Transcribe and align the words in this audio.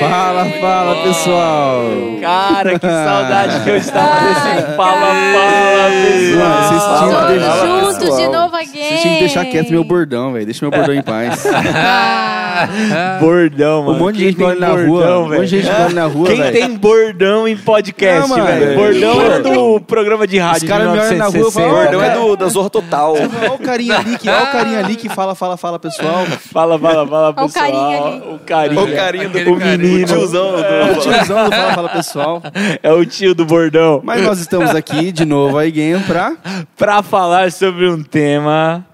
Fala, 0.00 0.44
fala, 0.60 0.94
pessoal. 1.02 1.82
Cara, 2.20 2.78
que 2.78 2.86
saudade 2.86 3.64
que 3.64 3.70
eu 3.70 3.76
estava 3.78 4.20
desse 4.20 4.76
fala, 4.76 4.76
fala, 4.76 5.90
pessoal. 6.02 6.62
Vocês 6.62 6.82
tinham 6.82 7.10
Fala, 7.10 7.26
que 7.26 7.32
deixar- 7.32 7.52
fala, 7.56 7.80
Juntos 7.80 7.98
pessoal. 7.98 8.18
de 8.18 8.28
novo 8.28 8.56
again. 8.56 8.70
Vocês 8.72 9.00
tinham 9.02 9.14
que 9.14 9.20
deixar 9.20 9.44
quieto 9.46 9.70
meu 9.70 9.84
bordão, 9.84 10.32
velho. 10.32 10.44
Deixa 10.44 10.64
meu 10.64 10.70
bordão 10.70 10.94
em 10.94 11.02
paz. 11.02 11.44
Bordão, 13.20 13.84
mano. 13.84 13.96
Um 13.96 13.98
monte 14.00 14.16
de 14.16 14.24
gente 14.24 14.38
me 14.38 14.44
olha 14.44 14.56
tem 14.56 14.60
na 14.68 14.68
rua. 14.74 14.84
bordão, 14.86 15.22
Um 15.24 15.28
monte 15.28 15.46
de 15.48 15.62
gente 15.62 15.94
na 15.94 16.06
rua, 16.06 16.26
Quem 16.28 16.42
tem 16.50 16.76
bordão 16.76 17.46
em 17.46 17.56
podcast, 17.56 18.32
velho? 18.34 18.74
Bordão 18.76 19.22
é 19.32 19.40
do 19.40 19.80
programa 19.80 20.26
de 20.26 20.38
rádio 20.38 20.64
Os 20.64 20.68
caras 20.68 20.90
me 20.92 20.98
olham 20.98 21.18
na 21.18 21.26
rua 21.26 21.30
e 21.36 21.38
1960. 21.38 21.50
falam, 21.52 21.70
Bordão 21.84 22.02
é 22.02 22.10
do, 22.10 22.36
da 22.36 22.48
Zorra 22.48 22.70
Total. 22.70 23.12
Olha 23.14 23.52
o 23.52 23.58
carinha 23.58 23.98
ali 23.98 24.18
que, 24.18 24.28
olha 24.28 24.42
o 24.42 24.46
carinha 24.52 24.78
ali 24.80 24.96
que 24.96 25.08
fala, 25.08 25.34
fala, 25.36 25.56
fala, 25.56 25.78
pessoal. 25.78 26.24
Fala, 26.52 26.76
fala, 26.78 27.06
fala, 27.06 27.34
Olha 27.36 27.44
o 27.46 27.46
pessoal. 27.46 27.64
carinha 27.64 28.02
ali. 28.02 28.22
O 28.34 28.38
carinha. 28.40 28.82
O 28.82 28.94
carinho 28.96 29.30
do 29.30 29.38
o 29.52 29.56
menino. 29.88 30.04
o 30.04 30.06
tiozão 30.06 30.52
do... 30.52 30.58
O 30.58 31.00
tiozão 31.00 31.44
do 31.44 31.50
Fala, 31.50 31.74
fala, 31.74 31.88
pessoal. 31.88 32.42
É 32.82 32.92
o 32.92 33.04
tio 33.04 33.34
do 33.34 33.44
bordão. 33.44 34.00
Mas 34.04 34.22
nós 34.22 34.38
estamos 34.40 34.70
aqui 34.74 35.10
de 35.12 35.24
novo 35.24 35.58
aí, 35.58 35.70
Game, 35.70 36.02
pra... 36.04 36.36
Pra 36.76 37.02
falar 37.02 37.50
sobre 37.52 37.88
um 37.88 38.02
tema 38.02 38.86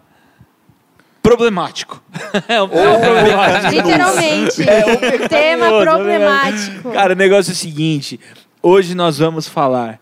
problemático. 1.23 2.03
É 2.49 2.63
um 2.63 2.69
tema 2.69 2.99
problemático. 3.01 3.71
Literalmente. 3.75 4.63
É, 4.63 4.83
Tema 5.29 5.67
Pecaminoso, 5.71 5.85
problemático. 5.85 6.91
Cara, 6.93 7.13
o 7.15 7.17
negócio 7.17 7.51
é 7.51 7.55
o 7.55 7.57
seguinte. 7.57 8.21
Hoje 8.63 8.95
nós 8.95 9.19
vamos 9.19 9.49
falar. 9.49 10.01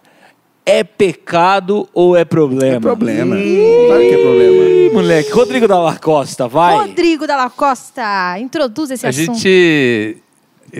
É 0.64 0.84
pecado 0.84 1.88
ou 1.92 2.16
é 2.16 2.24
problema? 2.24 2.76
É 2.76 2.80
problema. 2.80 3.34
Claro 3.34 4.00
que 4.00 4.14
é 4.14 4.22
problema. 4.22 4.64
Ih, 4.64 4.90
moleque. 4.92 5.30
Rodrigo 5.32 5.66
Dalla 5.66 5.96
Costa, 5.96 6.46
vai. 6.46 6.76
Rodrigo 6.76 7.26
Dalla 7.26 7.50
Costa, 7.50 8.38
introduz 8.38 8.90
esse 8.92 9.04
A 9.04 9.08
assunto. 9.08 9.34
gente. 9.38 10.21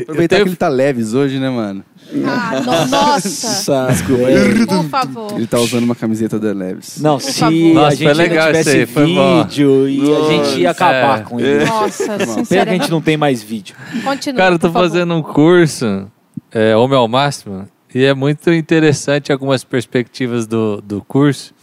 Aproveitar 0.01 0.37
tenho- 0.37 0.45
que 0.47 0.51
ele 0.51 0.57
tá 0.57 0.69
leves 0.69 1.13
hoje, 1.13 1.39
né, 1.39 1.51
mano? 1.51 1.85
Ah, 2.27 2.61
no- 2.61 2.65
nossa, 2.89 2.89
Nossa, 2.89 3.87
Desculpa 3.91 4.27
aí. 4.27 4.67
por 4.67 4.85
favor. 4.89 5.33
Ele 5.37 5.47
tá 5.47 5.59
usando 5.61 5.85
uma 5.85 5.95
camiseta 5.95 6.39
da 6.39 6.53
Leves. 6.53 6.99
Não, 7.01 7.19
Por 7.19 7.23
se 7.25 7.41
favor. 7.41 7.55
a 7.71 7.75
Nossa, 7.75 7.91
gente 7.97 7.99
foi 7.99 8.11
ainda 8.11 8.23
legal 8.23 8.47
tivesse 8.49 8.69
isso 8.71 8.79
aí, 8.79 8.87
foi 8.87 9.15
bom. 9.15 9.45
vídeo 9.45 9.89
e 9.89 10.01
a 10.15 10.29
gente 10.31 10.61
ia 10.61 10.71
acabar 10.71 11.21
É. 11.21 11.23
com 11.23 11.41
ele. 11.41 11.65
Nossa, 11.65 12.05
Pena 12.49 12.65
que 12.65 12.71
a 12.71 12.73
gente 12.75 12.91
não 12.91 13.01
tem 13.03 13.17
mais 13.17 13.43
vídeo. 13.43 13.75
Continua, 14.03 14.37
Cara, 14.39 14.55
eu 14.55 14.59
tô 14.59 14.69
por 14.69 14.73
favor. 14.75 14.89
fazendo 14.91 15.15
um 15.15 15.23
curso, 15.23 16.07
é, 16.51 16.75
Homem 16.77 16.97
ao 16.99 17.09
Máximo, 17.09 17.69
e 17.95 18.05
é 18.05 18.15
muito 18.15 18.51
interessante 18.53 19.31
algumas 19.31 19.63
perspectivas 19.65 20.47
do, 20.47 20.81
do 20.83 21.03
curso. 21.03 21.55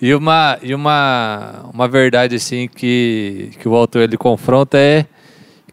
E 0.00 0.14
uma, 0.14 0.58
e 0.62 0.74
uma, 0.74 1.66
uma 1.74 1.86
verdade 1.88 2.36
assim 2.36 2.66
que, 2.68 3.50
que 3.60 3.68
o 3.68 3.74
autor 3.74 4.02
ele 4.02 4.16
confronta 4.16 4.78
é 4.78 5.04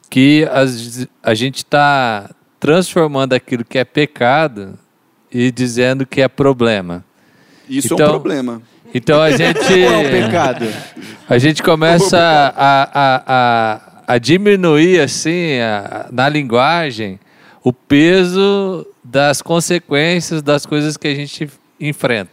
que 0.09 0.47
as, 0.51 1.07
a 1.21 1.33
gente 1.33 1.57
está 1.57 2.29
transformando 2.59 3.33
aquilo 3.33 3.63
que 3.63 3.77
é 3.77 3.83
pecado 3.83 4.77
e 5.31 5.51
dizendo 5.51 6.05
que 6.05 6.21
é 6.21 6.27
problema. 6.27 7.03
Isso 7.69 7.93
é 7.93 7.95
Então- 7.95 8.07
um 8.07 8.11
problema. 8.11 8.61
Então 8.93 9.21
a 9.21 9.31
gente. 9.31 9.59
É 9.73 9.97
o 9.97 10.09
pecado? 10.09 10.65
A 11.29 11.37
gente 11.37 11.61
começa 11.61 12.17
a, 12.17 12.89
a, 12.93 13.23
a, 13.27 14.13
a 14.15 14.17
diminuir, 14.17 15.01
assim, 15.01 15.59
a- 15.59 16.07
na 16.11 16.29
linguagem, 16.29 17.19
o 17.63 17.73
peso 17.73 18.87
das 19.03 19.41
consequências 19.41 20.41
das 20.41 20.65
coisas 20.65 20.95
que 20.95 21.07
a 21.07 21.13
gente 21.13 21.49
enfrenta. 21.79 22.31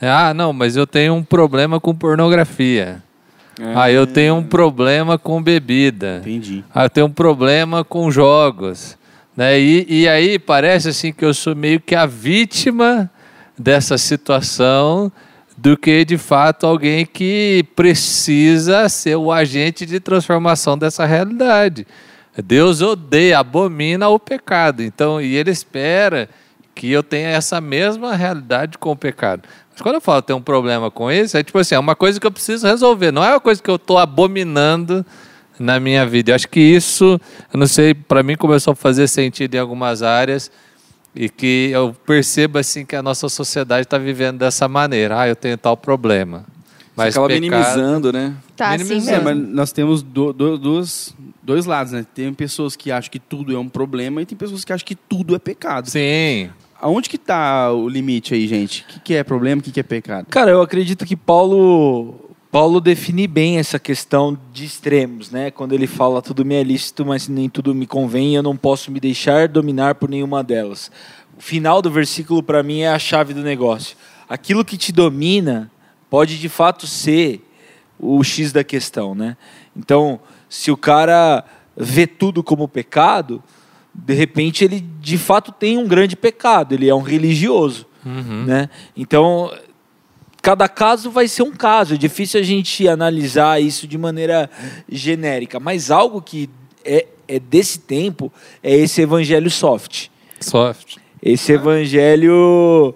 Ah, 0.00 0.32
não, 0.32 0.52
mas 0.52 0.76
eu 0.76 0.86
tenho 0.86 1.14
um 1.14 1.24
problema 1.24 1.80
com 1.80 1.92
pornografia. 1.92 3.02
Ah, 3.74 3.90
eu 3.90 4.06
tenho 4.06 4.36
um 4.36 4.42
problema 4.42 5.18
com 5.18 5.42
bebida. 5.42 6.18
Entendi. 6.20 6.64
Ah, 6.74 6.84
eu 6.84 6.90
tenho 6.90 7.06
um 7.06 7.12
problema 7.12 7.84
com 7.84 8.10
jogos. 8.10 8.96
Né? 9.36 9.58
E, 9.60 9.86
e 9.88 10.08
aí 10.08 10.38
parece 10.38 10.88
assim 10.88 11.12
que 11.12 11.24
eu 11.24 11.34
sou 11.34 11.54
meio 11.54 11.80
que 11.80 11.94
a 11.94 12.06
vítima 12.06 13.10
dessa 13.58 13.98
situação 13.98 15.12
do 15.56 15.76
que 15.76 16.04
de 16.04 16.16
fato 16.16 16.66
alguém 16.66 17.04
que 17.04 17.64
precisa 17.74 18.88
ser 18.88 19.16
o 19.16 19.32
agente 19.32 19.84
de 19.84 19.98
transformação 19.98 20.78
dessa 20.78 21.04
realidade. 21.04 21.86
Deus 22.44 22.80
odeia, 22.80 23.40
abomina 23.40 24.08
o 24.08 24.18
pecado. 24.18 24.82
Então, 24.82 25.20
e 25.20 25.34
ele 25.34 25.50
espera 25.50 26.28
que 26.74 26.90
eu 26.92 27.02
tenha 27.02 27.30
essa 27.30 27.60
mesma 27.60 28.14
realidade 28.14 28.78
com 28.78 28.92
o 28.92 28.96
pecado. 28.96 29.42
Mas 29.78 29.82
quando 29.82 29.94
eu 29.94 30.00
falo 30.00 30.20
ter 30.20 30.32
um 30.32 30.42
problema 30.42 30.90
com 30.90 31.08
isso, 31.10 31.36
é 31.36 31.42
tipo 31.44 31.56
assim, 31.56 31.76
é 31.76 31.78
uma 31.78 31.94
coisa 31.94 32.18
que 32.18 32.26
eu 32.26 32.32
preciso 32.32 32.66
resolver, 32.66 33.12
não 33.12 33.22
é 33.22 33.30
uma 33.30 33.38
coisa 33.40 33.62
que 33.62 33.70
eu 33.70 33.76
estou 33.76 33.96
abominando 33.96 35.06
na 35.56 35.78
minha 35.78 36.04
vida. 36.04 36.32
Eu 36.32 36.34
acho 36.34 36.48
que 36.48 36.58
isso, 36.58 37.20
eu 37.54 37.58
não 37.60 37.66
sei, 37.68 37.94
para 37.94 38.22
mim 38.24 38.34
começou 38.34 38.72
a 38.72 38.74
fazer 38.76 39.06
sentido 39.06 39.54
em 39.54 39.58
algumas 39.58 40.02
áreas 40.02 40.50
e 41.14 41.28
que 41.28 41.70
eu 41.72 41.94
percebo 42.04 42.58
assim 42.58 42.84
que 42.84 42.96
a 42.96 43.02
nossa 43.02 43.28
sociedade 43.28 43.82
está 43.82 43.98
vivendo 43.98 44.38
dessa 44.38 44.66
maneira. 44.66 45.20
Ah, 45.20 45.28
eu 45.28 45.36
tenho 45.36 45.56
tal 45.56 45.76
problema. 45.76 46.44
Mas 46.96 47.14
Você 47.14 47.20
acaba 47.20 47.28
pecado- 47.28 47.40
minimizando, 47.40 48.12
né? 48.12 48.34
Tá 48.56 48.70
assim 48.70 48.82
minimizando. 48.82 49.16
É, 49.16 49.20
mas 49.34 49.36
nós 49.54 49.70
temos 49.70 50.02
do, 50.02 50.32
do- 50.32 50.58
dos, 50.58 51.14
dois 51.40 51.66
lados, 51.66 51.92
né? 51.92 52.04
Tem 52.12 52.34
pessoas 52.34 52.74
que 52.74 52.90
acham 52.90 53.08
que 53.12 53.20
tudo 53.20 53.54
é 53.54 53.58
um 53.58 53.68
problema 53.68 54.20
e 54.20 54.26
tem 54.26 54.36
pessoas 54.36 54.64
que 54.64 54.72
acham 54.72 54.84
que 54.84 54.96
tudo 54.96 55.36
é 55.36 55.38
pecado. 55.38 55.88
Sim. 55.88 56.50
Aonde 56.80 57.08
que 57.08 57.18
tá 57.18 57.72
o 57.72 57.88
limite 57.88 58.34
aí, 58.34 58.46
gente? 58.46 58.82
O 58.82 58.86
que, 58.86 59.00
que 59.00 59.14
é 59.14 59.24
problema, 59.24 59.60
o 59.60 59.62
que, 59.64 59.72
que 59.72 59.80
é 59.80 59.82
pecado? 59.82 60.26
Cara, 60.30 60.50
eu 60.50 60.62
acredito 60.62 61.04
que 61.04 61.16
Paulo 61.16 62.28
Paulo 62.50 62.80
define 62.80 63.26
bem 63.26 63.58
essa 63.58 63.78
questão 63.78 64.38
de 64.54 64.64
extremos, 64.64 65.30
né? 65.30 65.50
Quando 65.50 65.74
ele 65.74 65.86
fala 65.86 66.22
tudo 66.22 66.46
me 66.46 66.54
é 66.54 66.62
lícito, 66.62 67.04
mas 67.04 67.28
nem 67.28 67.46
tudo 67.46 67.74
me 67.74 67.86
convém, 67.86 68.36
eu 68.36 68.42
não 68.42 68.56
posso 68.56 68.90
me 68.90 68.98
deixar 68.98 69.48
dominar 69.48 69.96
por 69.96 70.08
nenhuma 70.08 70.42
delas. 70.42 70.90
O 71.36 71.42
final 71.42 71.82
do 71.82 71.90
versículo 71.90 72.42
para 72.42 72.62
mim 72.62 72.80
é 72.80 72.88
a 72.88 72.98
chave 72.98 73.34
do 73.34 73.42
negócio. 73.42 73.96
Aquilo 74.28 74.64
que 74.64 74.78
te 74.78 74.92
domina 74.92 75.70
pode 76.08 76.38
de 76.38 76.48
fato 76.48 76.86
ser 76.86 77.44
o 77.98 78.22
X 78.24 78.50
da 78.50 78.64
questão, 78.64 79.14
né? 79.14 79.36
Então, 79.76 80.18
se 80.48 80.70
o 80.70 80.76
cara 80.76 81.44
vê 81.76 82.06
tudo 82.06 82.42
como 82.42 82.66
pecado, 82.66 83.42
de 84.04 84.14
repente 84.14 84.64
ele 84.64 84.84
de 85.00 85.18
fato 85.18 85.50
tem 85.50 85.76
um 85.76 85.86
grande 85.86 86.16
pecado, 86.16 86.74
ele 86.74 86.88
é 86.88 86.94
um 86.94 87.02
religioso, 87.02 87.86
né? 88.46 88.70
Então, 88.96 89.52
cada 90.40 90.68
caso 90.68 91.10
vai 91.10 91.28
ser 91.28 91.42
um 91.42 91.50
caso. 91.50 91.94
É 91.94 91.96
difícil 91.98 92.40
a 92.40 92.42
gente 92.42 92.88
analisar 92.88 93.60
isso 93.60 93.86
de 93.86 93.98
maneira 93.98 94.48
genérica. 94.90 95.60
Mas 95.60 95.90
algo 95.90 96.22
que 96.22 96.48
é, 96.84 97.06
é 97.26 97.38
desse 97.38 97.80
tempo 97.80 98.32
é 98.62 98.74
esse 98.74 99.02
evangelho 99.02 99.50
soft. 99.50 100.08
Soft. 100.40 100.96
Esse 101.22 101.52
evangelho 101.52 102.94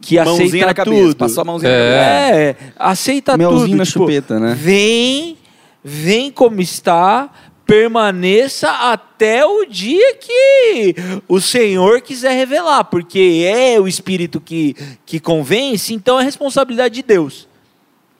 que 0.00 0.16
Mãozinha 0.16 0.46
aceita 0.46 0.66
na 0.66 0.74
cabeça. 0.74 1.02
tudo. 1.02 1.16
Passou 1.16 1.42
a 1.42 1.44
mãozinha 1.44 1.70
na 1.70 1.78
cabeça. 1.78 2.34
É. 2.34 2.48
É, 2.48 2.56
aceita 2.76 3.36
Melzinho 3.36 3.60
tudo. 3.60 3.76
na 3.76 3.84
tipo, 3.84 3.98
chupeta, 4.00 4.40
né? 4.40 4.54
Vem, 4.58 5.36
vem 5.84 6.32
como 6.32 6.60
está, 6.60 7.30
permaneça 7.72 8.68
até 8.68 9.46
o 9.46 9.64
dia 9.64 10.14
que 10.16 10.94
o 11.26 11.40
Senhor 11.40 12.02
quiser 12.02 12.34
revelar, 12.34 12.84
porque 12.84 13.46
é 13.46 13.80
o 13.80 13.88
Espírito 13.88 14.38
que, 14.38 14.76
que 15.06 15.18
convence, 15.18 15.94
então 15.94 16.20
é 16.20 16.22
responsabilidade 16.22 16.96
de 16.96 17.02
Deus. 17.02 17.48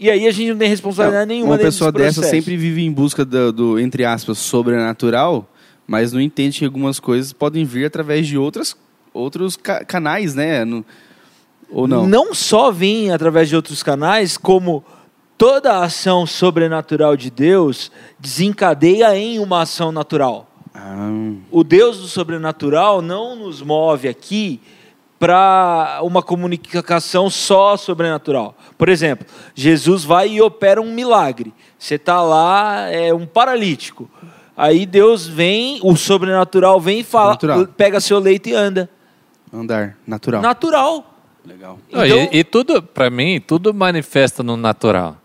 E 0.01 0.11
aí 0.11 0.27
a 0.27 0.31
gente 0.31 0.53
não 0.53 0.57
tem 0.59 0.71
responsabilidade 0.71 1.29
nenhuma 1.29 1.53
Uma 1.53 1.59
pessoa 1.59 1.93
dessa 1.93 2.23
sempre 2.23 2.57
vive 2.57 2.83
em 2.83 2.91
busca 2.91 3.27
do, 3.27 3.53
do, 3.53 3.79
entre 3.79 4.07
aspas, 4.07 4.39
sobrenatural, 4.39 5.47
mas 5.87 6.15
não 6.15 6.21
entende 6.21 6.61
que 6.61 6.65
algumas 6.65 6.99
coisas 6.99 7.31
podem 7.35 7.63
vir 7.67 7.85
através 7.85 8.27
de 8.27 8.39
outras, 8.39 8.75
outros 9.13 9.55
ca- 9.55 9.85
canais, 9.85 10.35
né? 10.35 10.65
No- 10.65 10.83
ou 11.71 11.87
não? 11.87 12.07
não 12.07 12.33
só 12.35 12.71
vem 12.71 13.11
através 13.13 13.51
de 13.51 13.57
outros 13.57 13.83
canais, 13.83 14.39
como 14.39 14.83
toda 15.37 15.73
a 15.75 15.85
ação 15.85 16.27
sobrenatural 16.27 17.17
de 17.17 17.31
Deus 17.31 17.91
desencadeia 18.19 19.17
em 19.17 19.39
uma 19.39 19.63
ação 19.63 19.91
natural. 19.93 20.49
Ah, 20.75 21.09
O 21.51 21.63
Deus 21.63 21.99
do 21.99 22.07
sobrenatural 22.07 23.03
não 23.03 23.37
nos 23.37 23.61
move 23.61 24.09
aqui 24.09 24.61
para 25.19 26.01
uma 26.03 26.21
comunicação 26.23 27.31
só 27.31 27.77
sobrenatural. 27.77 28.57
Por 28.77 28.89
exemplo, 28.89 29.27
Jesus 29.55 30.03
vai 30.05 30.29
e 30.31 30.43
opera 30.43 30.81
um 30.81 30.93
milagre. 30.93 31.53
Você 31.79 31.95
está 31.95 32.21
lá, 32.23 32.89
é 32.91 33.15
um 33.15 33.27
paralítico. 33.27 34.11
Aí 34.57 34.85
Deus 34.85 35.27
vem, 35.27 35.79
o 35.83 35.95
sobrenatural 35.97 36.81
vem 36.81 37.01
e 37.01 37.05
fala, 37.05 37.31
Natural. 37.31 37.67
pega 37.69 38.01
seu 38.01 38.19
leito 38.19 38.49
e 38.49 38.55
anda. 38.55 38.89
andar, 39.53 39.97
natural. 40.07 40.43
Natural. 40.43 41.07
Legal. 41.45 41.79
Então- 41.89 42.05
e, 42.07 42.39
e 42.39 42.45
tudo, 42.45 42.83
para 42.83 43.09
mim, 43.11 43.41
tudo 43.41 43.73
manifesta 43.75 44.43
no 44.43 44.57
natural. 44.57 45.17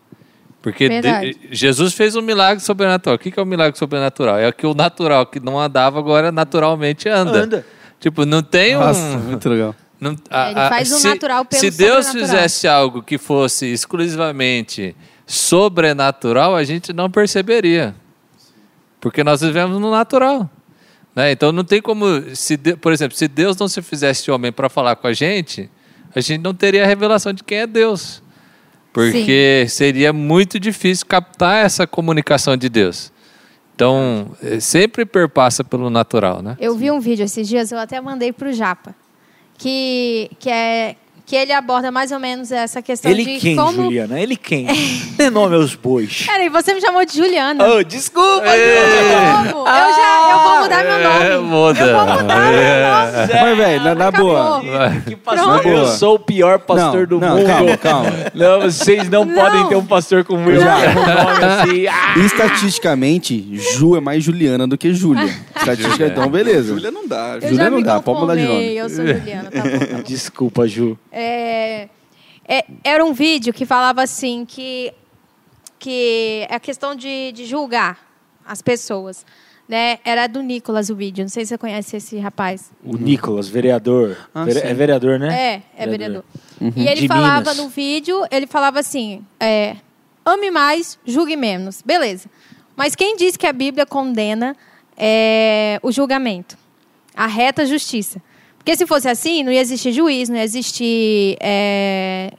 Porque 0.71 0.89
de-. 1.01 1.37
Jesus 1.49 1.93
fez 1.93 2.15
um 2.17 2.21
milagre 2.21 2.61
sobrenatural. 2.61 3.15
O 3.15 3.19
que 3.19 3.31
que 3.31 3.39
é 3.39 3.41
um 3.41 3.45
milagre 3.45 3.79
sobrenatural? 3.79 4.37
É 4.37 4.51
que 4.51 4.67
o 4.67 4.73
natural 4.73 5.25
que 5.25 5.39
não 5.39 5.57
andava 5.57 5.97
agora 5.97 6.29
naturalmente 6.29 7.07
anda. 7.07 7.43
Anda. 7.43 7.65
Tipo, 8.01 8.25
não 8.25 8.43
tem 8.43 8.75
Nossa, 8.75 8.99
um. 8.99 9.19
muito 9.31 9.47
legal. 9.47 9.73
não- 9.97 10.15
É, 10.29 10.45
ele 10.51 10.55
faz 10.69 10.91
o 10.91 10.99
se, 10.99 11.07
natural 11.07 11.45
pelo 11.45 11.59
Se 11.61 11.71
Deus 11.71 12.09
fizesse 12.11 12.67
algo 12.67 13.01
que 13.01 13.17
fosse 13.17 13.65
exclusivamente 13.67 14.93
sobrenatural, 15.25 16.53
a 16.53 16.63
gente 16.65 16.91
não 16.91 17.09
perceberia. 17.09 17.95
Porque 18.99 19.23
nós 19.23 19.39
vivemos 19.39 19.79
no 19.79 19.89
natural. 19.89 20.49
Né? 21.15 21.31
Então 21.31 21.53
não 21.53 21.63
tem 21.63 21.81
como, 21.81 22.05
se 22.35 22.57
de- 22.57 22.75
por 22.75 22.91
exemplo, 22.91 23.15
se 23.17 23.27
Deus 23.29 23.55
não 23.55 23.69
se 23.69 23.81
fizesse 23.81 24.29
homem 24.29 24.51
para 24.51 24.67
falar 24.67 24.97
com 24.97 25.07
a 25.07 25.13
gente, 25.13 25.69
a 26.13 26.19
gente 26.19 26.41
não 26.43 26.53
teria 26.53 26.83
a 26.83 26.87
revelação 26.87 27.31
de 27.31 27.41
quem 27.43 27.59
é 27.59 27.67
Deus. 27.67 28.21
Porque 28.97 29.65
seria 29.69 30.11
muito 30.11 30.59
difícil 30.59 31.05
captar 31.05 31.63
essa 31.63 31.85
comunicação 31.85 32.57
de 32.57 32.67
Deus. 32.67 33.11
Então, 33.75 34.31
eh, 34.41 34.59
sempre 34.59 35.05
perpassa 35.05 35.63
pelo 35.63 35.89
natural, 35.89 36.41
né? 36.41 36.57
Eu 36.59 36.75
vi 36.75 36.89
um 36.89 36.99
vídeo 36.99 37.23
esses 37.23 37.47
dias, 37.47 37.71
eu 37.71 37.77
até 37.77 38.01
mandei 38.01 38.33
pro 38.33 38.51
Japa, 38.51 38.95
que, 39.55 40.31
que, 40.39 40.49
é, 40.49 40.95
que 41.27 41.35
ele 41.35 41.51
aborda 41.51 41.91
mais 41.91 42.13
ou 42.13 42.19
menos 42.19 42.53
essa 42.53 42.81
questão 42.81 43.11
Ele 43.11 43.25
de 43.25 43.39
quem, 43.41 43.57
como... 43.57 43.83
Juliana? 43.83 44.17
Ele 44.17 44.37
quem? 44.37 44.65
Dê 45.17 45.29
nome 45.29 45.55
aos 45.55 45.75
bois. 45.75 46.25
Peraí, 46.25 46.47
você 46.47 46.73
me 46.73 46.79
chamou 46.79 47.03
de 47.05 47.17
Juliana. 47.17 47.67
Oh, 47.67 47.83
desculpa! 47.83 48.47
De 48.47 49.51
novo. 49.51 49.67
Eu 49.67 49.93
já 49.93 50.17
eu 50.31 50.39
vou 50.39 50.61
mudar 50.61 50.83
meu 50.85 51.03
nome. 51.03 51.25
É, 51.25 51.37
muda. 51.37 51.79
Eu 51.81 51.97
vou 51.97 52.21
mudar 52.21 52.39
meu 52.39 52.51
nome. 52.53 53.41
Mas, 53.41 53.57
velho, 53.57 53.83
na, 53.83 53.95
na 53.95 54.11
boa. 54.11 54.61
Que 55.05 55.15
pastor, 55.17 55.65
eu 55.65 55.87
sou 55.87 56.15
o 56.15 56.19
pior 56.19 56.59
pastor 56.59 57.01
Não, 57.01 57.19
do 57.19 57.19
não, 57.19 57.35
mundo. 57.35 57.45
calma, 57.45 57.77
calma. 57.77 58.09
Não, 58.33 58.61
vocês 58.61 59.09
não, 59.09 59.25
Não. 59.25 59.35
podem 59.35 59.67
ter 59.67 59.75
um 59.75 59.85
pastor 59.85 60.23
como 60.23 60.49
eu. 60.49 60.61
Nome 60.61 61.43
assim. 61.43 61.87
Ah! 61.87 62.19
Estatisticamente, 62.19 63.53
Ju 63.73 63.97
é 63.97 63.99
mais 63.99 64.23
Juliana 64.23 64.65
do 64.65 64.77
que 64.77 64.93
Júlia. 64.93 65.25
Estatisticamente, 65.57 66.19
então 66.19 66.29
beleza. 66.29 66.73
Júlia 66.73 66.89
não 66.89 67.05
dá. 67.05 67.37
Já 67.41 67.69
não 67.69 67.81
dá, 67.81 67.99
pode 67.99 68.21
mudar 68.21 68.35
de 68.37 68.43
nome. 68.43 68.75
Eu 68.75 68.89
sou 68.89 69.05
Juliana, 69.05 69.51
tá 69.51 69.61
bom, 69.61 69.77
tá 69.77 69.85
bom. 69.97 70.03
Desculpa, 70.03 70.65
Ju. 70.65 70.97
É, 71.19 71.89
é, 72.47 72.65
era 72.83 73.03
um 73.03 73.11
vídeo 73.13 73.51
que 73.53 73.65
falava 73.65 74.03
assim 74.03 74.45
que 74.45 74.93
que 75.79 76.45
é 76.49 76.55
a 76.55 76.59
questão 76.59 76.95
de, 76.95 77.31
de 77.31 77.45
julgar 77.45 77.99
as 78.45 78.61
pessoas, 78.61 79.25
né? 79.69 79.99
Era 80.03 80.25
do 80.27 80.41
Nicolas 80.41 80.89
o 80.89 80.95
vídeo. 80.95 81.23
Não 81.23 81.29
sei 81.29 81.45
se 81.45 81.49
você 81.49 81.57
conhece 81.57 81.97
esse 81.97 82.17
rapaz. 82.17 82.71
O 82.83 82.97
Nicolas, 82.97 83.47
vereador. 83.47 84.17
Ah, 84.33 84.43
Vere- 84.43 84.61
sim. 84.61 84.67
é 84.67 84.73
vereador, 84.73 85.19
né? 85.19 85.61
É, 85.77 85.83
é 85.83 85.87
vereador. 85.87 86.23
E 86.75 86.87
ele 86.87 87.01
De 87.01 87.07
falava 87.07 87.41
Minas. 87.51 87.57
no 87.57 87.69
vídeo, 87.69 88.25
ele 88.31 88.47
falava 88.47 88.79
assim: 88.79 89.23
é, 89.39 89.75
ame 90.25 90.49
mais, 90.49 90.97
julgue 91.05 91.35
menos. 91.35 91.81
Beleza. 91.83 92.29
Mas 92.75 92.95
quem 92.95 93.15
diz 93.15 93.35
que 93.37 93.45
a 93.45 93.53
Bíblia 93.53 93.85
condena 93.85 94.55
é, 94.95 95.79
o 95.83 95.91
julgamento? 95.91 96.57
A 97.15 97.27
reta 97.27 97.65
justiça. 97.65 98.21
Porque 98.67 98.75
se 98.75 98.85
fosse 98.85 99.07
assim, 99.07 99.43
não 99.43 99.51
ia 99.53 99.61
existir 99.61 99.93
juiz, 99.93 100.27
não 100.27 100.35
ia 100.35 100.43
existir. 100.43 101.37
é, 101.39 102.33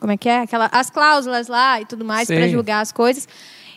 como 0.00 0.10
é 0.10 0.16
que 0.16 0.28
é? 0.28 0.40
Aquela, 0.40 0.68
as 0.72 0.90
cláusulas 0.90 1.46
lá 1.46 1.80
e 1.80 1.86
tudo 1.86 2.04
mais 2.04 2.26
para 2.26 2.48
julgar 2.48 2.80
as 2.80 2.90
coisas. 2.90 3.28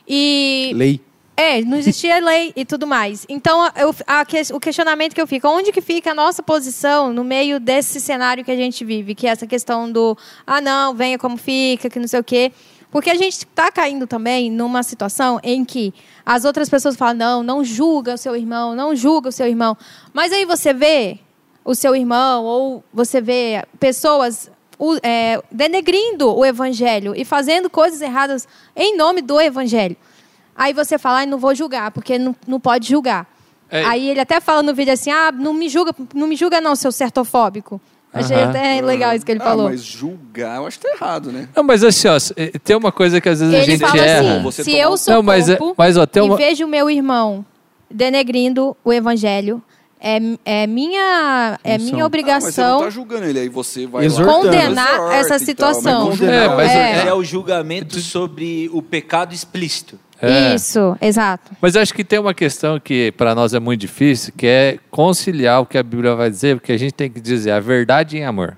E 0.08 0.72
Lei. 0.74 1.00
é, 1.38 1.62
não 1.62 1.78
existia 1.78 2.20
lei 2.20 2.52
e 2.56 2.66
tudo 2.66 2.88
mais. 2.88 3.24
Então, 3.30 3.70
eu, 3.76 3.94
a 4.08 4.26
o 4.52 4.60
questionamento 4.60 5.14
que 5.14 5.22
eu 5.22 5.28
fico, 5.28 5.48
onde 5.48 5.72
que 5.72 5.80
fica 5.80 6.10
a 6.10 6.16
nossa 6.16 6.42
posição 6.42 7.14
no 7.14 7.24
meio 7.24 7.60
desse 7.60 8.02
cenário 8.02 8.44
que 8.44 8.50
a 8.50 8.56
gente 8.56 8.84
vive? 8.84 9.14
Que 9.14 9.28
é 9.28 9.30
essa 9.30 9.46
questão 9.46 9.92
do, 9.92 10.18
ah, 10.48 10.60
não, 10.60 10.96
venha 10.96 11.20
como 11.20 11.38
fica, 11.38 11.88
que 11.88 12.00
não 12.00 12.08
sei 12.08 12.20
o 12.20 12.24
quê. 12.24 12.52
Porque 12.90 13.12
a 13.12 13.16
gente 13.16 13.38
está 13.38 13.72
caindo 13.72 14.08
também 14.08 14.50
numa 14.50 14.82
situação 14.82 15.40
em 15.44 15.64
que 15.64 15.94
as 16.26 16.46
outras 16.46 16.68
pessoas 16.68 16.96
falam, 16.96 17.14
não, 17.14 17.44
não 17.44 17.64
julga 17.64 18.16
o 18.16 18.18
seu 18.18 18.36
irmão, 18.36 18.74
não 18.74 18.96
julga 18.96 19.30
o 19.30 19.32
seu 19.32 19.46
irmão. 19.46 19.78
Mas 20.12 20.34
aí 20.34 20.46
você 20.46 20.74
vê 20.74 21.20
o 21.66 21.74
seu 21.76 21.96
irmão, 21.96 22.46
ou 22.46 22.84
você 22.94 23.20
vê 23.20 23.64
pessoas 23.80 24.50
o- 24.78 24.98
é, 25.04 25.42
denegrindo 25.52 26.32
o 26.34 26.46
evangelho 26.46 27.14
e 27.16 27.26
fazendo 27.26 27.70
coisas 27.70 28.02
erradas 28.02 28.48
em 28.76 28.96
nome 28.96 29.22
do 29.22 29.42
evangelho. 29.42 29.98
Aí 30.56 30.72
você 30.74 30.98
fala, 30.98 31.22
ah, 31.22 31.26
não 31.26 31.38
vou 31.40 31.54
julgar, 31.56 31.92
porque 31.92 32.18
não, 32.20 32.34
não 32.48 32.60
pode 32.60 32.88
julgar. 32.88 33.28
É. 33.70 33.84
Aí 33.84 34.10
ele 34.10 34.20
até 34.22 34.40
fala 34.40 34.62
no 34.62 34.74
vídeo 34.76 34.94
assim, 34.94 35.10
ah, 35.12 35.32
não 35.32 35.54
me 35.54 35.68
julga, 35.68 35.94
não 36.14 36.28
me 36.28 36.36
julga 36.36 36.62
não, 36.62 36.76
seu 36.76 36.92
certofóbico. 36.92 37.82
Achei 38.14 38.38
Aham. 38.38 38.50
até 38.52 38.82
legal 38.82 39.14
isso 39.14 39.26
que 39.26 39.32
ele 39.34 39.42
ah, 39.42 39.46
falou. 39.46 39.70
mas 39.70 39.82
julgar, 39.84 40.58
eu 40.58 40.68
acho 40.68 40.80
que 40.80 40.88
tá 40.88 40.94
errado, 40.96 41.32
né? 41.34 41.50
Não, 41.54 41.64
mas 41.64 41.84
assim, 41.84 42.08
ó, 42.08 42.16
eh, 42.38 42.52
tem 42.64 42.74
uma 42.76 42.92
coisa 42.92 43.20
que 43.20 43.28
às 43.28 43.40
vezes 43.42 43.54
a 43.54 43.58
Ele 43.58 43.66
gente 43.72 43.82
fala 43.82 43.98
erra. 44.06 44.34
assim, 44.36 44.44
Você 44.44 44.64
se 44.64 44.74
eu 44.78 44.96
sou 44.96 45.16
Não, 45.16 45.24
mas 45.24 45.50
é- 45.50 45.58
corpo 45.58 45.76
mas, 45.78 45.98
ó, 45.98 46.06
tem 46.06 46.24
e 46.24 46.26
uma- 46.28 46.38
vejo 46.38 46.66
meu 46.68 46.90
irmão 46.90 47.44
denegrindo 47.92 48.76
o 48.86 48.94
evangelho, 48.94 49.62
é, 50.08 50.20
é 50.46 50.68
minha, 50.68 51.60
é 51.64 51.80
minha 51.80 51.80
Ah, 51.80 51.80
mas 51.80 51.84
você 51.84 51.92
não 51.92 52.06
obrigação 52.06 52.80
tá 52.82 52.90
julgando 52.92 53.26
ele, 53.26 53.40
aí 53.40 53.50
você 53.50 53.88
vai 53.88 54.06
Exortando. 54.06 54.38
lá... 54.38 54.44
condenar 54.44 54.94
exorta 54.94 55.16
essa 55.16 55.30
tal, 55.30 55.40
situação. 55.40 56.12
É, 56.22 56.48
mas 56.48 56.72
É. 56.72 57.08
É 57.08 57.14
o 57.14 57.24
julgamento 57.24 58.00
sobre 58.00 58.70
o 58.72 58.84
pecado 58.84 59.34
explícito. 59.34 60.00
É. 60.22 60.54
Isso, 60.54 60.96
exato. 61.02 61.52
Mas 61.60 61.76
eu 61.76 61.82
acho 61.82 61.94
que 61.94 62.04
tem 62.04 62.20
uma 62.20 62.36
questão 62.36 62.80
que 62.80 63.12
para 63.14 63.34
nós 63.34 63.56
é 63.56 63.60
muito 63.60 63.82
difícil, 63.82 64.32
que 64.38 64.46
é 64.46 64.78
conciliar 64.92 65.62
o 65.62 65.66
que 65.66 65.78
a 65.78 65.84
Bíblia 65.84 66.14
vai 66.16 66.30
dizer, 66.30 66.56
porque 66.56 66.72
a 66.72 66.78
gente 66.78 66.94
tem 66.94 67.10
que 67.10 67.20
dizer 67.20 67.52
a 67.52 67.60
verdade 67.60 68.16
em 68.18 68.24
amor. 68.24 68.58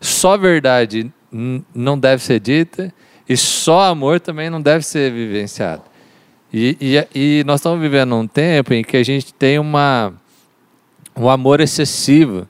Só 0.00 0.36
verdade 0.36 1.10
não 1.74 1.98
deve 1.98 2.22
ser 2.22 2.38
dita 2.38 2.92
e 3.26 3.36
só 3.38 3.80
amor 3.84 4.20
também 4.20 4.50
não 4.50 4.60
deve 4.60 4.84
ser 4.84 5.10
vivenciado. 5.10 5.82
E, 6.52 6.76
e, 6.78 7.38
e 7.40 7.44
nós 7.44 7.60
estamos 7.60 7.80
vivendo 7.80 8.14
um 8.14 8.26
tempo 8.26 8.74
em 8.74 8.84
que 8.84 8.98
a 8.98 9.02
gente 9.02 9.32
tem 9.32 9.58
uma, 9.58 10.12
um 11.16 11.28
amor 11.28 11.60
excessivo, 11.60 12.46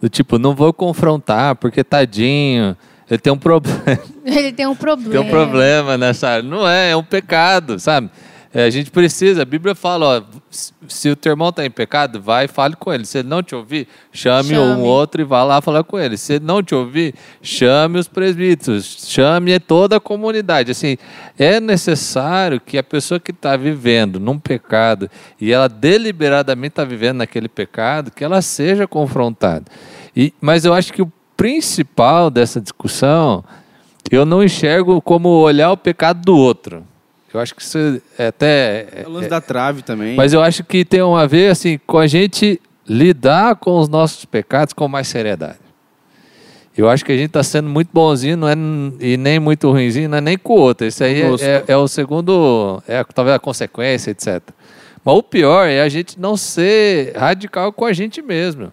do 0.00 0.08
tipo, 0.08 0.38
não 0.38 0.54
vou 0.54 0.72
confrontar 0.72 1.56
porque 1.56 1.82
tadinho, 1.82 2.76
ele 3.10 3.18
tem 3.18 3.32
um 3.32 3.38
problema. 3.38 3.80
Ele 4.26 4.50
tem 4.50 4.66
um 4.66 4.74
problema. 4.74 5.10
Tem 5.12 5.20
um 5.20 5.30
problema 5.30 5.96
nessa 5.96 6.28
área. 6.28 6.42
Não 6.42 6.66
é, 6.66 6.90
é 6.90 6.96
um 6.96 7.04
pecado, 7.04 7.78
sabe? 7.78 8.10
É, 8.54 8.64
a 8.64 8.70
gente 8.70 8.90
precisa, 8.90 9.42
a 9.42 9.44
Bíblia 9.44 9.74
fala, 9.74 10.18
ó, 10.18 10.22
se- 10.50 10.72
se 10.88 11.10
o 11.10 11.16
teu 11.16 11.32
irmão 11.32 11.50
está 11.50 11.66
em 11.66 11.70
pecado, 11.70 12.20
vai 12.22 12.46
e 12.46 12.48
fale 12.48 12.74
com 12.76 12.92
ele. 12.92 13.04
Se 13.04 13.18
ele 13.18 13.28
não 13.28 13.42
te 13.42 13.54
ouvir, 13.54 13.86
chame, 14.12 14.50
Chame. 14.50 14.80
um 14.80 14.84
outro 14.84 15.20
e 15.20 15.24
vá 15.24 15.42
lá 15.44 15.60
falar 15.60 15.84
com 15.84 15.98
ele. 15.98 16.16
Se 16.16 16.34
ele 16.34 16.44
não 16.44 16.62
te 16.62 16.74
ouvir, 16.74 17.14
chame 17.42 17.98
os 17.98 18.08
presbíteros, 18.08 19.04
chame 19.08 19.58
toda 19.60 19.96
a 19.96 20.00
comunidade. 20.00 20.70
Assim, 20.70 20.96
é 21.38 21.60
necessário 21.60 22.60
que 22.60 22.78
a 22.78 22.82
pessoa 22.82 23.20
que 23.20 23.30
está 23.30 23.56
vivendo 23.56 24.18
num 24.18 24.38
pecado 24.38 25.10
e 25.40 25.52
ela 25.52 25.68
deliberadamente 25.68 26.68
está 26.72 26.84
vivendo 26.84 27.18
naquele 27.18 27.48
pecado, 27.48 28.10
que 28.10 28.24
ela 28.24 28.40
seja 28.40 28.86
confrontada. 28.86 29.64
E, 30.16 30.32
mas 30.40 30.64
eu 30.64 30.72
acho 30.72 30.92
que 30.92 31.02
o 31.02 31.12
principal 31.36 32.30
dessa 32.30 32.60
discussão 32.60 33.44
eu 34.10 34.24
não 34.24 34.42
enxergo 34.42 35.02
como 35.02 35.28
olhar 35.28 35.70
o 35.72 35.76
pecado 35.76 36.22
do 36.24 36.36
outro. 36.36 36.84
Eu 37.36 37.40
acho 37.42 37.54
que 37.54 37.62
isso 37.62 37.78
é 38.18 38.26
até. 38.28 38.86
É 38.92 39.04
o 39.06 39.10
lance 39.10 39.28
da 39.28 39.40
trave 39.40 39.82
também. 39.82 40.16
Mas 40.16 40.32
eu 40.32 40.40
acho 40.42 40.64
que 40.64 40.84
tem 40.84 41.00
a 41.00 41.26
ver 41.26 41.50
assim, 41.50 41.78
com 41.86 41.98
a 41.98 42.06
gente 42.06 42.60
lidar 42.88 43.56
com 43.56 43.78
os 43.78 43.88
nossos 43.88 44.24
pecados 44.24 44.72
com 44.72 44.86
mais 44.88 45.08
seriedade. 45.08 45.58
Eu 46.76 46.88
acho 46.90 47.04
que 47.04 47.12
a 47.12 47.16
gente 47.16 47.28
está 47.28 47.42
sendo 47.42 47.68
muito 47.70 47.88
bonzinho 47.92 48.36
não 48.36 48.46
é, 48.48 48.54
e 49.00 49.16
nem 49.16 49.38
muito 49.40 49.70
ruinzinho, 49.70 50.08
não 50.10 50.18
é 50.18 50.20
nem 50.20 50.36
com 50.36 50.52
o 50.54 50.60
outro. 50.60 50.86
Isso 50.86 51.02
aí 51.02 51.22
é, 51.22 51.26
é- 51.42 51.64
é 51.68 51.76
o 51.76 51.88
segundo, 51.88 52.82
é 52.86 53.02
talvez 53.14 53.34
a 53.34 53.38
consequência, 53.38 54.10
etc. 54.10 54.42
Mas 55.02 55.14
o 55.14 55.22
pior 55.22 55.66
é 55.68 55.80
a 55.80 55.88
gente 55.88 56.20
não 56.20 56.36
ser 56.36 57.12
radical 57.16 57.72
com 57.72 57.86
a 57.86 57.92
gente 57.94 58.20
mesmo. 58.20 58.70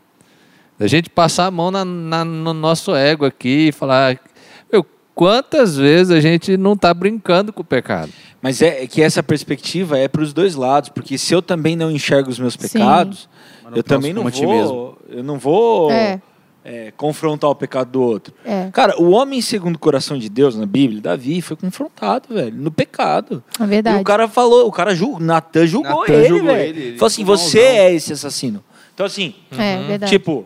A 0.79 0.87
gente 0.87 1.09
passar 1.09 1.45
a 1.45 1.51
mão 1.51 1.71
na- 1.71 1.85
na- 1.85 2.25
no 2.25 2.53
nosso 2.53 2.93
ego 2.95 3.25
aqui 3.25 3.67
e 3.69 3.71
falar. 3.71 4.17
Quantas 5.15 5.75
vezes 5.77 6.11
a 6.11 6.19
gente 6.19 6.57
não 6.57 6.73
está 6.73 6.93
brincando 6.93 7.53
com 7.53 7.61
o 7.61 7.65
pecado? 7.65 8.11
Mas 8.41 8.61
é 8.61 8.87
que 8.87 9.01
essa 9.01 9.21
perspectiva 9.21 9.97
é 9.97 10.07
para 10.07 10.21
os 10.21 10.33
dois 10.33 10.55
lados, 10.55 10.89
porque 10.89 11.17
se 11.17 11.33
eu 11.33 11.41
também 11.41 11.75
não 11.75 11.91
enxergo 11.91 12.29
os 12.29 12.39
meus 12.39 12.55
pecados, 12.57 13.29
não 13.63 13.75
eu 13.77 13.83
também 13.83 14.11
não 14.11 14.23
vou, 14.27 14.47
mesmo. 14.49 14.97
eu 15.09 15.23
não 15.23 15.37
vou 15.37 15.91
É. 15.91 16.19
é, 16.65 16.91
confrontar 16.97 17.49
o 17.49 17.55
pecado 17.55 17.91
do 17.91 18.01
outro. 18.01 18.33
É, 18.43 18.69
Cara, 18.73 18.99
o 19.01 19.11
homem 19.11 19.39
segundo 19.39 19.75
o 19.75 19.79
coração 19.79 20.17
de 20.17 20.29
Deus 20.29 20.55
na 20.55 20.65
Bíblia, 20.65 20.99
Davi, 20.99 21.41
foi 21.41 21.55
confrontado, 21.55 22.33
velho, 22.33 22.55
no 22.57 22.71
pecado. 22.71 23.43
é 23.59 23.65
verdade. 23.65 23.97
E 23.99 24.01
o 24.01 24.03
cara 24.03 24.27
falou, 24.27 24.67
o 24.67 24.71
cara 24.71 24.95
julgou, 24.95 25.19
Natan 25.19 25.67
julgou 25.67 26.01
Natan 26.01 26.13
ele, 26.13 26.27
julgou 26.27 26.47
velho. 26.53 26.69
ele, 26.69 26.81
ele 26.87 26.97
Falou 26.97 27.07
assim, 27.07 27.23
você 27.23 27.59
malzão. 27.59 27.77
é 27.85 27.93
esse 27.93 28.13
assassino. 28.13 28.63
Então 28.93 29.05
assim, 29.05 29.35
É, 29.57 29.77
verdade. 29.87 30.11
tipo, 30.11 30.45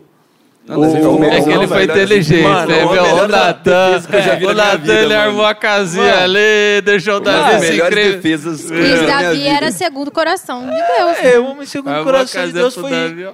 Não, 0.67 0.79
mas 0.81 0.93
o- 0.93 0.95
ficou 0.97 1.23
É 1.23 1.41
que 1.41 1.49
ele 1.49 1.67
foi 1.67 1.83
inteligente, 1.85 2.43
Mano, 2.43 2.67
né? 2.67 2.83
o 2.85 2.91
Meu, 2.91 3.03
O 3.23 3.27
Natan, 3.27 4.01
o 4.49 4.53
Natan, 4.53 4.93
ele 4.93 5.07
mano. 5.15 5.19
armou 5.21 5.45
a 5.45 5.55
casinha 5.55 6.05
Mano. 6.05 6.23
ali, 6.23 6.81
deixou 6.83 7.15
o 7.15 7.19
Davi 7.21 7.65
se 7.65 7.89
defesas 7.89 8.65
E 8.69 8.73
na 8.73 8.79
minha 8.79 9.07
Davi 9.07 9.47
era 9.47 9.71
segundo 9.71 10.09
o 10.09 10.11
coração 10.11 10.61
de 10.61 10.75
Deus. 10.75 11.17
é, 11.23 11.39
o 11.39 11.45
homem 11.45 11.65
segundo 11.65 11.87
o 11.91 11.95
Armou 11.95 12.05
coração 12.05 12.45
de 12.45 12.51
Deus 12.51 12.75
foi 12.75 12.91
Davi, 12.91 13.29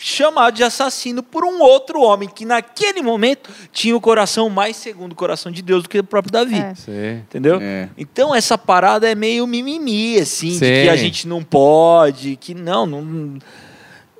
chamado 0.00 0.54
de 0.54 0.62
assassino 0.62 1.20
por 1.24 1.44
um 1.44 1.60
outro 1.60 2.00
homem 2.00 2.28
que 2.32 2.44
naquele 2.44 3.02
momento 3.02 3.50
tinha 3.72 3.96
o 3.96 4.00
coração 4.00 4.48
mais 4.48 4.76
segundo 4.76 5.10
o 5.10 5.16
coração 5.16 5.50
de 5.50 5.60
Deus 5.60 5.82
do 5.82 5.88
que 5.88 5.98
o 5.98 6.04
próprio 6.04 6.30
Davi. 6.32 6.64
É. 6.86 7.12
Entendeu? 7.14 7.58
É. 7.60 7.88
Então 7.98 8.32
essa 8.32 8.56
parada 8.56 9.10
é 9.10 9.16
meio 9.16 9.44
mimimi, 9.48 10.16
assim, 10.20 10.56
que 10.56 10.88
a 10.88 10.94
gente 10.94 11.26
não 11.26 11.42
pode, 11.42 12.36
que 12.36 12.54
não, 12.54 12.86
não. 12.86 13.38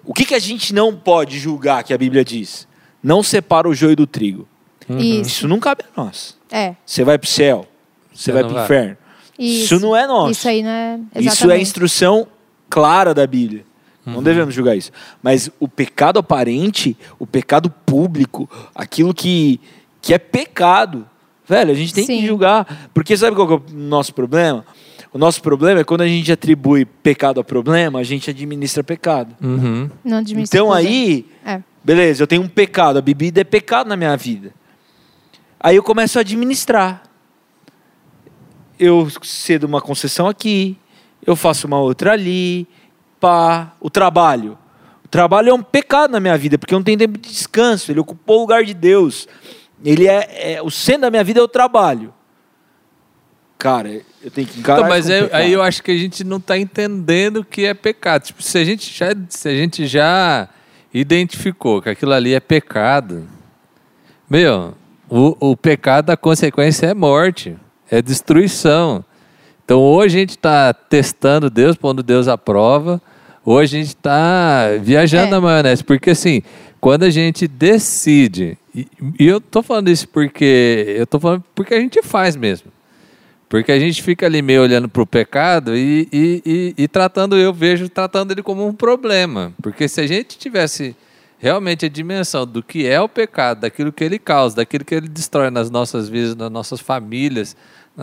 O 0.09 0.15
que, 0.15 0.25
que 0.25 0.35
a 0.35 0.39
gente 0.39 0.73
não 0.73 0.97
pode 0.97 1.39
julgar 1.39 1.85
que 1.85 1.93
a 1.93 1.99
Bíblia 1.99 2.25
diz? 2.25 2.67
Não 3.03 3.23
separa 3.23 3.69
o 3.69 3.75
joio 3.75 3.95
do 3.95 4.07
trigo. 4.07 4.49
Isso. 4.89 5.29
Isso 5.29 5.49
não 5.49 5.61
cabe 5.61 5.85
a 5.85 6.03
nós. 6.03 6.35
É. 6.51 6.75
Você 6.87 7.05
vai 7.05 7.19
pro 7.19 7.29
céu, 7.29 7.69
você 8.11 8.33
vai 8.33 8.43
pro 8.43 8.55
vai. 8.55 8.65
inferno. 8.65 8.97
Isso. 9.39 9.79
não 9.79 9.95
é 9.95 10.07
nosso. 10.07 10.31
Isso 10.33 10.49
aí 10.49 10.63
não 10.63 10.71
é. 10.71 10.95
Isso 10.97 11.11
é 11.15 11.21
exatamente. 11.21 11.63
instrução 11.63 12.27
clara 12.71 13.13
da 13.13 13.27
Bíblia. 13.27 13.67
Não 14.07 14.23
devemos 14.23 14.55
julgar 14.55 14.75
isso. 14.75 14.91
Mas 15.23 15.51
o 15.61 15.69
pecado 15.69 16.19
aparente, 16.19 16.97
o 17.19 17.27
pecado 17.27 17.69
público, 17.69 18.49
aquilo 18.75 19.13
que, 19.13 19.61
que 20.01 20.15
é 20.15 20.19
pecado, 20.19 21.07
velho, 21.47 21.71
a 21.71 21.75
gente 21.75 21.93
tem 21.93 22.07
Sim. 22.07 22.21
que 22.21 22.27
julgar. 22.27 22.89
Porque 22.95 23.15
sabe 23.15 23.37
qual 23.37 23.47
que 23.47 23.53
é 23.53 23.57
o 23.57 23.79
nosso 23.79 24.15
problema? 24.15 24.65
O 25.13 25.19
nosso 25.19 25.41
problema 25.43 25.81
é 25.81 25.85
quando 25.85 26.03
a 26.03 26.07
gente 26.07 26.31
atribui 26.31 26.85
pecado 26.85 27.41
a 27.41 27.45
problema, 27.45 27.99
a 27.99 28.03
gente 28.03 28.29
administra 28.31 28.85
pecado. 28.85 29.35
Uhum. 29.43 29.91
Não 30.05 30.19
administra 30.19 30.59
Então 30.59 30.73
aí, 30.73 31.27
É. 31.45 31.63
beleza, 31.83 32.23
eu 32.23 32.27
tenho 32.27 32.43
um 32.43 32.49
pecado, 32.49 32.99
a 32.99 33.03
bebida 33.03 33.41
é 33.41 33.45
pecado 33.45 33.89
na 33.89 33.97
minha 33.97 34.17
vida. 34.17 34.53
Aí 35.59 35.77
eu 35.77 35.83
começo 35.83 36.19
a 36.19 36.21
administrar. 36.21 37.03
Eu 38.79 39.09
cedo 39.23 39.65
uma 39.65 39.81
concessão 39.81 40.29
aqui, 40.29 40.77
eu 41.27 41.35
faço 41.35 41.67
uma 41.67 41.79
outra 41.81 42.13
ali, 42.13 42.67
pá, 43.19 43.73
o 43.81 43.91
trabalho. 43.91 44.57
O 45.05 45.09
trabalho 45.09 45.49
é 45.51 45.55
um 45.55 45.63
pecado 45.63 46.13
na 46.13 46.21
minha 46.21 46.37
vida, 46.37 46.59
porque 46.59 46.75
eu 46.75 46.79
não 46.79 46.85
tenho 46.85 46.99
tempo 46.99 47.19
de 47.19 47.29
descanso, 47.31 47.91
ele 47.91 47.99
ocupou 47.99 48.37
o 48.39 48.41
lugar 48.43 48.63
de 48.63 48.75
Deus. 48.75 49.27
Ele 49.85 50.07
é, 50.07 50.55
é- 50.55 50.63
o 50.63 50.71
centro 50.71 51.03
da 51.03 51.11
minha 51.11 51.25
vida 51.25 51.41
é 51.41 51.43
o 51.43 51.49
trabalho. 51.49 52.13
Cara, 53.59 53.91
eu 54.23 54.31
tenho 54.31 54.47
que 54.47 54.61
encarar 54.61 54.79
Então, 54.79 54.89
mas 54.89 55.07
com 55.07 55.13
aí, 55.13 55.23
pecado. 55.23 55.41
aí 55.41 55.53
eu 55.53 55.63
acho 55.63 55.83
que 55.83 55.91
a 55.91 55.97
gente 55.97 56.23
não 56.23 56.37
está 56.37 56.57
entendendo 56.57 57.39
o 57.39 57.45
que 57.45 57.65
é 57.67 57.75
pecado. 57.75 58.23
Tipo, 58.23 58.41
se 58.43 58.57
a 58.57 58.65
gente 58.65 58.95
já, 58.97 59.09
se 59.29 59.49
a 59.49 59.55
gente 59.55 59.87
já 59.87 60.49
identificou 60.95 61.83
que 61.83 61.89
aquilo 61.89 62.13
ali 62.13 62.35
é 62.35 62.41
pecado, 62.41 63.27
meu, 64.31 64.75
o, 65.09 65.51
o 65.51 65.57
pecado, 65.57 66.11
a 66.11 66.17
consequência 66.17 66.87
é 66.87 66.95
morte, 66.95 67.57
é 67.91 68.01
destruição. 68.01 69.05
Então, 69.65 69.81
ou 69.81 70.01
a 70.01 70.09
gente 70.09 70.31
está 70.31 70.73
testando 70.73 71.51
Deus, 71.51 71.77
pondo 71.77 72.03
Deus 72.03 72.29
à 72.29 72.39
prova, 72.39 73.03
ou 73.45 73.59
a 73.59 73.67
gente 73.67 73.89
está 73.89 74.69
viajando 74.81 75.27
É. 75.29 75.31
na 75.31 75.41
maionese. 75.41 75.83
Porque, 75.83 76.11
assim, 76.11 76.43
quando 76.81 77.03
a 77.03 77.11
gente 77.11 77.49
decide, 77.49 78.57
e, 78.75 78.87
e 79.19 79.27
eu 79.27 79.41
tô 79.41 79.63
falando 79.63 79.89
isso 79.91 80.07
porque 80.09 80.95
eu 80.97 81.07
tô 81.07 81.19
falando 81.19 81.43
porque 81.55 81.75
a 81.75 81.81
gente 81.81 82.01
faz 82.03 82.37
mesmo. 82.37 82.71
Porque 83.49 83.73
a 83.73 83.79
gente 83.79 84.03
fica 84.03 84.27
ali 84.27 84.43
meio 84.43 84.63
olhando 84.63 84.89
para 84.89 85.03
o 85.03 85.07
pecado 85.07 85.75
e, 85.75 86.07
e, 86.13 86.43
e, 86.45 86.75
e 86.85 86.89
tratando, 86.89 87.37
eu 87.37 87.53
vejo 87.53 87.89
tratando 87.89 88.33
ele 88.33 88.43
como 88.43 88.67
um 88.67 88.75
problema. 88.75 89.55
Porque 89.63 89.89
se 89.89 90.01
a 90.01 90.07
gente 90.07 90.37
tivesse 90.37 90.95
realmente 91.39 91.87
a 91.87 91.89
dimensão 91.89 92.47
do 92.47 92.63
que 92.63 92.87
é 92.87 93.01
o 93.01 93.09
pecado, 93.09 93.61
daquilo 93.61 93.93
que 93.93 94.05
ele 94.05 94.19
causa, 94.19 94.57
daquilo 94.57 94.85
que 94.85 94.95
ele 94.95 95.09
destrói 95.09 95.51
nas 95.51 95.71
nossas 95.71 96.09
vidas, 96.09 96.37
nas 96.37 96.51
nossas 96.51 96.81
famílias, 96.81 97.57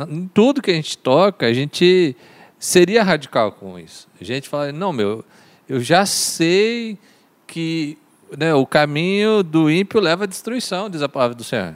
em 0.10 0.28
tudo 0.34 0.62
que 0.62 0.72
a 0.72 0.74
gente 0.74 0.98
toca, 0.98 1.46
a 1.46 1.54
gente 1.54 2.16
seria 2.58 3.04
radical 3.04 3.52
com 3.52 3.78
isso. 3.78 4.08
A 4.20 4.24
gente 4.24 4.50
fala, 4.50 4.72
não, 4.72 4.92
meu, 4.92 5.24
eu 5.70 5.80
já 5.80 6.06
sei 6.06 6.98
que 7.46 7.98
né, 8.36 8.54
o 8.54 8.66
caminho 8.66 9.44
do 9.44 9.70
ímpio 9.70 10.00
leva 10.00 10.24
à 10.24 10.28
destruição, 10.28 10.90
diz 10.90 11.02
a 11.02 11.10
palavra 11.10 11.36
do 11.36 11.44
Senhor. 11.44 11.75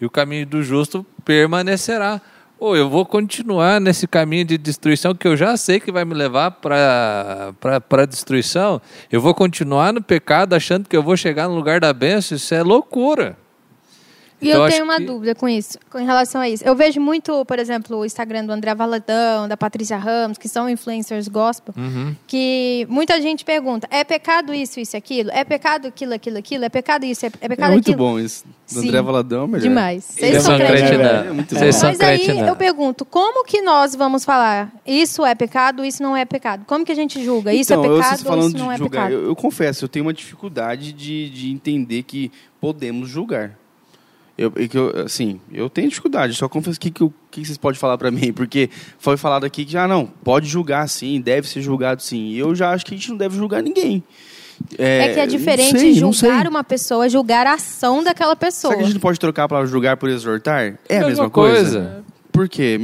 E 0.00 0.06
o 0.06 0.10
caminho 0.10 0.46
do 0.46 0.62
justo 0.62 1.06
permanecerá. 1.24 2.20
Ou 2.62 2.76
eu 2.76 2.88
vou 2.88 3.04
continuar 3.04 3.80
nesse 3.80 4.06
caminho 4.06 4.44
de 4.44 4.56
destruição 4.56 5.16
que 5.16 5.26
eu 5.26 5.36
já 5.36 5.56
sei 5.56 5.80
que 5.80 5.90
vai 5.90 6.04
me 6.04 6.14
levar 6.14 6.52
para 6.52 7.52
a 7.90 8.06
destruição. 8.06 8.80
Eu 9.10 9.20
vou 9.20 9.34
continuar 9.34 9.92
no 9.92 10.00
pecado 10.00 10.54
achando 10.54 10.88
que 10.88 10.96
eu 10.96 11.02
vou 11.02 11.16
chegar 11.16 11.48
no 11.48 11.56
lugar 11.56 11.80
da 11.80 11.92
bênção. 11.92 12.36
Isso 12.36 12.54
é 12.54 12.62
loucura. 12.62 13.36
E 14.42 14.48
Então, 14.50 14.64
eu 14.64 14.70
tenho 14.70 14.84
uma 14.84 14.96
que- 14.96 15.04
dúvida 15.04 15.34
com 15.36 15.48
isso, 15.48 15.78
com 15.88 15.98
em 16.00 16.04
relação 16.04 16.40
a 16.40 16.48
isso. 16.48 16.64
Eu 16.64 16.74
vejo 16.74 17.00
muito, 17.00 17.44
por 17.44 17.58
exemplo, 17.58 17.98
o 17.98 18.04
Instagram 18.04 18.44
do 18.44 18.52
André 18.52 18.74
Valadão, 18.74 19.46
da 19.46 19.56
Patrícia 19.56 19.96
Ramos, 19.96 20.36
que 20.36 20.48
são 20.48 20.68
influencers 20.68 21.28
gospel, 21.28 21.72
Uhum. 21.78 22.14
que 22.26 22.84
muita 22.90 23.20
gente 23.22 23.44
pergunta: 23.44 23.86
é 23.90 24.02
pecado 24.02 24.52
isso, 24.52 24.80
isso 24.80 24.96
e 24.96 24.98
aquilo? 24.98 25.30
É 25.32 25.44
pecado 25.44 25.86
aquilo, 25.88 26.12
aquilo, 26.12 26.38
aquilo? 26.38 26.64
É 26.64 26.68
pecado 26.68 27.04
isso? 27.04 27.24
É, 27.24 27.28
é 27.28 27.32
É 27.42 27.48
pecado 27.48 27.70
muito 27.72 27.84
aquilo? 27.90 27.96
bom 27.98 28.18
isso. 28.18 28.44
Do 28.72 28.80
Sim. 28.80 28.88
André 28.88 29.02
Valadão, 29.02 29.44
é 29.44 29.46
melhor. 29.46 29.62
Demais. 29.62 30.16
Ele 30.16 30.26
Vocês 30.32 30.36
é 30.36 30.40
são 30.40 30.56
crentes, 30.56 30.76
crente, 30.80 30.96
né? 30.96 31.12
né? 31.22 31.28
É 31.28 31.32
muito 31.32 31.54
bom. 31.54 31.60
Mas 31.60 32.00
aí 32.00 32.28
não. 32.40 32.46
eu 32.48 32.56
pergunto, 32.56 33.04
como 33.04 33.44
que 33.44 33.60
nós 33.60 33.94
vamos 33.94 34.24
falar 34.24 34.72
isso 34.86 35.24
é 35.26 35.34
pecado, 35.34 35.84
isso 35.84 36.02
não 36.02 36.16
é 36.16 36.24
pecado? 36.24 36.64
Como 36.66 36.84
que 36.84 36.90
a 36.90 36.94
gente 36.94 37.22
julga? 37.22 37.52
Isso 37.52 37.72
então, 37.72 37.84
é 37.84 37.96
pecado 38.02 38.28
ou 38.32 38.48
isso 38.48 38.56
não 38.56 38.72
é 38.72 38.78
julgar, 38.78 39.08
pecado? 39.08 39.12
eu, 39.12 39.26
eu 39.28 39.36
confesso, 39.36 39.84
eu 39.84 39.88
tenho 39.88 40.06
uma 40.06 40.12
dificuldade 40.14 40.92
de, 40.92 41.28
de 41.30 41.50
entender 41.52 42.02
que 42.04 42.32
podemos 42.60 43.08
julgar. 43.10 43.58
Eu, 44.36 44.50
que 44.50 44.76
eu, 44.78 44.90
assim, 45.04 45.40
eu 45.52 45.68
tenho 45.68 45.88
dificuldade, 45.88 46.34
só 46.34 46.48
confesso 46.48 46.80
que, 46.80 46.90
que, 46.90 47.04
o 47.04 47.12
que 47.30 47.44
vocês 47.44 47.58
podem 47.58 47.78
falar 47.78 47.98
pra 47.98 48.10
mim, 48.10 48.32
porque 48.32 48.70
foi 48.98 49.16
falado 49.16 49.44
aqui 49.44 49.64
que 49.64 49.72
já 49.72 49.86
não, 49.86 50.06
pode 50.06 50.48
julgar 50.48 50.88
sim, 50.88 51.20
deve 51.20 51.46
ser 51.48 51.60
julgado 51.60 52.02
sim. 52.02 52.28
E 52.28 52.38
eu 52.38 52.54
já 52.54 52.70
acho 52.70 52.84
que 52.86 52.94
a 52.94 52.96
gente 52.96 53.10
não 53.10 53.16
deve 53.16 53.36
julgar 53.36 53.62
ninguém. 53.62 54.02
É, 54.78 55.12
que 55.14 55.20
é 55.20 55.26
diferente 55.26 55.78
sei, 55.78 55.92
julgar 55.94 56.46
uma 56.46 56.62
pessoa, 56.64 57.08
julgar 57.08 57.46
a 57.46 57.54
ação 57.54 58.02
daquela 58.02 58.34
pessoa. 58.36 58.70
Será 58.72 58.76
que 58.76 58.82
a 58.82 58.86
gente 58.86 58.94
não 58.94 59.00
pode 59.00 59.18
trocar 59.18 59.44
a 59.44 59.48
palavra 59.48 59.68
julgar 59.70 59.96
por 59.96 60.08
exortar? 60.08 60.78
É 60.88 60.96
a 60.96 61.00
Mesma 61.00 61.08
mesma 61.08 61.30
coisa? 61.30 61.80
coisa. 61.80 62.04
Por 62.30 62.48
quê? 62.48 62.78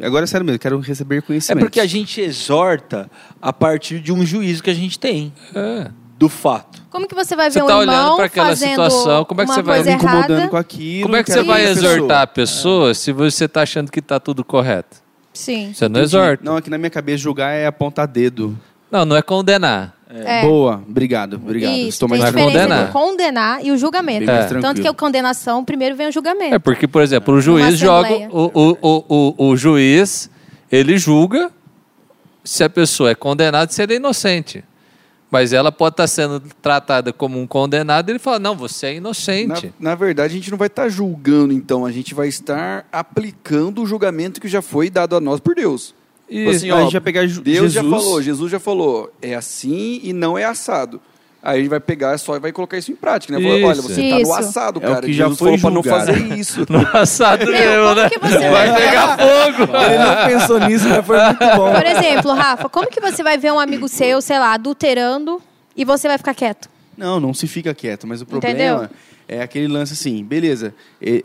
Agora 0.00 0.24
é 0.24 0.26
sério 0.26 0.44
mesmo, 0.44 0.56
eu 0.56 0.60
quero 0.60 0.78
receber 0.78 1.16
É 1.16 1.20
conhecimento. 1.20 1.64
porque 1.64 1.80
a 1.80 1.86
gente 1.86 2.20
exorta 2.20 3.10
a 3.42 3.52
partir 3.52 3.98
de 4.00 4.12
um 4.12 4.24
juízo 4.24 4.62
que 4.62 4.70
a 4.70 4.74
gente 4.74 4.98
tem 4.98 5.32
É. 5.54 5.90
do 6.18 6.28
fato. 6.28 6.83
Como 6.94 7.08
que 7.08 7.14
você 7.14 7.34
vai 7.34 7.50
Você 7.50 7.60
ver 7.60 7.66
tá 7.66 7.74
um 7.74 7.78
olhando 7.80 7.92
irmão 7.92 8.16
pra 8.16 8.26
aquela 8.26 8.48
fazendo 8.50 8.68
situação, 8.70 9.24
como 9.24 9.40
é 9.40 9.44
que 9.44 9.50
uma 9.50 9.54
você 9.56 9.62
vai 9.62 9.80
incomodando 9.80 10.30
errada? 10.30 10.48
com 10.48 10.56
aquilo. 10.56 11.02
Como 11.02 11.16
é 11.16 11.24
que 11.24 11.32
você 11.32 11.42
vai 11.42 11.62
ver 11.64 11.70
a 11.70 11.74
pessoa. 11.74 11.92
exortar 11.92 12.22
a 12.22 12.26
pessoa 12.28 12.94
se 12.94 13.10
você 13.10 13.44
está 13.46 13.62
achando 13.62 13.90
que 13.90 13.98
está 13.98 14.20
tudo 14.20 14.44
correto? 14.44 15.02
Sim. 15.32 15.72
Você 15.74 15.88
não 15.88 15.94
Entendi. 15.96 16.04
exorta. 16.04 16.44
Não, 16.44 16.56
aqui 16.56 16.70
na 16.70 16.78
minha 16.78 16.90
cabeça 16.90 17.18
julgar 17.18 17.50
é 17.52 17.66
apontar 17.66 18.06
dedo. 18.06 18.56
Não, 18.92 19.04
não 19.04 19.16
é 19.16 19.22
condenar. 19.22 19.92
É. 20.08 20.42
Boa, 20.42 20.80
obrigado, 20.88 21.34
obrigado. 21.34 21.72
Isso, 21.72 21.88
Estou 21.88 22.08
tem 22.08 22.20
mais 22.20 22.32
Vai 22.32 22.44
diferença 22.44 22.62
condenar. 22.68 22.80
entre 22.82 22.92
condenar 22.92 23.66
e 23.66 23.72
o 23.72 23.76
julgamento. 23.76 24.30
É. 24.30 24.44
Tanto 24.60 24.80
que 24.80 24.86
a 24.86 24.94
condenação, 24.94 25.64
primeiro 25.64 25.96
vem 25.96 26.06
o 26.06 26.12
julgamento. 26.12 26.54
É 26.54 26.60
porque, 26.60 26.86
por 26.86 27.02
exemplo, 27.02 27.34
o 27.34 27.40
juiz 27.40 27.76
joga. 27.76 28.28
O, 28.30 28.52
o, 28.54 28.78
o, 28.80 29.04
o, 29.08 29.48
o 29.48 29.56
juiz, 29.56 30.30
ele 30.70 30.96
julga 30.96 31.50
se 32.44 32.62
a 32.62 32.70
pessoa 32.70 33.10
é 33.10 33.16
condenada 33.16 33.72
se 33.72 33.82
ele 33.82 33.94
é 33.94 33.96
inocente. 33.96 34.62
Mas 35.34 35.52
ela 35.52 35.72
pode 35.72 35.94
estar 35.94 36.06
sendo 36.06 36.40
tratada 36.62 37.12
como 37.12 37.40
um 37.40 37.44
condenado 37.44 38.08
e 38.08 38.12
ele 38.12 38.20
fala: 38.20 38.38
não, 38.38 38.56
você 38.56 38.86
é 38.86 38.90
Na, 38.90 38.96
inocente. 38.98 39.74
na 39.80 39.96
verdade, 39.96 40.32
a 40.32 40.36
gente 40.36 40.48
não 40.48 40.56
vai 40.56 40.68
estar 40.68 40.88
julgando, 40.88 41.52
então. 41.52 41.84
A 41.84 41.90
gente 41.90 42.14
vai 42.14 42.28
estar 42.28 42.86
aplicando 42.92 43.82
o 43.82 43.86
julgamento 43.86 44.40
que 44.40 44.46
já 44.46 44.62
foi 44.62 44.88
dado 44.88 45.16
a 45.16 45.20
nós 45.20 45.40
por 45.40 45.56
Deus. 45.56 45.92
E, 46.30 46.46
assim, 46.46 46.70
a 46.70 46.76
ó, 46.76 46.82
gente 46.82 46.92
vai 46.92 47.00
pegar 47.00 47.26
Deus 47.26 47.72
já 47.72 47.82
Jesus. 47.82 48.02
falou, 48.02 48.22
Jesus 48.22 48.52
já 48.52 48.60
falou, 48.60 49.12
é 49.20 49.34
assim 49.34 49.98
e 50.04 50.12
não 50.12 50.38
é 50.38 50.44
assado. 50.44 51.00
Aí 51.46 51.56
a 51.58 51.60
gente 51.60 51.68
vai 51.68 51.78
pegar 51.78 52.16
só 52.16 52.36
e 52.36 52.40
vai 52.40 52.52
colocar 52.52 52.78
isso 52.78 52.90
em 52.90 52.96
prática, 52.96 53.38
né? 53.38 53.44
Isso. 53.44 53.66
Olha, 53.66 53.82
você 53.82 54.08
tá 54.08 54.14
no 54.16 54.22
Isso. 54.22 54.32
assado, 54.32 54.80
É 54.82 54.88
o 54.88 54.94
cara. 54.94 55.06
que 55.06 55.12
já 55.12 55.24
Jesus 55.24 55.38
foi 55.38 55.58
falou 55.58 55.82
pra 55.82 55.92
não 55.92 55.98
fazer 55.98 56.16
isso. 56.38 56.64
no 56.70 56.88
assado 56.96 57.44
Meu, 57.44 57.52
mesmo, 57.52 57.82
como 57.88 57.94
né? 58.00 58.08
que 58.08 58.18
você 58.18 58.48
Vai 58.50 58.74
pegar 58.74 59.18
fogo. 59.18 59.76
Ele 59.76 59.98
não 59.98 60.26
pensou 60.40 60.60
nisso, 60.60 60.88
mas 60.88 61.04
foi 61.06 61.18
muito 61.22 61.56
bom. 61.56 61.72
Por 61.74 61.84
exemplo, 61.86 62.32
Rafa, 62.32 62.68
como 62.70 62.86
que 62.88 62.98
você 62.98 63.22
vai 63.22 63.36
ver 63.36 63.52
um 63.52 63.60
amigo 63.60 63.86
seu, 63.88 64.22
sei 64.22 64.38
lá, 64.38 64.54
adulterando 64.54 65.38
e 65.76 65.84
você 65.84 66.08
vai 66.08 66.16
ficar 66.16 66.34
quieto? 66.34 66.70
Não, 66.96 67.20
não 67.20 67.34
se 67.34 67.46
fica 67.46 67.74
quieto, 67.74 68.06
mas 68.06 68.22
o 68.22 68.26
problema 68.26 68.54
Entendeu? 68.56 68.88
é 69.28 69.42
aquele 69.42 69.68
lance 69.68 69.92
assim, 69.92 70.24
beleza, 70.24 70.74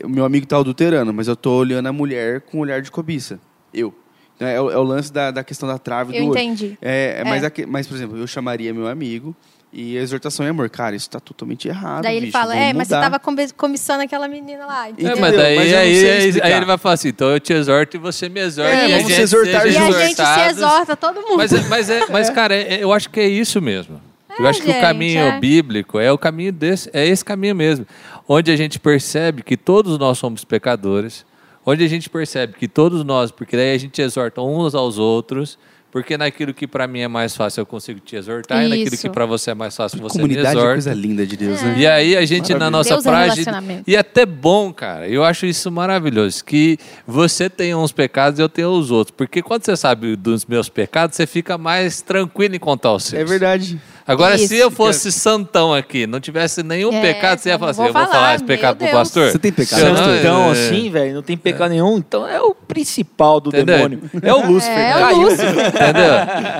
o 0.04 0.08
meu 0.08 0.26
amigo 0.26 0.44
tá 0.46 0.58
adulterando, 0.58 1.14
mas 1.14 1.28
eu 1.28 1.36
tô 1.36 1.52
olhando 1.52 1.86
a 1.86 1.92
mulher 1.94 2.42
com 2.42 2.58
um 2.58 2.60
olhar 2.60 2.82
de 2.82 2.90
cobiça. 2.90 3.40
Eu. 3.72 3.94
Então, 4.36 4.48
é, 4.48 4.60
o, 4.60 4.70
é 4.70 4.76
o 4.76 4.82
lance 4.82 5.10
da, 5.12 5.30
da 5.30 5.42
questão 5.44 5.66
da 5.68 5.78
trave 5.78 6.16
Eu 6.16 6.26
do 6.26 6.30
entendi. 6.32 6.76
É, 6.82 7.20
é, 7.20 7.24
Mas, 7.24 7.42
É. 7.42 7.52
mas, 7.66 7.86
por 7.86 7.94
exemplo, 7.94 8.18
eu 8.18 8.26
chamaria 8.26 8.72
meu 8.74 8.86
amigo 8.86 9.34
e 9.72 9.96
a 9.96 10.00
exortação 10.02 10.44
é 10.44 10.48
amor. 10.48 10.68
Cara, 10.68 10.96
isso 10.96 11.08
tá 11.08 11.20
totalmente 11.20 11.68
errado, 11.68 12.02
Daí 12.02 12.16
ele 12.16 12.26
bicho, 12.26 12.38
fala, 12.38 12.56
é, 12.56 12.72
mas 12.72 12.88
você 12.88 12.94
mudar." 12.96 13.10
tava 13.10 13.36
cobiçando 13.56 14.02
aquela 14.02 14.26
menina 14.26 14.66
lá. 14.66 14.88
É, 14.88 14.90
entendeu? 14.90 15.16
mas 15.18 15.36
daí 15.36 15.56
Mas 15.56 15.74
aí, 15.74 16.00
sei 16.00 16.42
aí, 16.42 16.52
ele 16.52 16.64
vai 16.64 16.76
falar 16.76 16.94
assim: 16.94 17.08
então 17.08 17.28
eu 17.30 17.38
te 17.38 17.52
exorto 17.52 17.96
e 17.96 18.00
você 18.00 18.28
me 18.28 18.40
exorta. 18.40 18.72
É, 18.72 18.88
e 18.88 18.92
a 18.92 18.96
vamos 18.96 19.02
se 19.04 19.08
gente 19.12 19.22
exortar 19.22 19.66
E 19.66 19.76
a 19.76 20.06
gente 20.06 20.16
se 20.16 20.40
exorta 20.50 20.96
todo 20.96 21.20
mundo. 21.22 21.36
Mas, 21.36 21.52
é- 21.52 21.60
mas, 21.68 21.90
é, 21.90 22.06
mas 22.10 22.30
cara, 22.30 22.54
é- 22.54 22.82
eu 22.82 22.92
acho 22.92 23.08
que 23.10 23.20
é 23.20 23.28
isso 23.28 23.60
mesmo. 23.62 24.00
eu 24.38 24.46
acho 24.46 24.60
que 24.60 24.68
gente, 24.68 24.78
o 24.78 24.80
caminho 24.80 25.20
é. 25.20 25.38
bíblico 25.38 25.98
é 25.98 26.10
o 26.10 26.18
caminho 26.18 26.52
desse, 26.52 26.88
é 26.92 27.06
esse 27.06 27.24
caminho 27.24 27.54
mesmo, 27.54 27.86
onde 28.26 28.50
a 28.50 28.56
gente 28.56 28.78
percebe 28.78 29.42
que 29.42 29.56
todos 29.56 29.98
nós 29.98 30.18
somos 30.18 30.44
pecadores, 30.44 31.26
onde 31.64 31.84
a 31.84 31.88
gente 31.88 32.08
percebe 32.08 32.54
que 32.54 32.66
todos 32.66 33.04
nós, 33.04 33.30
porque 33.30 33.56
daí 33.56 33.74
a 33.74 33.78
gente 33.78 34.00
exorta 34.00 34.40
uns 34.40 34.74
aos 34.74 34.98
outros, 34.98 35.58
porque 35.90 36.16
naquilo 36.16 36.54
que 36.54 36.66
para 36.66 36.86
mim 36.86 37.00
é 37.00 37.08
mais 37.08 37.34
fácil 37.36 37.60
eu 37.62 37.66
consigo 37.66 38.00
te 38.00 38.16
exortar, 38.16 38.64
e 38.64 38.68
naquilo 38.68 38.94
Isso. 38.94 39.02
que 39.02 39.10
para 39.10 39.26
você 39.26 39.50
é 39.50 39.54
mais 39.54 39.76
fácil 39.76 39.98
você 39.98 40.18
me 40.18 40.22
Comunidade 40.22 40.48
é 40.48 40.50
exorta. 40.50 40.72
coisa 40.72 40.94
linda 40.94 41.26
de 41.26 41.36
Deus, 41.36 41.60
né? 41.62 41.74
E 41.78 41.86
aí 41.86 42.16
a 42.16 42.24
gente 42.24 42.54
na 42.54 42.70
nossa 42.70 42.90
Deus 42.90 43.06
é 43.06 43.08
praia 43.08 43.32
relacionamento. 43.32 43.84
e 43.86 43.96
é 43.96 43.98
até 43.98 44.24
bom, 44.24 44.72
cara. 44.72 45.08
Eu 45.08 45.24
acho 45.24 45.46
isso 45.46 45.70
maravilhoso 45.70 46.44
que 46.44 46.78
você 47.06 47.50
tem 47.50 47.74
uns 47.74 47.92
pecados 47.92 48.38
e 48.38 48.42
eu 48.42 48.48
tenho 48.48 48.70
os 48.70 48.90
outros, 48.90 49.14
porque 49.16 49.42
quando 49.42 49.64
você 49.64 49.76
sabe 49.76 50.16
dos 50.16 50.44
meus 50.46 50.68
pecados, 50.68 51.16
você 51.16 51.26
fica 51.26 51.58
mais 51.58 52.00
tranquilo 52.02 52.54
em 52.54 52.58
contar 52.58 52.92
os 52.92 53.04
seus. 53.04 53.20
É 53.20 53.24
verdade. 53.24 53.80
Agora, 54.10 54.34
Isso. 54.34 54.48
se 54.48 54.56
eu 54.56 54.70
fosse 54.72 55.12
santão 55.12 55.72
aqui, 55.72 56.04
não 56.04 56.18
tivesse 56.18 56.64
nenhum 56.64 56.92
É, 56.92 57.00
pecado, 57.00 57.38
você 57.38 57.48
ia 57.50 57.58
falar 57.58 57.70
assim: 57.70 57.78
vou 57.78 57.86
eu 57.88 57.92
vou 57.92 58.02
falar, 58.02 58.14
falar 58.14 58.34
esse 58.34 58.44
meu 58.44 58.56
pecado 58.56 58.76
pro 58.76 58.86
Deus. 58.86 58.98
pastor. 58.98 59.30
Você 59.30 59.38
tem 59.38 59.52
pecado? 59.52 59.82
Não- 59.84 60.16
Então, 60.16 60.48
é. 60.48 60.50
assim, 60.50 60.90
velho, 60.90 61.14
não 61.14 61.22
tem 61.22 61.36
pecado 61.36 61.70
nenhum. 61.70 61.96
Então 61.98 62.26
é 62.26 62.40
o 62.40 62.52
principal 62.54 63.40
do 63.40 63.50
Entendeu? 63.50 63.76
demônio 63.76 64.02
é 64.20 64.34
o 64.34 64.46
Lúcifer. 64.50 64.76
É, 64.78 64.92
Caiu. 64.94 65.16
o 65.18 65.22
Lúcifer. 65.22 65.48
Entendeu? 65.68 66.14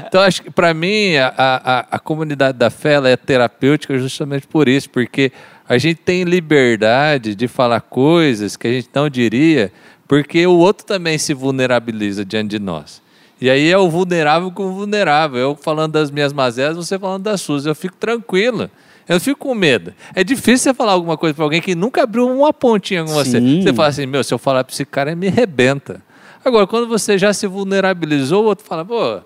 Então, 0.07 0.21
acho 0.23 0.43
que 0.43 0.51
para 0.51 0.73
mim, 0.73 1.17
a, 1.17 1.35
a, 1.37 1.87
a 1.97 1.99
comunidade 1.99 2.57
da 2.57 2.71
fé 2.71 2.93
ela 2.95 3.09
é 3.09 3.17
terapêutica 3.17 3.99
justamente 3.99 4.47
por 4.47 4.69
isso, 4.69 4.89
porque 4.89 5.33
a 5.69 5.77
gente 5.77 5.97
tem 5.99 6.23
liberdade 6.25 7.35
de 7.35 7.49
falar 7.49 7.81
coisas 7.81 8.57
que 8.57 8.69
a 8.69 8.73
gente 8.73 8.89
não 8.95 9.09
diria, 9.09 9.73
porque 10.07 10.47
o 10.47 10.57
outro 10.57 10.85
também 10.87 11.19
se 11.19 11.35
vulnerabiliza 11.35 12.25
diante 12.25 12.51
de 12.51 12.59
nós. 12.59 13.01
E 13.41 13.49
aí 13.49 13.71
é 13.71 13.79
o 13.79 13.89
vulnerável 13.89 14.51
com 14.51 14.67
o 14.67 14.73
vulnerável. 14.73 15.39
Eu 15.39 15.57
falando 15.57 15.93
das 15.93 16.11
minhas 16.11 16.33
mazelas, 16.33 16.77
você 16.77 16.99
falando 16.99 17.23
das 17.23 17.41
suas. 17.41 17.65
Eu 17.65 17.75
fico 17.75 17.97
tranquilo. 17.97 18.71
Eu 19.09 19.15
não 19.15 19.21
fico 19.21 19.41
com 19.41 19.55
medo. 19.55 19.95
É 20.15 20.23
difícil 20.23 20.59
você 20.71 20.75
falar 20.75 20.93
alguma 20.93 21.17
coisa 21.17 21.35
para 21.35 21.45
alguém 21.45 21.61
que 21.61 21.75
nunca 21.75 22.03
abriu 22.03 22.29
uma 22.29 22.53
pontinha 22.53 23.03
com 23.03 23.13
você. 23.13 23.41
Sim. 23.41 23.63
Você 23.63 23.73
fala 23.73 23.89
assim, 23.89 24.07
meu, 24.07 24.23
se 24.23 24.33
eu 24.33 24.39
falar 24.39 24.63
para 24.63 24.73
esse 24.73 24.85
cara, 24.85 25.11
ele 25.11 25.19
me 25.19 25.29
arrebenta. 25.29 26.03
Agora, 26.45 26.67
quando 26.67 26.87
você 26.87 27.19
já 27.19 27.33
se 27.33 27.47
vulnerabilizou, 27.47 28.45
o 28.45 28.47
outro 28.47 28.65
fala, 28.65 28.85
pô, 28.85 29.21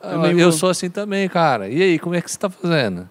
Também 0.00 0.32
eu 0.32 0.50
vou. 0.50 0.52
sou 0.52 0.70
assim 0.70 0.88
também, 0.88 1.28
cara. 1.28 1.68
E 1.68 1.82
aí, 1.82 1.98
como 1.98 2.14
é 2.14 2.20
que 2.20 2.30
você 2.30 2.36
está 2.36 2.48
fazendo? 2.48 3.08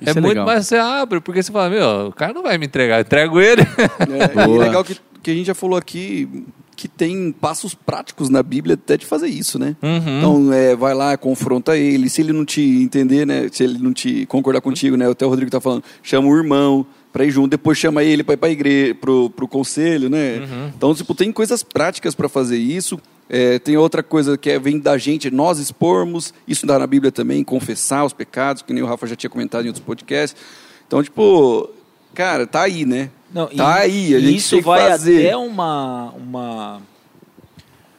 Isso 0.00 0.10
é, 0.10 0.18
é 0.18 0.20
muito 0.20 0.28
legal. 0.28 0.46
mais 0.46 0.66
você 0.66 0.76
abre, 0.76 1.20
porque 1.20 1.42
você 1.42 1.50
fala, 1.50 1.70
meu, 1.70 2.08
o 2.08 2.12
cara 2.12 2.32
não 2.32 2.42
vai 2.42 2.58
me 2.58 2.66
entregar, 2.66 2.98
eu 2.98 3.00
entrego 3.00 3.40
ele. 3.40 3.62
É, 3.62 4.46
legal 4.46 4.84
que, 4.84 4.96
que 5.22 5.30
a 5.30 5.34
gente 5.34 5.46
já 5.46 5.54
falou 5.54 5.76
aqui 5.76 6.46
que 6.76 6.86
tem 6.86 7.32
passos 7.32 7.74
práticos 7.74 8.28
na 8.28 8.42
Bíblia 8.42 8.74
até 8.74 8.98
de 8.98 9.06
fazer 9.06 9.28
isso, 9.28 9.58
né? 9.58 9.74
Uhum. 9.82 10.18
Então, 10.18 10.52
é, 10.52 10.76
vai 10.76 10.94
lá, 10.94 11.16
confronta 11.16 11.76
ele. 11.76 12.10
Se 12.10 12.20
ele 12.20 12.34
não 12.34 12.44
te 12.44 12.60
entender, 12.60 13.26
né? 13.26 13.48
Se 13.50 13.64
ele 13.64 13.78
não 13.78 13.94
te 13.94 14.26
concordar 14.26 14.60
contigo, 14.60 14.96
né? 14.96 15.10
Até 15.10 15.24
o 15.24 15.30
Rodrigo 15.30 15.50
tá 15.50 15.60
falando, 15.60 15.82
chama 16.02 16.28
o 16.28 16.36
irmão 16.36 16.86
para 17.12 17.24
ir 17.24 17.30
junto, 17.30 17.48
depois 17.48 17.78
chama 17.78 18.04
ele 18.04 18.22
para 18.22 18.34
ir 18.34 18.36
para 18.36 18.50
igreja, 18.50 18.94
pro, 18.94 19.30
pro 19.30 19.48
conselho, 19.48 20.10
né? 20.10 20.38
Uhum. 20.38 20.72
Então, 20.76 20.94
tipo, 20.94 21.14
tem 21.14 21.32
coisas 21.32 21.62
práticas 21.62 22.14
para 22.14 22.28
fazer 22.28 22.58
isso. 22.58 23.00
É, 23.28 23.58
tem 23.58 23.76
outra 23.76 24.02
coisa 24.02 24.36
que 24.36 24.50
é, 24.50 24.58
vem 24.58 24.78
da 24.78 24.98
gente, 24.98 25.30
nós 25.30 25.58
expormos, 25.58 26.34
isso 26.46 26.66
dá 26.66 26.78
na 26.78 26.86
Bíblia 26.86 27.10
também, 27.10 27.42
confessar 27.42 28.04
os 28.04 28.12
pecados, 28.12 28.62
que 28.62 28.72
nem 28.72 28.82
o 28.82 28.86
Rafa 28.86 29.06
já 29.06 29.16
tinha 29.16 29.30
comentado 29.30 29.64
em 29.64 29.68
outros 29.68 29.84
podcasts. 29.84 30.40
Então, 30.86 31.02
tipo, 31.02 31.70
cara, 32.14 32.46
tá 32.46 32.62
aí, 32.62 32.84
né? 32.84 33.10
Não, 33.36 33.46
Tá 33.48 33.86
e- 33.86 33.90
aí, 33.90 34.14
a 34.14 34.20
gente 34.20 34.36
isso 34.36 34.50
tem 34.50 34.58
que 34.60 34.64
vai 34.64 34.88
fazer. 34.88 35.26
até 35.26 35.36
uma, 35.36 36.10
uma 36.16 36.80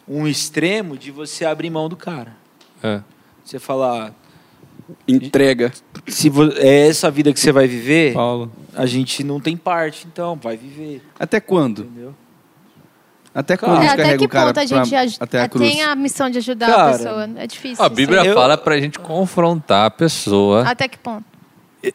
um 0.08 0.28
extremo 0.28 0.98
de 0.98 1.12
você 1.12 1.46
abrir 1.46 1.70
mão 1.70 1.88
do 1.88 1.96
cara. 1.96 2.36
É. 2.82 3.02
Você 3.46 3.60
falar, 3.60 4.14
Entrega. 5.08 5.72
se 6.08 6.32
é 6.58 6.88
essa 6.88 7.12
vida 7.12 7.32
que 7.32 7.40
você 7.40 7.52
vai 7.52 7.68
viver, 7.68 8.14
Paulo. 8.14 8.52
a 8.76 8.86
gente 8.88 9.24
não 9.24 9.40
tem 9.40 9.56
parte, 9.56 10.08
então 10.12 10.36
vai 10.42 10.58
viver, 10.58 11.04
Até 11.20 11.40
quando? 11.40 11.84
entendeu? 11.84 12.16
Até 13.36 13.56
quando 13.56 13.74
É, 13.74 13.78
a 13.78 13.82
gente 13.82 13.90
até 13.92 13.98
carrega 14.02 14.18
que 14.18 14.26
o 14.26 14.30
cara 14.30 14.48
ponto 14.48 14.60
a 14.60 14.66
gente 14.66 14.90
pra- 14.90 15.24
até 15.26 15.42
a 15.42 15.48
cruz? 15.50 15.70
tem 15.70 15.84
a 15.84 15.96
missão 15.96 16.28
de 16.30 16.40
ajudar 16.40 16.66
Cara, 16.68 16.90
a 16.90 16.98
pessoa? 16.98 17.30
É 17.38 17.46
difícil. 17.46 17.84
A 17.84 17.88
isso 17.88 17.96
Bíblia. 17.96 18.24
Eu- 18.26 18.34
fala 18.34 18.58
pra 18.58 18.80
gente 18.80 18.98
confrontar 18.98 19.86
a 19.86 19.92
pessoa 19.92 20.64
Até 20.68 20.88
que 20.88 20.98
ponto? 20.98 21.24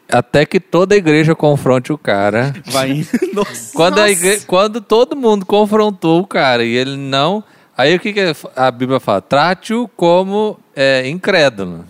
Até 0.09 0.45
que 0.45 0.59
toda 0.59 0.95
a 0.95 0.97
igreja 0.97 1.35
confronte 1.35 1.91
o 1.93 1.97
cara. 1.97 2.53
Vai. 2.65 3.05
Nossa. 3.33 3.71
Quando, 3.73 3.97
a 3.99 4.01
Nossa. 4.01 4.11
igre- 4.11 4.41
quando 4.47 4.81
todo 4.81 5.15
mundo 5.15 5.45
confrontou 5.45 6.21
o 6.21 6.27
cara 6.27 6.63
e 6.63 6.73
ele 6.75 6.95
não. 6.97 7.43
Aí 7.77 7.95
o 7.95 7.99
que, 7.99 8.13
que 8.13 8.21
a 8.55 8.69
Bíblia 8.71 8.99
fala? 8.99 9.21
Trate-o 9.21 9.87
como 9.87 10.59
é, 10.75 11.07
incrédulo. 11.09 11.85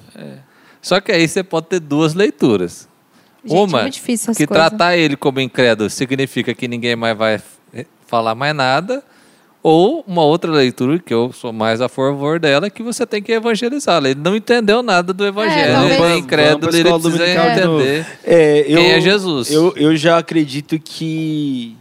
Só 0.82 1.00
que 1.00 1.12
aí 1.12 1.28
você 1.28 1.44
pode 1.44 1.68
ter 1.68 1.80
duas 1.80 2.14
leituras. 2.14 2.88
Gente, 3.46 3.58
é 3.58 3.62
Uma, 3.62 3.82
essas 3.88 4.38
que 4.38 4.48
coisas. 4.48 4.48
tratar 4.48 4.96
ele 4.98 5.18
como 5.18 5.40
incrédulo 5.42 5.90
significa 5.90 6.54
que 6.54 6.68
ninguém 6.68 6.96
mais 6.96 7.18
vai 7.18 7.42
eh, 7.74 7.86
falar 8.08 8.34
mais 8.36 8.56
nada. 8.56 9.04
Ou 9.64 10.04
uma 10.06 10.22
outra 10.24 10.52
leitura, 10.52 11.00
que 11.00 11.14
eu 11.14 11.32
sou 11.32 11.54
mais 11.54 11.80
a 11.80 11.88
favor 11.88 12.38
dela, 12.38 12.70
que 12.70 12.84
você 12.84 13.06
tem 13.08 13.24
que 13.24 13.32
evangelizá-lo. 13.32 14.08
Ele 14.08 14.20
não 14.20 14.36
entendeu 14.36 14.84
nada 14.84 15.14
do 15.14 15.26
evangelho. 15.26 15.72
talvez- 15.72 16.02
ele 16.02 16.14
é 16.14 16.18
incrédulo, 16.18 16.76
ele 16.76 16.84
precisa 16.84 17.26
entender. 17.30 18.06
É, 18.26 18.60
eu, 18.68 18.78
Quem 18.78 18.92
é 18.92 19.00
Jesus? 19.00 19.50
Eu, 19.50 19.74
eu 19.78 19.96
já 19.96 20.18
acredito 20.18 20.78
que, 20.78 21.78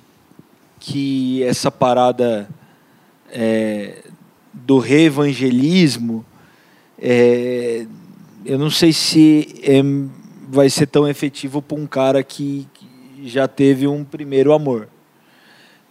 que 0.78 1.42
essa 1.42 1.72
parada 1.72 2.48
é, 3.32 3.96
do 4.52 4.78
reevangelismo, 4.78 6.24
é, 7.00 7.84
eu 8.44 8.58
não 8.60 8.70
sei 8.70 8.92
se 8.92 9.60
é, 9.64 9.82
vai 10.48 10.70
ser 10.70 10.86
tão 10.86 11.08
efetivo 11.08 11.60
para 11.60 11.76
um 11.76 11.86
cara 11.86 12.22
que, 12.22 12.68
que 12.74 13.28
já 13.28 13.48
teve 13.48 13.88
um 13.88 14.04
primeiro 14.04 14.52
amor. 14.52 14.88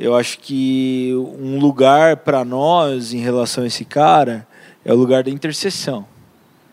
Eu 0.01 0.15
acho 0.15 0.39
que 0.39 1.11
um 1.39 1.59
lugar 1.59 2.17
para 2.17 2.43
nós 2.43 3.13
em 3.13 3.19
relação 3.19 3.63
a 3.63 3.67
esse 3.67 3.85
cara 3.85 4.47
é 4.83 4.91
o 4.91 4.95
lugar 4.95 5.23
da 5.23 5.29
intercessão. 5.29 6.05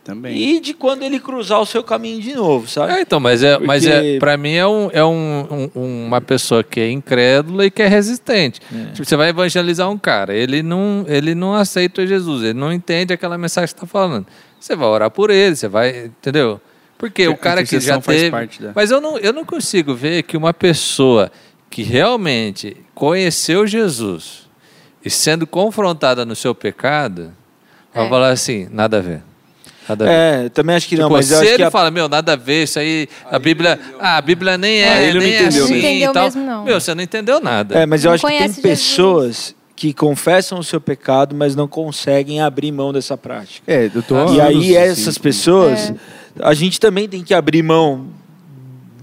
Também. 0.03 0.35
E 0.39 0.59
de 0.61 0.73
quando 0.73 1.03
ele 1.03 1.21
cruzar 1.21 1.61
o 1.61 1.67
seu 1.67 1.85
caminho 1.85 2.19
de 2.23 2.33
novo, 2.35 2.67
sabe? 2.67 2.95
É, 2.95 3.03
então, 3.03 3.21
mas 3.21 3.43
é, 3.43 3.59
mas 3.59 3.85
é, 3.85 4.01
Porque- 4.01 4.17
pra 4.19 4.39
mim 4.39 4.55
é, 4.55 4.67
um, 4.67 4.89
é 4.91 5.05
um, 5.05 5.71
um- 5.75 6.07
uma 6.07 6.19
pessoa 6.19 6.65
que 6.65 6.81
é 6.81 6.91
incrédula 6.91 7.67
e 7.67 7.71
que 7.71 7.83
é 7.83 7.89
resistente. 7.89 8.59
É. 8.75 8.93
Tipo, 8.93 9.05
você 9.07 9.17
vai 9.17 9.29
evangelizar 9.29 9.91
um 9.91 9.99
cara, 9.99 10.35
ele 10.35 10.63
não, 10.63 11.05
ele 11.07 11.35
não 11.35 11.53
aceita 11.53 12.07
Jesus, 12.07 12.43
ele 12.43 12.55
não 12.59 12.73
entende 12.73 13.13
aquela 13.13 13.37
mensagem 13.37 13.67
que 13.75 13.79
você 13.81 13.85
está 13.85 13.87
falando. 13.87 14.27
Você 14.59 14.75
vai 14.75 14.89
orar 14.89 15.11
por 15.11 15.29
ele, 15.29 15.55
você 15.55 15.69
vai, 15.69 16.07
entendeu? 16.07 16.59
Porque 16.97 17.29
o 17.29 17.37
cara 17.37 17.63
que 17.63 17.79
já 17.79 18.01
teve... 18.01 18.31
parte 18.31 18.63
da- 18.63 18.73
Mas 18.75 18.91
eu 18.91 19.03
não, 19.03 19.19
eu 19.19 19.33
não 19.35 19.45
consigo 19.45 19.95
ver 19.95 20.23
que 20.23 20.39
uma 20.39 20.55
pessoa 20.55 21.31
que 21.71 21.83
realmente 21.83 22.77
conheceu 22.95 23.67
Jesus 23.67 24.49
e 25.05 25.11
sendo 25.11 25.47
confrontada 25.47 26.25
no 26.25 26.35
seu 26.35 26.55
pecado, 26.55 27.33
vai 27.95 28.07
É. 28.07 28.09
falar 28.09 28.31
assim, 28.31 28.69
nada 28.71 28.99
a 28.99 29.01
ver. 29.01 29.23
Nada 29.89 30.05
a 30.05 30.09
ver. 30.09 30.15
É, 30.15 30.45
eu 30.47 30.51
também 30.51 30.77
acho 30.77 30.89
que 30.89 30.97
não, 30.97 31.05
Tipo, 31.05 31.15
mas 31.17 31.31
eu 31.31 31.39
se 31.39 31.43
acho 31.45 31.51
ele 31.53 31.57
que 31.59 31.63
a- 31.65 31.71
fala, 31.71 31.91
meu, 31.91 32.09
nada 32.09 32.33
a 32.33 32.37
ver, 32.37 32.65
isso 32.65 32.79
aí, 32.79 33.09
a 33.31 33.39
Bíblia, 33.39 33.79
ah, 34.01 34.17
a 34.17 34.21
Bíblia 34.21 34.59
nem 34.59 34.81
é, 34.81 34.89
Ah, 34.93 35.03
ele 35.03 35.13
não 35.15 35.21
nem 35.21 35.33
é 35.35 35.43
entendeu 35.43 35.65
assim 35.65 35.73
mesmo. 35.75 35.83
Não 35.83 35.91
entendeu 35.91 36.11
e 36.11 36.15
tal. 36.15 36.25
mesmo, 36.25 36.45
não. 36.45 36.65
Meu, 36.65 36.81
você 36.81 36.95
não 36.95 37.03
entendeu 37.03 37.41
nada. 37.41 37.79
É, 37.79 37.87
mas 37.87 38.05
eu 38.05 38.09
Não 38.11 38.15
acho 38.17 38.27
que 38.27 38.33
tem 38.33 38.39
Jesus. 38.49 38.61
pessoas 38.63 39.55
que 39.77 39.95
confessam 39.95 40.59
o 40.59 40.65
seu 40.65 40.81
pecado, 40.81 41.37
mas 41.37 41.55
não 41.55 41.69
conseguem 41.69 42.41
abrir 42.41 42.73
mão 42.73 42.93
dessa 42.93 43.17
prática. 43.17 43.63
É, 43.73 43.89
eu 43.95 44.03
tô 44.03 44.35
e 44.35 44.41
aí 44.41 44.75
essas 44.77 45.09
assim, 45.09 45.21
pessoas, 45.21 45.91
É. 45.91 45.95
a 46.43 46.53
gente 46.53 46.81
também 46.81 47.09
tem 47.09 47.23
que 47.23 47.33
abrir 47.33 47.63
mão 47.63 48.07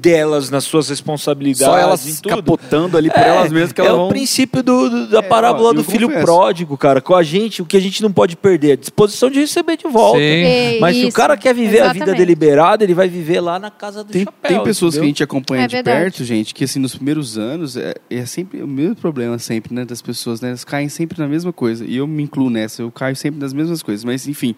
delas 0.05 0.49
nas 0.49 0.63
suas 0.65 0.87
responsabilidades, 0.89 1.65
Só 1.73 1.77
em 1.79 1.81
elas 1.81 2.21
tudo. 2.21 2.35
capotando 2.35 2.97
ali 2.97 3.09
por 3.09 3.19
elas 3.19 3.51
mesmas 3.51 3.71
que 3.71 3.81
é 3.81 3.85
elas 3.85 3.95
o 3.95 3.99
vão... 4.01 4.09
princípio 4.09 4.61
do, 4.61 4.89
do- 4.89 5.07
da 5.09 5.23
parábola 5.23 5.69
ó, 5.69 5.73
do 5.73 5.83
filho 5.83 6.07
confesso. 6.07 6.25
pródigo, 6.25 6.77
cara. 6.77 7.01
Com 7.01 7.15
a 7.15 7.23
gente, 7.23 7.61
o 7.61 7.65
que 7.65 7.75
a 7.75 7.79
gente 7.79 8.03
não 8.03 8.11
pode 8.11 8.35
perder 8.37 8.69
é 8.69 8.73
a 8.73 8.75
disposição 8.75 9.29
de 9.29 9.39
receber 9.39 9.77
de 9.77 9.87
volta. 9.87 10.19
Sim. 10.19 10.23
É, 10.23 10.77
Mas 10.79 10.95
se 10.95 11.05
o 11.05 11.07
isso, 11.07 11.17
cara 11.17 11.35
quer 11.35 11.53
viver 11.55 11.79
a 11.81 11.87
vida 11.93 11.97
exatamente. 12.05 12.17
deliberada, 12.17 12.83
ele 12.83 12.93
vai 12.93 13.07
viver 13.07 13.39
lá 13.41 13.57
na 13.57 13.71
casa 13.71 14.03
do 14.03 14.11
Tem, 14.11 14.23
chapéu. 14.23 14.49
tem 14.49 14.63
pessoas 14.63 14.93
que 14.93 14.99
a 14.99 14.99
entendeu? 14.99 15.07
gente 15.09 15.23
acompanha 15.23 15.63
É 15.63 15.67
de 15.67 15.75
verdade. 15.75 16.01
perto, 16.01 16.23
gente, 16.23 16.53
que 16.53 16.63
assim, 16.63 16.79
nos 16.79 16.93
primeiros 16.95 17.37
anos, 17.37 17.75
é, 17.75 17.95
é 18.09 18.25
sempre 18.25 18.61
o 18.61 18.67
mesmo 18.67 18.95
problema 18.95 19.39
sempre, 19.39 19.73
né, 19.73 19.83
das 19.85 20.01
pessoas, 20.01 20.39
né? 20.41 20.49
Elas 20.49 20.63
caem 20.63 20.87
sempre 20.89 21.17
na 21.19 21.27
mesma 21.27 21.51
coisa. 21.51 21.83
E 21.85 21.95
eu 21.97 22.05
me 22.05 22.23
incluo 22.23 22.49
nessa, 22.49 22.81
eu 22.81 22.91
caio 22.91 23.15
sempre 23.15 23.39
nas 23.39 23.53
mesmas 23.53 23.81
coisas. 23.81 24.03
Mas, 24.03 24.27
enfim, 24.27 24.55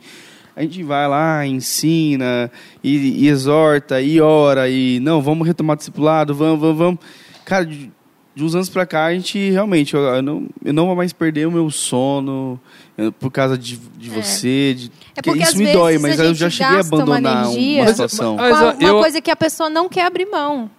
a 0.58 0.62
gente 0.63 0.82
vai 0.82 1.08
lá, 1.08 1.46
ensina, 1.46 2.52
e, 2.84 3.26
e 3.26 3.28
exorta, 3.28 4.02
e 4.02 4.20
ora, 4.20 4.67
e 4.67 5.00
não, 5.00 5.22
vamos 5.22 5.46
retomar 5.48 5.76
o 5.76 5.78
discipulado, 5.78 6.34
vamos, 6.34 6.60
vamos, 6.60 6.78
vamos. 6.78 7.00
Cara, 7.46 7.63
de, 7.65 7.91
de 8.36 8.43
uns 8.43 8.56
anos 8.56 8.67
pra 8.67 8.86
cá, 8.86 9.06
a 9.06 9.13
gente 9.13 9.52
realmente, 9.52 9.93
eu, 9.93 10.02
eu 10.02 10.22
não, 10.24 10.48
eu 10.65 10.74
não 10.74 10.88
vou 10.88 10.96
mais 10.96 11.13
perder 11.13 11.48
o 11.48 11.52
meu 11.52 11.70
sono 11.70 12.60
eu- 12.98 13.12
por 13.12 13.30
causa 13.32 13.56
de, 13.58 13.78
de 13.98 14.10
É. 14.10 14.13
você. 14.22 14.74
De, 14.74 14.91
É 15.15 15.22
porque 15.22 15.39
isso 15.39 15.50
às 15.50 15.54
me 15.56 15.65
vezes 15.65 15.80
dói, 15.80 15.98
mas 16.00 16.20
eu 16.20 16.34
já 16.34 16.50
cheguei 16.50 16.74
a 16.74 16.78
gasta 16.78 16.96
uma 16.96 17.04
abandonar 17.04 17.43
energia. 17.46 17.76
uma 17.78 17.84
Mas- 17.84 17.91
situação. 17.91 18.36
mas- 18.36 18.56
a- 18.62 18.65
ó, 18.65 18.74
uma 18.74 18.84
eu- 18.89 19.00
coisa 19.00 19.22
que 19.22 19.30
a 19.32 19.36
pessoa 19.36 19.70
não 19.70 19.88
quer 19.88 20.06
abrir 20.08 20.26
mão. 20.26 20.70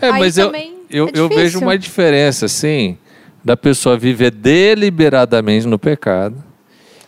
É. 0.00 0.06
É, 0.06 0.10
Aí 0.12 0.20
mas 0.20 0.38
eu, 0.38 0.52
eu, 0.88 1.06
é 1.08 1.10
eu 1.12 1.28
vejo 1.28 1.58
uma 1.58 1.76
diferença, 1.76 2.46
assim, 2.46 2.96
da 3.44 3.56
pessoa 3.56 3.98
viver 3.98 4.30
deliberadamente 4.30 5.66
no 5.66 5.78
pecado 5.78 6.36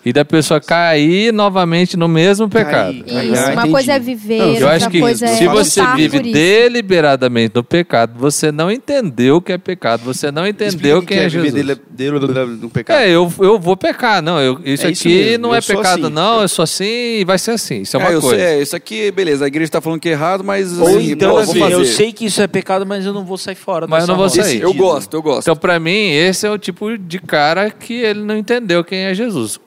e 0.07 0.13
da 0.13 0.25
pessoa 0.25 0.61
cair 0.61 1.33
novamente 1.33 1.97
no 1.97 2.07
mesmo 2.07 2.49
pecado. 2.49 2.93
Isso, 3.05 3.45
Ah, 3.45 3.53
uma 3.55 3.69
coisa 3.69 3.95
é 3.95 3.99
viver, 3.99 4.39
Não, 4.39 4.55
eu 4.55 4.69
acho 4.69 4.89
que 4.89 5.01
coisa 5.01 5.27
é 5.27 5.35
se 5.35 5.49
você 5.49 5.85
vive 5.97 6.21
deliberadamente 6.21 7.53
no 7.57 7.65
pecado, 7.65 8.13
você 8.17 8.53
não 8.53 8.71
entendeu 8.71 9.39
o 9.39 9.43
que 9.43 9.51
é 9.53 9.59
pecado, 9.59 10.05
você 10.05 10.31
não 10.31 10.47
entendeu 10.47 11.03
quem 11.03 11.19
é 11.19 11.23
o 11.23 11.25
que 11.25 11.31
Jesus. 11.31 11.53
viver 11.53 11.75
dele, 11.91 12.19
dele, 12.21 12.57
no 12.61 12.71
pecado. 12.71 12.99
É, 13.01 13.11
eu, 13.11 13.33
eu 13.41 13.59
vou 13.59 13.77
pecar. 13.77 14.23
Não, 14.23 14.41
eu, 14.41 14.61
isso 14.65 14.87
É 14.87 14.93
isso 14.93 15.09
aqui 15.09 15.15
mesmo, 15.25 15.43
não 15.43 15.49
eu 15.51 15.55
é 15.57 15.61
pecado, 15.61 16.05
assim. 16.07 16.15
não. 16.15 16.41
Eu 16.43 16.49
sou 16.49 16.63
assim 16.63 16.85
e 16.85 17.25
vai 17.25 17.37
ser 17.39 17.51
assim. 17.51 17.83
Isso 17.83 17.97
é 17.97 17.99
uma 17.99 18.11
É, 18.11 18.15
eu 18.15 18.21
coisa. 18.21 18.37
sei, 18.37 18.47
é, 18.59 18.63
isso 18.63 18.77
aqui, 18.77 19.11
beleza, 19.11 19.45
a 19.45 19.49
igreja 19.49 19.73
tá 19.73 19.81
falando 19.81 19.99
que 19.99 20.09
é 20.09 20.13
errado, 20.13 20.45
mas 20.45 20.79
Ou 20.79 20.87
assim, 20.87 21.11
então, 21.11 21.37
assim, 21.37 21.59
vou 21.59 21.69
fazer. 21.69 21.75
eu 21.81 21.85
sei 21.85 22.13
que 22.13 22.27
isso 22.27 22.41
é 22.41 22.47
pecado, 22.47 22.87
mas 22.87 23.05
eu 23.05 23.13
não 23.13 23.25
vou 23.25 23.37
sair 23.37 23.57
fora 23.57 23.89
Mas 23.89 24.03
eu 24.05 24.09
não 24.09 24.17
vou 24.17 24.29
sair. 24.31 24.61
Eu 24.61 24.73
gosto, 24.73 25.15
eu 25.15 25.23
gosto. 25.23 25.41
Então, 25.43 25.57
pra 25.57 25.81
mim, 25.81 26.11
esse 26.13 26.47
é 26.47 26.51
o 26.51 26.57
tipo 26.57 26.97
de 26.97 27.19
cara 27.19 27.71
que 27.71 27.95
ele 27.95 28.21
não 28.23 28.37
entendeu 28.37 28.85
quem 28.85 29.01
é 29.01 29.13
Jesus. 29.13 29.59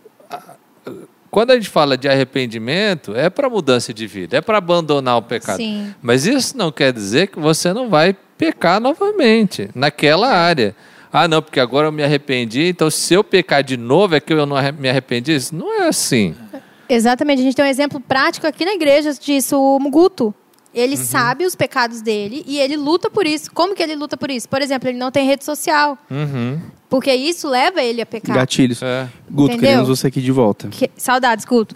Quando 1.31 1.51
a 1.51 1.55
gente 1.55 1.69
fala 1.69 1.97
de 1.97 2.07
arrependimento, 2.07 3.15
é 3.15 3.29
para 3.29 3.49
mudança 3.49 3.93
de 3.93 4.07
vida, 4.07 4.37
é 4.37 4.41
para 4.41 4.57
abandonar 4.57 5.17
o 5.17 5.21
pecado. 5.21 5.57
Sim. 5.57 5.93
Mas 6.01 6.25
isso 6.25 6.57
não 6.57 6.71
quer 6.71 6.91
dizer 6.91 7.27
que 7.27 7.39
você 7.39 7.71
não 7.71 7.89
vai 7.89 8.15
pecar 8.37 8.79
novamente 8.79 9.69
naquela 9.75 10.29
área. 10.29 10.75
Ah, 11.11 11.27
não, 11.27 11.41
porque 11.41 11.59
agora 11.59 11.87
eu 11.87 11.91
me 11.91 12.03
arrependi, 12.03 12.67
então 12.67 12.89
se 12.89 13.13
eu 13.13 13.23
pecar 13.23 13.63
de 13.63 13.77
novo 13.77 14.15
é 14.15 14.19
que 14.19 14.31
eu 14.31 14.45
não 14.45 14.57
me 14.77 14.89
arrependi? 14.89 15.33
Isso 15.35 15.55
não 15.55 15.81
é 15.81 15.87
assim. 15.87 16.35
Exatamente, 16.87 17.39
a 17.39 17.43
gente 17.43 17.55
tem 17.55 17.65
um 17.65 17.67
exemplo 17.67 17.99
prático 17.99 18.47
aqui 18.47 18.65
na 18.65 18.73
igreja 18.73 19.13
disso, 19.13 19.59
o 19.59 19.79
Muguto. 19.79 20.33
Ele 20.79 20.95
Uhum. 20.95 21.03
sabe 21.03 21.45
os 21.45 21.55
pecados 21.55 22.01
dele 22.01 22.43
e 22.47 22.57
ele 22.59 22.75
luta 22.77 23.09
por 23.09 23.27
isso. 23.27 23.51
Como 23.53 23.75
que 23.75 23.83
ele 23.83 23.95
luta 23.95 24.15
por 24.17 24.31
isso? 24.31 24.47
Por 24.47 24.61
exemplo, 24.61 24.89
ele 24.89 24.97
não 24.97 25.11
tem 25.11 25.25
rede 25.25 25.43
social, 25.45 25.97
Uhum. 26.09 26.59
porque 26.89 27.13
isso 27.13 27.47
leva 27.49 27.81
ele 27.81 28.01
a 28.01 28.05
pecar. 28.05 28.35
Gatilhos. 28.35 28.81
É. 28.81 29.07
Guto, 29.29 29.53
Entendeu? 29.53 29.69
queremos 29.69 29.87
você 29.89 30.07
aqui 30.07 30.21
de 30.21 30.31
volta. 30.31 30.67
Que- 30.69 30.89
saudades, 30.97 31.45
Guto. 31.45 31.75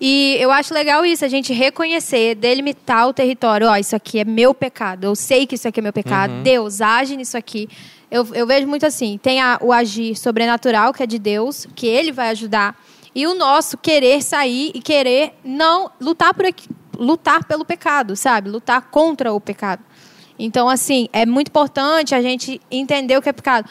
E 0.00 0.36
eu 0.40 0.50
acho 0.50 0.74
legal 0.74 1.06
isso, 1.06 1.24
a 1.24 1.28
gente 1.28 1.52
reconhecer, 1.52 2.34
delimitar 2.34 3.08
o 3.08 3.12
território. 3.12 3.68
Ó, 3.68 3.76
isso 3.76 3.94
aqui 3.94 4.18
é 4.18 4.24
meu 4.24 4.52
pecado. 4.52 5.04
Eu 5.04 5.14
sei 5.14 5.46
que 5.46 5.54
isso 5.54 5.68
aqui 5.68 5.80
é 5.80 5.82
meu 5.82 5.92
pecado. 5.92 6.32
Deus, 6.42 6.80
age 6.80 7.16
nisso 7.16 7.36
aqui. 7.36 7.68
Eu, 8.10 8.26
eu 8.34 8.46
vejo 8.46 8.66
muito 8.66 8.84
assim: 8.84 9.18
tem 9.22 9.40
a- 9.40 9.58
o 9.62 9.72
agir 9.72 10.16
sobrenatural, 10.16 10.92
que 10.92 11.02
é 11.02 11.06
de 11.06 11.18
Deus, 11.18 11.66
que 11.74 11.86
ele 11.86 12.10
vai 12.12 12.28
ajudar. 12.30 12.76
E 13.14 13.26
o 13.28 13.34
nosso 13.34 13.78
querer 13.78 14.20
sair 14.22 14.72
e 14.74 14.80
querer 14.80 15.32
não 15.44 15.88
lutar 16.00 16.34
por 16.34 16.44
aqui, 16.44 16.68
lutar 16.98 17.44
pelo 17.44 17.64
pecado, 17.64 18.16
sabe? 18.16 18.48
Lutar 18.50 18.82
contra 18.90 19.32
o 19.32 19.40
pecado. 19.40 19.82
Então, 20.38 20.68
assim, 20.68 21.08
é 21.12 21.24
muito 21.24 21.48
importante 21.48 22.14
a 22.14 22.20
gente 22.22 22.60
entender 22.70 23.16
o 23.16 23.22
que 23.22 23.28
é 23.28 23.32
pecado. 23.32 23.68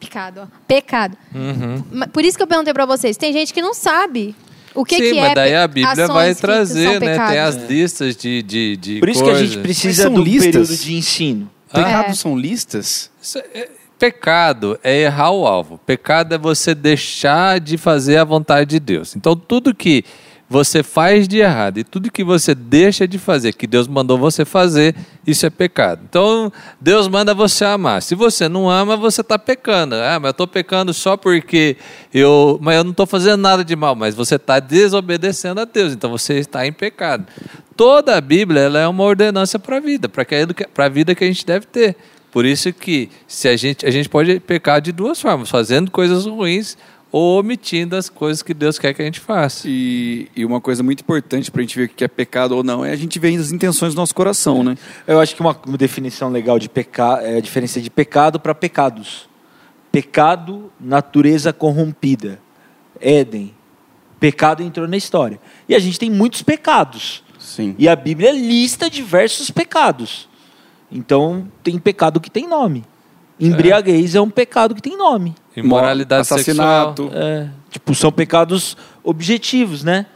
Pecado, 0.00 0.42
ó. 0.44 0.46
Pecado. 0.66 1.16
Uhum. 1.34 1.82
Por 2.12 2.24
isso 2.24 2.36
que 2.36 2.42
eu 2.42 2.46
perguntei 2.46 2.72
pra 2.72 2.86
vocês. 2.86 3.16
Tem 3.16 3.32
gente 3.32 3.52
que 3.52 3.60
não 3.60 3.74
sabe 3.74 4.34
o 4.74 4.84
que, 4.84 4.96
Sim, 4.96 5.02
que 5.14 5.20
mas 5.20 5.30
é 5.30 5.34
daí 5.34 5.50
pe- 5.50 5.56
a 5.56 5.68
Bíblia 5.68 6.06
vai 6.06 6.34
trazer, 6.34 7.00
né? 7.00 7.18
Tem 7.28 7.38
as 7.40 7.56
listas 7.56 8.16
de, 8.16 8.42
de, 8.42 8.76
de 8.76 9.00
Por 9.00 9.08
isso 9.08 9.22
que 9.24 9.30
a 9.30 9.34
gente 9.44 9.58
precisa 9.58 10.08
do 10.08 10.22
listas? 10.22 10.44
período 10.52 10.76
de 10.76 10.94
ensino. 10.96 11.50
Pecados 11.72 12.12
É. 12.12 12.14
são 12.14 12.38
listas? 12.38 13.10
Isso 13.20 13.38
é- 13.52 13.68
Pecado 13.98 14.78
é 14.84 15.00
errar 15.02 15.32
o 15.32 15.44
alvo. 15.44 15.78
Pecado 15.84 16.32
é 16.32 16.38
você 16.38 16.72
deixar 16.72 17.58
de 17.58 17.76
fazer 17.76 18.16
a 18.18 18.24
vontade 18.24 18.70
de 18.70 18.78
Deus. 18.78 19.16
Então, 19.16 19.34
tudo 19.34 19.74
que 19.74 20.04
você 20.48 20.82
faz 20.82 21.28
de 21.28 21.38
errado 21.38 21.78
e 21.78 21.84
tudo 21.84 22.10
que 22.10 22.24
você 22.24 22.54
deixa 22.54 23.06
de 23.06 23.18
fazer, 23.18 23.52
que 23.52 23.66
Deus 23.66 23.86
mandou 23.86 24.16
você 24.16 24.44
fazer, 24.44 24.94
isso 25.26 25.44
é 25.44 25.50
pecado. 25.50 26.00
Então, 26.08 26.50
Deus 26.80 27.06
manda 27.06 27.34
você 27.34 27.64
amar. 27.64 28.00
Se 28.00 28.14
você 28.14 28.48
não 28.48 28.68
ama, 28.68 28.96
você 28.96 29.20
está 29.20 29.38
pecando. 29.38 29.94
Ah, 29.96 30.18
mas 30.18 30.28
eu 30.28 30.30
estou 30.30 30.46
pecando 30.46 30.94
só 30.94 31.16
porque 31.16 31.76
eu. 32.14 32.58
Mas 32.62 32.76
eu 32.76 32.84
não 32.84 32.92
estou 32.92 33.06
fazendo 33.06 33.40
nada 33.40 33.62
de 33.62 33.76
mal, 33.76 33.94
mas 33.94 34.14
você 34.14 34.36
está 34.36 34.58
desobedecendo 34.58 35.60
a 35.60 35.64
Deus. 35.66 35.92
Então, 35.92 36.10
você 36.10 36.38
está 36.38 36.66
em 36.66 36.72
pecado. 36.72 37.26
Toda 37.76 38.16
a 38.16 38.20
Bíblia 38.20 38.62
ela 38.62 38.78
é 38.78 38.88
uma 38.88 39.04
ordenança 39.04 39.58
para 39.58 39.76
a 39.76 39.80
vida, 39.80 40.08
para 40.08 40.86
a 40.86 40.88
vida 40.88 41.14
que 41.14 41.24
a 41.24 41.26
gente 41.26 41.44
deve 41.44 41.66
ter. 41.66 41.94
Por 42.30 42.44
isso 42.44 42.72
que 42.72 43.10
se 43.26 43.48
a 43.48 43.56
gente 43.56 43.86
a 43.86 43.90
gente 43.90 44.08
pode 44.08 44.40
pecar 44.40 44.80
de 44.80 44.92
duas 44.92 45.20
formas, 45.20 45.48
fazendo 45.48 45.90
coisas 45.90 46.26
ruins 46.26 46.76
ou 47.10 47.40
omitindo 47.40 47.96
as 47.96 48.08
coisas 48.08 48.42
que 48.42 48.52
Deus 48.52 48.78
quer 48.78 48.92
que 48.92 49.00
a 49.00 49.04
gente 49.04 49.20
faça. 49.20 49.66
E, 49.66 50.28
e 50.36 50.44
uma 50.44 50.60
coisa 50.60 50.82
muito 50.82 51.00
importante 51.00 51.50
para 51.50 51.60
a 51.60 51.62
gente 51.62 51.76
ver 51.76 51.84
o 51.84 51.88
que 51.88 52.04
é 52.04 52.08
pecado 52.08 52.52
ou 52.56 52.62
não 52.62 52.84
é 52.84 52.92
a 52.92 52.96
gente 52.96 53.18
ver 53.18 53.34
as 53.38 53.50
intenções 53.50 53.94
do 53.94 53.96
nosso 53.96 54.14
coração, 54.14 54.62
né? 54.62 54.76
Eu 55.06 55.20
acho 55.20 55.34
que 55.34 55.40
uma 55.40 55.54
definição 55.78 56.30
legal 56.30 56.58
de 56.58 56.68
pecado 56.68 57.22
é 57.22 57.36
a 57.36 57.40
diferença 57.40 57.80
de 57.80 57.90
pecado 57.90 58.38
para 58.38 58.54
pecados. 58.54 59.28
Pecado, 59.90 60.70
natureza 60.78 61.52
corrompida. 61.52 62.40
Éden. 63.00 63.54
Pecado 64.20 64.62
entrou 64.62 64.86
na 64.86 64.96
história. 64.96 65.40
E 65.68 65.74
a 65.74 65.78
gente 65.78 65.98
tem 65.98 66.10
muitos 66.10 66.42
pecados. 66.42 67.22
Sim. 67.38 67.74
E 67.78 67.88
a 67.88 67.96
Bíblia 67.96 68.32
lista 68.32 68.90
diversos 68.90 69.50
pecados. 69.50 70.28
Então, 70.90 71.50
tem 71.62 71.78
pecado 71.78 72.20
que 72.20 72.30
tem 72.30 72.46
nome. 72.46 72.84
Embriaguez 73.40 74.14
é, 74.14 74.20
um 74.20 74.30
pecado 74.30 74.74
que 74.74 74.82
tem 74.82 74.96
nome. 74.96 75.34
Imoralidade 75.56 76.26
sexual. 76.26 76.40
assassinato. 76.90 77.10
É, 77.12 77.48
tipo, 77.70 77.94
são 77.94 78.10
pecados 78.10 78.76
objetivos, 79.02 79.84
né? 79.84 80.06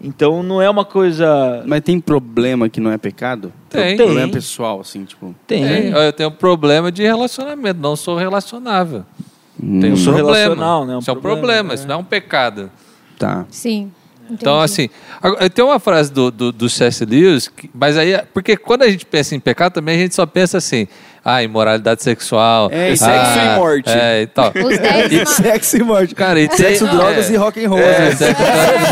Então 0.00 0.42
não 0.42 0.62
é 0.62 0.70
uma 0.70 0.84
coisa. 0.84 1.62
Mas 1.66 1.80
tem 1.82 1.98
problema 2.00 2.68
que 2.68 2.80
não 2.80 2.90
é 2.92 2.98
pecado? 2.98 3.52
Tem. 3.68 3.96
Problema 3.96 4.32
pessoal, 4.32 4.80
assim, 4.80 5.04
tipo. 5.04 5.34
Tem. 5.46 5.62
Tem. 5.66 5.90
Eu 5.90 6.12
tenho 6.12 6.28
um 6.28 6.32
problema 6.32 6.92
de 6.92 7.02
relacionamento, 7.02 7.80
não 7.80 7.96
sou 7.96 8.16
relacionável. 8.16 9.04
hum, 9.60 9.80
Tem 9.80 9.92
um 9.92 9.96
sou 9.96 10.14
problema. 10.14 10.36
relacional, 10.38 10.86
né? 10.86 10.96
Um 10.96 10.98
isso 11.00 11.10
é 11.10 11.12
um 11.12 11.16
problema, 11.16 11.38
problema, 11.40 11.72
é. 11.72 11.74
isso 11.74 11.88
não 11.88 11.94
é 11.96 11.98
um 11.98 12.04
pecado. 12.04 12.70
Tá. 13.18 13.44
Sim. 13.50 13.90
Então, 14.30 14.60
assim, 14.60 14.88
tem 15.54 15.64
uma 15.64 15.78
frase 15.78 16.12
do, 16.12 16.30
do, 16.30 16.52
do 16.52 16.68
C.S. 16.68 17.04
Lewis, 17.04 17.48
que- 17.48 17.70
mas 17.74 17.96
aí, 17.96 18.18
porque 18.34 18.56
quando 18.56 18.82
a 18.82 18.90
gente 18.90 19.04
pensa 19.06 19.34
em 19.34 19.40
pecado, 19.40 19.72
também 19.74 19.96
a 19.96 19.98
gente 19.98 20.14
só 20.14 20.26
pensa 20.26 20.58
assim, 20.58 20.86
ah, 21.24 21.42
imoralidade 21.42 22.02
sexual. 22.02 22.68
É, 22.72 22.90
ah, 22.92 22.96
sexo 22.96 23.38
e 23.38 23.56
morte. 23.56 23.90
É, 23.90 24.22
e 24.22 24.26
tal. 24.26 24.48
Os 24.54 24.78
10 24.78 25.12
ma- 25.20 25.26
Sexo 25.26 25.76
e 25.76 25.82
morte. 25.82 26.14
Cara, 26.14 26.40
e 26.40 26.48
tem- 26.48 26.56
Sexo, 26.58 26.86
é, 26.86 26.90
drogas 26.90 27.30
e 27.30 27.36
rock 27.36 27.64
and 27.64 27.68
roll. 27.68 27.78
é, 27.80 27.98
né? 28.00 28.14
sexo, 28.16 28.42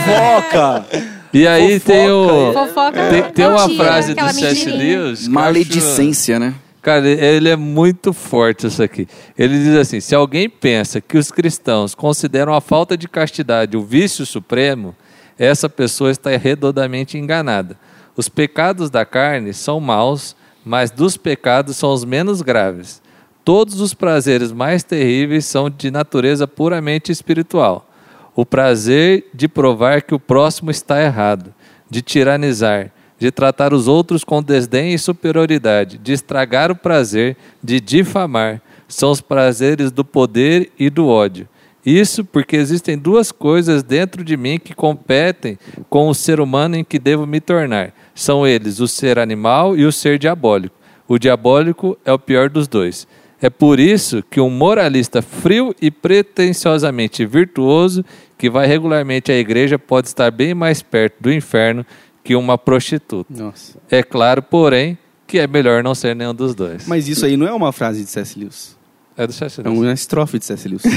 Fofoca! 0.05 0.85
E 1.33 1.46
aí 1.46 1.79
Fofoca, 1.81 1.92
tem 1.99 2.11
o. 2.11 2.53
Fofoca. 2.53 3.09
Tem, 3.11 3.22
tem 3.33 3.46
uma 3.46 3.68
frase 3.70 4.14
do 4.14 4.29
C.S. 4.33 4.70
Lewis. 4.70 5.29
Maledicência, 5.29 6.38
né? 6.38 6.49
acho- 6.49 6.66
Cara, 6.83 7.05
ele 7.09 7.49
é 7.49 7.57
muito 7.57 8.12
forte 8.12 8.68
isso 8.68 8.81
aqui. 8.81 9.09
Ele 9.37 9.59
diz 9.59 9.75
assim: 9.75 9.99
se 10.01 10.14
alguém 10.14 10.49
pensa 10.49 11.01
que 11.01 11.18
os 11.18 11.33
cristãos 11.33 11.96
consideram 11.96 12.55
a 12.55 12.61
falta 12.61 12.96
de 12.96 13.09
castidade 13.09 13.77
o 13.77 13.83
vício 13.83 14.25
supremo, 14.25 14.94
essa 15.38 15.68
pessoa 15.68 16.11
está 16.11 16.31
redondamente 16.37 17.18
enganada. 17.18 17.79
Os 18.16 18.29
pecados 18.29 18.88
da 18.88 19.05
carne 19.05 19.53
são 19.53 19.79
maus, 19.79 20.35
mas 20.64 20.90
dos 20.90 21.16
pecados 21.16 21.77
são 21.77 21.92
os 21.92 22.05
menos 22.05 22.40
graves. 22.42 23.03
Todos 23.44 23.81
os 23.81 23.94
prazeres 23.94 24.51
mais 24.51 24.83
terríveis 24.83 25.44
são 25.44 25.70
de 25.70 25.90
natureza 25.90 26.49
puramente 26.49 27.12
espiritual. 27.12 27.88
O 28.35 28.44
prazer 28.44 29.29
de 29.33 29.46
provar 29.46 30.03
que 30.03 30.14
o 30.14 30.18
próximo 30.18 30.70
está 30.70 31.01
errado, 31.01 31.55
de 31.88 32.03
tiranizar, 32.03 32.90
de 33.18 33.31
tratar 33.31 33.72
os 33.72 33.87
outros 33.87 34.25
com 34.25 34.42
desdém 34.42 34.92
e 34.92 34.99
superioridade, 34.99 35.99
de 35.99 36.12
estragar 36.12 36.70
o 36.70 36.77
prazer, 36.77 37.37
de 37.62 37.81
difamar, 37.81 38.61
são 38.88 39.11
os 39.11 39.20
prazeres 39.20 39.90
do 39.90 40.05
poder 40.05 40.72
e 40.79 40.90
do 40.90 41.07
ódio. 41.07 41.49
Isso 41.87 42.25
porque 42.25 42.57
existem 42.57 42.99
duas 42.99 43.31
coisas 43.31 43.85
dentro 43.85 44.25
de 44.25 44.37
mim 44.37 44.59
que 44.59 44.75
competem 44.75 45.57
com 45.88 46.09
o 46.09 46.14
ser 46.14 46.40
humano 46.40 46.75
em 46.75 46.85
que 46.85 46.99
devo 46.99 47.25
me 47.25 47.40
tornar. 47.40 47.94
São 48.12 48.44
eles 48.44 48.81
o 48.81 48.88
ser 48.88 49.20
animal 49.20 49.77
e 49.77 49.85
o 49.85 49.92
ser 49.92 50.18
diabólico. 50.18 50.75
O 51.07 51.16
diabólico 51.16 51.96
é 52.05 52.12
o 52.12 52.18
pior 52.18 52.51
dos 52.51 52.66
dois. 52.66 53.07
É 53.40 53.49
por 53.49 53.79
isso 53.79 54.25
que 54.29 54.40
um 54.40 54.51
moralista 54.51 55.22
frio 55.22 55.72
e 55.81 55.88
pretensiosamente 55.88 57.25
virtuoso, 57.25 58.05
que 58.37 58.51
vai 58.51 58.66
regularmente 58.66 59.31
à 59.31 59.37
igreja, 59.37 59.79
pode 59.79 60.09
estar 60.09 60.33
bem 60.33 60.55
mais 60.55 60.83
perto 60.83 61.14
do 61.20 61.33
inferno 61.33 61.87
que 62.25 62.35
uma 62.35 62.59
prostituta. 62.59 63.33
Nossa. 63.33 63.79
É 63.88 64.03
claro, 64.03 64.42
porém, 64.42 64.99
que 65.27 65.38
é 65.38 65.46
melhor 65.46 65.85
não 65.85 65.94
ser 65.94 66.16
nenhum 66.16 66.35
dos 66.35 66.55
dois. 66.55 66.87
Mas 66.88 67.07
isso 67.07 67.25
aí 67.25 67.37
não 67.37 67.46
é 67.46 67.53
uma 67.53 67.72
frase 67.72 68.03
de 68.03 68.11
C.S. 68.11 68.37
Lewis. 68.37 68.75
É 69.18 69.26
do 69.26 69.33
C.S. 69.33 69.61
É 69.61 69.64
Lewis. 69.64 69.79
uma 69.81 69.92
estrofe 69.92 70.38
de 70.38 70.44
C.S. 70.44 70.68
Lewis. 70.68 70.83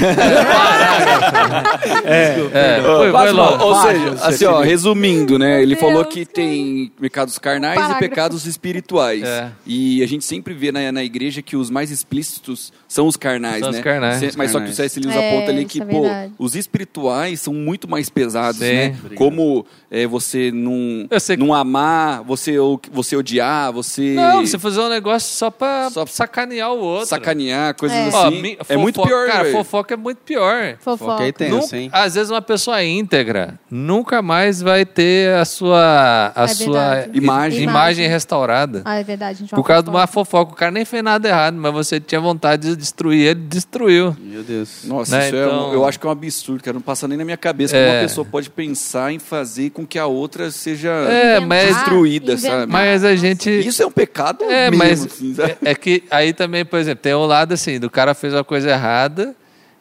É, 2.04 2.80
foi, 2.82 3.10
foi 3.12 3.32
longe. 3.32 3.62
Ou 3.62 3.74
seja, 3.82 4.10
assim, 4.26 4.44
ó, 4.44 4.60
resumindo, 4.60 5.38
né? 5.38 5.62
Ele 5.62 5.72
Meu 5.74 5.80
falou 5.80 6.02
Deus. 6.02 6.14
que 6.14 6.26
tem 6.26 6.90
pecados 7.00 7.38
carnais 7.38 7.74
e 7.74 7.76
Parágrafo. 7.76 8.00
pecados 8.00 8.46
espirituais. 8.46 9.22
É. 9.22 9.50
E 9.66 10.02
a 10.02 10.06
gente 10.06 10.24
sempre 10.24 10.54
vê 10.54 10.70
na, 10.72 10.90
na 10.92 11.02
igreja 11.04 11.42
que 11.42 11.56
os 11.56 11.70
mais 11.70 11.90
explícitos 11.90 12.72
são 12.88 13.06
os 13.06 13.16
carnais, 13.16 13.60
São 13.60 13.70
os 13.70 13.76
né? 13.76 13.82
carnais. 13.82 14.18
Se- 14.18 14.26
Os 14.26 14.36
Mas 14.36 14.50
só 14.50 14.58
que 14.58 14.64
o 14.64 14.68
carnais. 14.68 14.92
C.S. 14.92 15.00
Lewis 15.00 15.16
É, 15.16 15.28
aponta 15.36 15.50
ali 15.50 15.60
isso 15.60 15.68
que, 15.68 15.82
é 15.82 15.84
pô, 15.84 16.02
verdade. 16.02 16.32
os 16.38 16.54
espirituais 16.54 17.40
são 17.40 17.54
muito 17.54 17.88
mais 17.88 18.08
pesados, 18.10 18.58
Sim. 18.60 18.66
né? 18.72 18.86
Obrigado. 18.98 19.14
Como 19.18 19.66
é, 19.90 20.06
você 20.06 20.50
não, 20.52 21.06
Eu 21.10 21.20
sei 21.20 21.36
que- 21.36 21.42
não 21.42 21.54
amar, 21.54 22.22
você, 22.24 22.58
o- 22.58 22.80
você 22.92 23.16
odiar, 23.16 23.72
você, 23.72 24.14
Não, 24.14 24.44
você 24.46 24.58
fazer 24.58 24.80
um 24.80 24.88
negócio 24.88 25.36
só 25.36 25.50
pra 25.50 25.90
Só- 25.90 26.06
sacanear 26.06 26.72
o 26.72 26.78
outro. 26.78 27.06
sacanear, 27.06 27.74
coisas 27.74 27.96
É. 27.96 28.09
Ó, 28.14 28.28
assim. 28.28 28.40
mi- 28.42 28.58
é 28.68 28.76
muito 28.76 29.02
pior, 29.02 29.26
Cara, 29.26 29.42
velho. 29.44 29.56
fofoca 29.56 29.94
é 29.94 29.96
muito 29.96 30.18
pior. 30.18 30.76
Fofoca. 30.80 31.12
Foca 31.12 31.24
aí 31.24 31.32
tenso, 31.32 31.56
Nunca- 31.56 31.76
hein? 31.76 31.90
às 31.92 32.14
vezes 32.14 32.30
uma 32.30 32.42
pessoa 32.42 32.82
íntegra 32.82 33.58
nunca 33.70 34.20
mais 34.22 34.60
vai 34.60 34.84
ter 34.84 35.34
a 35.36 35.44
sua, 35.44 36.32
a 36.34 36.44
É 36.44 36.48
sua 36.48 36.66
verdade. 36.72 37.10
Imagem. 37.18 37.62
imagem 37.62 38.08
restaurada. 38.08 38.82
Ah, 38.84 38.96
é 38.98 39.04
verdade. 39.04 39.30
A 39.30 39.40
gente 39.40 39.54
Por 39.54 39.62
causa 39.64 39.82
de 39.84 39.90
uma 39.90 40.06
fofoca. 40.06 40.52
O 40.52 40.56
cara 40.56 40.70
nem 40.70 40.84
fez 40.84 41.02
nada 41.02 41.28
errado, 41.28 41.54
mas 41.56 41.72
você 41.72 41.98
tinha 42.00 42.20
vontade 42.20 42.68
de 42.70 42.76
destruir 42.76 43.26
ele, 43.28 43.40
destruiu. 43.40 44.16
Meu 44.20 44.42
Deus. 44.42 44.84
Nossa, 44.84 45.16
Né, 45.18 45.26
isso 45.26 45.36
é 45.36 45.46
um- 45.46 45.46
então- 45.46 45.72
eu 45.72 45.84
acho 45.86 45.98
que 45.98 46.06
é 46.06 46.08
um 46.08 46.12
absurdo, 46.12 46.62
cara. 46.62 46.74
Não 46.74 46.80
passa 46.80 47.06
nem 47.08 47.16
na 47.18 47.24
minha 47.24 47.36
cabeça 47.36 47.76
É. 47.76 47.84
como 47.84 47.96
uma 47.96 48.02
pessoa 48.02 48.24
pode 48.24 48.50
pensar 48.50 49.12
em 49.12 49.18
fazer 49.18 49.70
com 49.70 49.86
que 49.86 49.98
a 49.98 50.06
outra 50.06 50.50
seja. 50.50 50.90
É, 50.90 51.40
mas- 51.40 51.68
Destruída, 51.76 52.36
sabe? 52.36 52.70
Mas 52.72 53.04
a 53.04 53.14
gente. 53.16 53.50
Isso 53.50 53.82
é 53.82 53.86
um 53.86 53.90
pecado 53.90 54.44
É, 54.44 54.70
mesmo, 54.70 54.76
mas 54.78 55.04
assim, 55.06 55.34
sabe? 55.34 55.56
é, 55.64 55.70
é 55.70 55.74
que 55.74 56.02
aí 56.10 56.32
também, 56.32 56.64
por 56.64 56.78
exemplo, 56.78 57.02
tem 57.02 57.14
o 57.14 57.24
lado 57.26 57.52
assim, 57.54 57.78
do 57.78 57.88
cara 58.00 58.14
fez 58.14 58.32
uma 58.32 58.42
coisa 58.44 58.70
errada, 58.70 59.34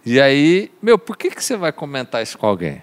e 0.05 0.19
aí, 0.19 0.69
meu, 0.81 0.97
por 0.99 1.15
que, 1.15 1.29
que 1.29 1.41
você 1.43 1.55
vai 1.55 1.71
comentar 1.71 2.21
isso 2.21 2.37
com 2.37 2.45
alguém? 2.47 2.81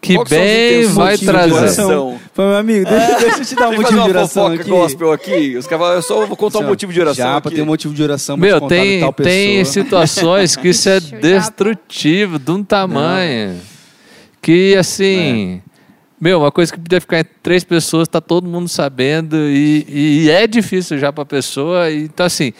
que 0.00 0.14
Qual 0.14 0.24
que 0.24 0.30
bem 0.30 0.82
intenções 0.82 0.94
vai 0.94 1.18
trazer. 1.18 1.74
Falei, 1.74 2.18
meu 2.36 2.56
amigo, 2.56 2.88
deixa, 2.88 3.18
deixa 3.18 3.38
eu 3.40 3.44
te 3.44 3.54
dar 3.56 3.66
um 3.66 3.70
Deixa 3.70 3.82
motivo 3.82 3.90
de 3.90 3.96
uma 3.96 4.08
oração 4.08 4.44
fofoca 4.44 4.60
aqui. 4.62 4.70
gospel 4.70 5.12
aqui. 5.12 5.56
Os 5.56 5.66
caras 5.66 5.80
falam, 5.82 5.96
eu 5.96 6.02
só 6.02 6.24
vou 6.26 6.36
contar 6.36 6.58
um 6.60 6.66
motivo 6.68 6.92
de 6.92 7.00
oração 7.00 7.24
Já, 7.24 7.32
aqui. 7.32 7.42
pra 7.42 7.50
ter 7.50 7.62
um 7.62 7.66
motivo 7.66 7.92
de 7.92 8.02
oração, 8.04 8.38
pra 8.38 8.46
Meu, 8.48 8.60
tem, 8.60 9.00
tal 9.00 9.12
tem 9.12 9.64
situações 9.64 10.54
que 10.54 10.68
isso 10.68 10.88
é 10.88 11.00
destrutivo 11.00 12.38
de 12.38 12.50
um 12.52 12.62
tamanho 12.62 13.58
que, 14.40 14.76
assim... 14.76 15.60
Meu, 16.20 16.40
uma 16.40 16.50
coisa 16.52 16.72
que 16.72 16.78
podia 16.80 17.00
ficar 17.00 17.18
entre 17.20 17.34
três 17.42 17.62
pessoas, 17.64 18.06
tá 18.08 18.20
todo 18.20 18.46
mundo 18.48 18.68
sabendo 18.68 19.36
e, 19.36 19.84
e 20.26 20.30
é 20.30 20.46
difícil 20.48 20.96
já 20.98 21.12
para 21.12 21.22
a 21.22 21.26
pessoa. 21.26 21.90
e- 21.90 22.04
Então, 22.04 22.26
assim, 22.26 22.52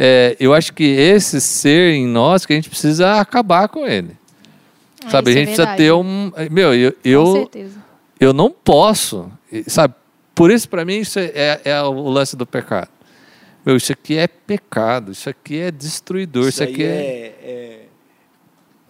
é, 0.00 0.36
eu 0.38 0.54
acho 0.54 0.72
que 0.72 0.84
esse 0.84 1.40
ser 1.40 1.92
em 1.92 2.06
nós 2.06 2.46
que 2.46 2.52
a 2.52 2.56
gente 2.56 2.70
precisa 2.70 3.20
acabar 3.20 3.68
com 3.68 3.84
ele. 3.84 4.16
Ah, 5.04 5.10
sabe, 5.10 5.30
a 5.30 5.32
isso 5.32 5.38
é 5.38 5.40
gente 5.40 5.56
precisa 5.56 5.66
verdade. 5.66 5.82
ter 5.82 5.92
um... 5.92 6.32
Meu, 6.52 6.72
eu, 6.72 6.92
Com 6.92 6.98
eu, 7.04 7.32
certeza. 7.32 7.84
eu 8.20 8.32
não 8.32 8.48
posso, 8.48 9.28
e, 9.50 9.68
sabe? 9.68 9.94
Por 10.36 10.52
isso, 10.52 10.68
para 10.68 10.84
mim, 10.84 10.98
isso 10.98 11.18
é, 11.18 11.60
é 11.64 11.82
o 11.82 12.08
lance 12.08 12.36
do 12.36 12.46
pecado. 12.46 12.90
Meu, 13.66 13.76
isso 13.76 13.90
aqui 13.90 14.16
é 14.16 14.28
pecado, 14.28 15.10
isso 15.10 15.28
aqui 15.28 15.58
é 15.58 15.72
destruidor, 15.72 16.48
isso, 16.48 16.62
aí 16.62 16.72
aqui 16.72 16.84
é... 16.84 16.86
é, 16.86 17.88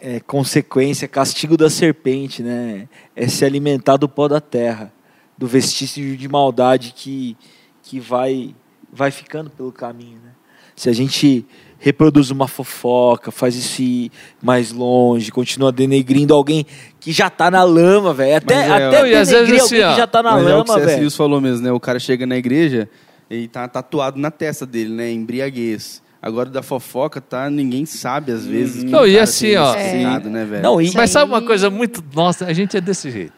é, 0.01 0.17
é 0.17 0.21
consequência, 0.21 1.09
castigo 1.09 1.57
da 1.57 1.71
serpente, 1.71 2.43
né? 2.43 2.87
É 3.17 3.27
se 3.29 3.47
alimentar 3.47 3.97
do 3.97 4.11
pó 4.11 4.29
da 4.29 4.43
terra, 4.43 4.93
do 5.39 5.47
vestígio 5.47 6.19
de 6.19 6.29
maldade 6.29 6.93
que, 6.95 7.35
que 7.83 7.99
vai, 7.99 8.55
vai 8.93 9.11
ficando 9.11 9.49
pelo 9.49 9.73
caminho, 9.73 10.19
né? 10.23 10.33
Se 10.79 10.89
a 10.89 10.93
gente 10.93 11.45
reproduz 11.81 12.31
uma 12.31 12.47
fofoca, 12.47 13.33
faz 13.33 13.57
isso 13.57 13.83
ir 13.83 14.13
mais 14.41 14.71
longe, 14.71 15.33
continua 15.33 15.73
denegrindo 15.73 16.33
alguém 16.33 16.65
que 17.01 17.11
já 17.11 17.29
tá 17.29 17.51
na 17.51 17.65
lama, 17.65 18.15
velho. 18.15 18.37
Até, 18.37 18.55
é, 18.55 18.71
até 18.71 19.11
e 19.11 19.15
às 19.17 19.27
denegrir 19.27 19.27
vezes 19.27 19.35
alguém 19.35 19.61
assim, 19.61 19.83
ó, 19.83 19.91
que 19.91 19.97
já 19.97 20.07
tá 20.07 20.23
na 20.23 20.33
Mas 20.35 20.43
é 20.43 20.45
o 20.45 20.65
que 20.65 20.71
lama, 20.71 20.83
o 20.83 20.87
velho. 20.87 21.11
Falou 21.11 21.41
mesmo, 21.41 21.65
né? 21.65 21.73
O 21.73 21.81
cara 21.81 21.99
chega 21.99 22.25
na 22.27 22.37
igreja 22.37 22.89
e 23.29 23.49
tá 23.49 23.67
tatuado 23.67 24.21
na 24.21 24.31
testa 24.31 24.65
dele, 24.65 24.95
né? 24.95 25.11
Embriaguez. 25.11 26.01
Agora 26.23 26.49
da 26.49 26.63
fofoca, 26.63 27.21
tá? 27.21 27.51
Ninguém 27.51 27.85
sabe 27.85 28.31
às 28.31 28.47
vezes. 28.47 28.85
que 28.85 28.91
Não, 28.91 29.05
e 29.05 29.19
assim, 29.19 29.57
ó, 29.57 29.75
esse 29.75 29.97
É. 29.97 30.21
né, 30.21 30.45
velho? 30.45 30.63
Não, 30.63 30.81
e, 30.81 30.93
Mas 30.95 31.11
sabe 31.11 31.29
uma 31.29 31.43
coisa 31.43 31.69
muito. 31.71 32.05
Nossa, 32.15 32.47
a 32.47 32.53
gente 32.53 32.77
é 32.77 32.81
desse 32.81 33.11
jeito. 33.11 33.33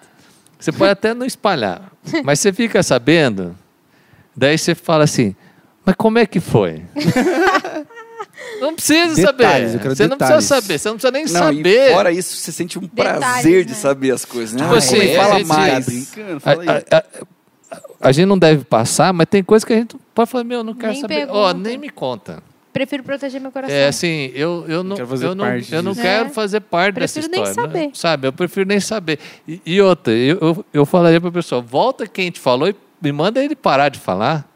Você 0.59 0.73
pode 0.73 0.91
até 0.91 1.15
não 1.15 1.25
espalhar, 1.25 1.91
mas 2.23 2.39
você 2.39 2.53
fica 2.53 2.83
sabendo, 2.83 3.57
daí 4.37 4.59
você 4.59 4.75
fala 4.75 5.05
assim: 5.05 5.35
mas 5.85 5.95
como 5.97 6.19
é 6.19 6.27
que 6.27 6.41
foi? 6.41 6.83
Não 8.61 8.75
precisa 8.75 9.15
Detalhes, 9.15 9.73
saber. 9.73 9.75
eu 9.75 9.81
quero 9.81 9.97
Você 9.97 10.03
não 10.07 10.17
detalhes. 10.17 10.35
precisa 10.37 10.61
saber, 10.61 10.79
você 10.79 10.89
não 10.89 10.97
precisa 10.97 11.11
nem 11.13 11.25
Não, 11.25 11.31
saber. 11.31 11.91
e 11.91 11.95
fora 11.95 12.13
isso, 12.13 12.37
você 12.37 12.53
sente 12.53 12.79
um 12.79 12.83
Detalhes, 12.83 13.19
prazer 13.19 13.65
de 13.65 13.71
né? 13.73 13.77
saber 13.77 14.11
as 14.13 14.25
coisas, 14.25 14.55
né? 14.55 14.63
Tipo 14.63 14.75
Ah, 14.75 14.79
assim, 14.79 14.97
é 14.99 15.07
que 15.07 15.17
a 15.17 15.23
fala 15.23 15.35
gente- 15.39 15.47
mais. 15.49 15.85
Tá 15.87 15.91
brincando, 15.91 16.37
A, 16.37 16.41
fala 16.41 16.63
aí. 16.63 16.69
a- 16.69 16.97
a- 16.97 17.05
a 18.09 18.13
gente 18.13 18.27
não 18.27 18.39
deve 18.39 18.65
passar, 18.65 19.13
mas 19.13 19.27
tem 19.29 19.43
coisa 19.43 19.65
que 19.67 19.73
a 19.73 19.77
gente 19.77 19.97
pode 20.15 20.31
falar: 20.31 20.45
meu, 20.45 20.63
não 20.65 20.75
quero 20.75 20.93
Nem 20.93 21.01
saber. 21.01 21.27
Ó, 21.29 21.47
pergunta. 21.49 21.69
nem 21.69 21.79
me 21.79 21.91
conta. 21.91 22.43
Prefiro 22.73 23.03
proteger 23.03 23.41
meu 23.41 23.51
coração. 23.53 23.77
É 23.77 23.89
assim, 23.89 24.31
eu, 24.35 24.65
eu 24.69 24.83
não, 24.83 24.97
Quero 24.97 25.09
fazer 25.09 25.27
eu 25.27 25.35
não, 25.35 25.45
parte 25.45 25.75
eu 25.75 25.83
não 25.83 25.93
disso. 25.93 26.03
quero 26.03 26.27
É. 26.27 26.31
fazer 26.31 26.61
parte 26.61 26.95
Prefiro 26.95 27.29
dessa 27.29 27.37
nem 27.43 27.49
história. 27.51 27.69
né? 27.71 27.79
saber. 27.83 27.91
Sabe, 27.97 28.29
eu 28.29 28.33
prefiro 28.33 28.67
nem 28.69 28.81
saber. 28.81 29.19
E, 29.47 29.61
e 29.67 29.81
outra, 29.83 30.13
eu, 30.13 30.39
eu, 30.41 30.65
eu 30.73 30.87
falaria 30.87 31.21
pra 31.21 31.31
pessoa, 31.33 31.61
volta 31.61 32.07
quem 32.07 32.31
te 32.31 32.39
falou 32.41 32.69
e 32.69 32.77
me 33.03 33.13
manda 33.13 33.43
ele 33.45 33.55
parar 33.57 33.89
de 33.89 33.99
falar. 33.99 34.49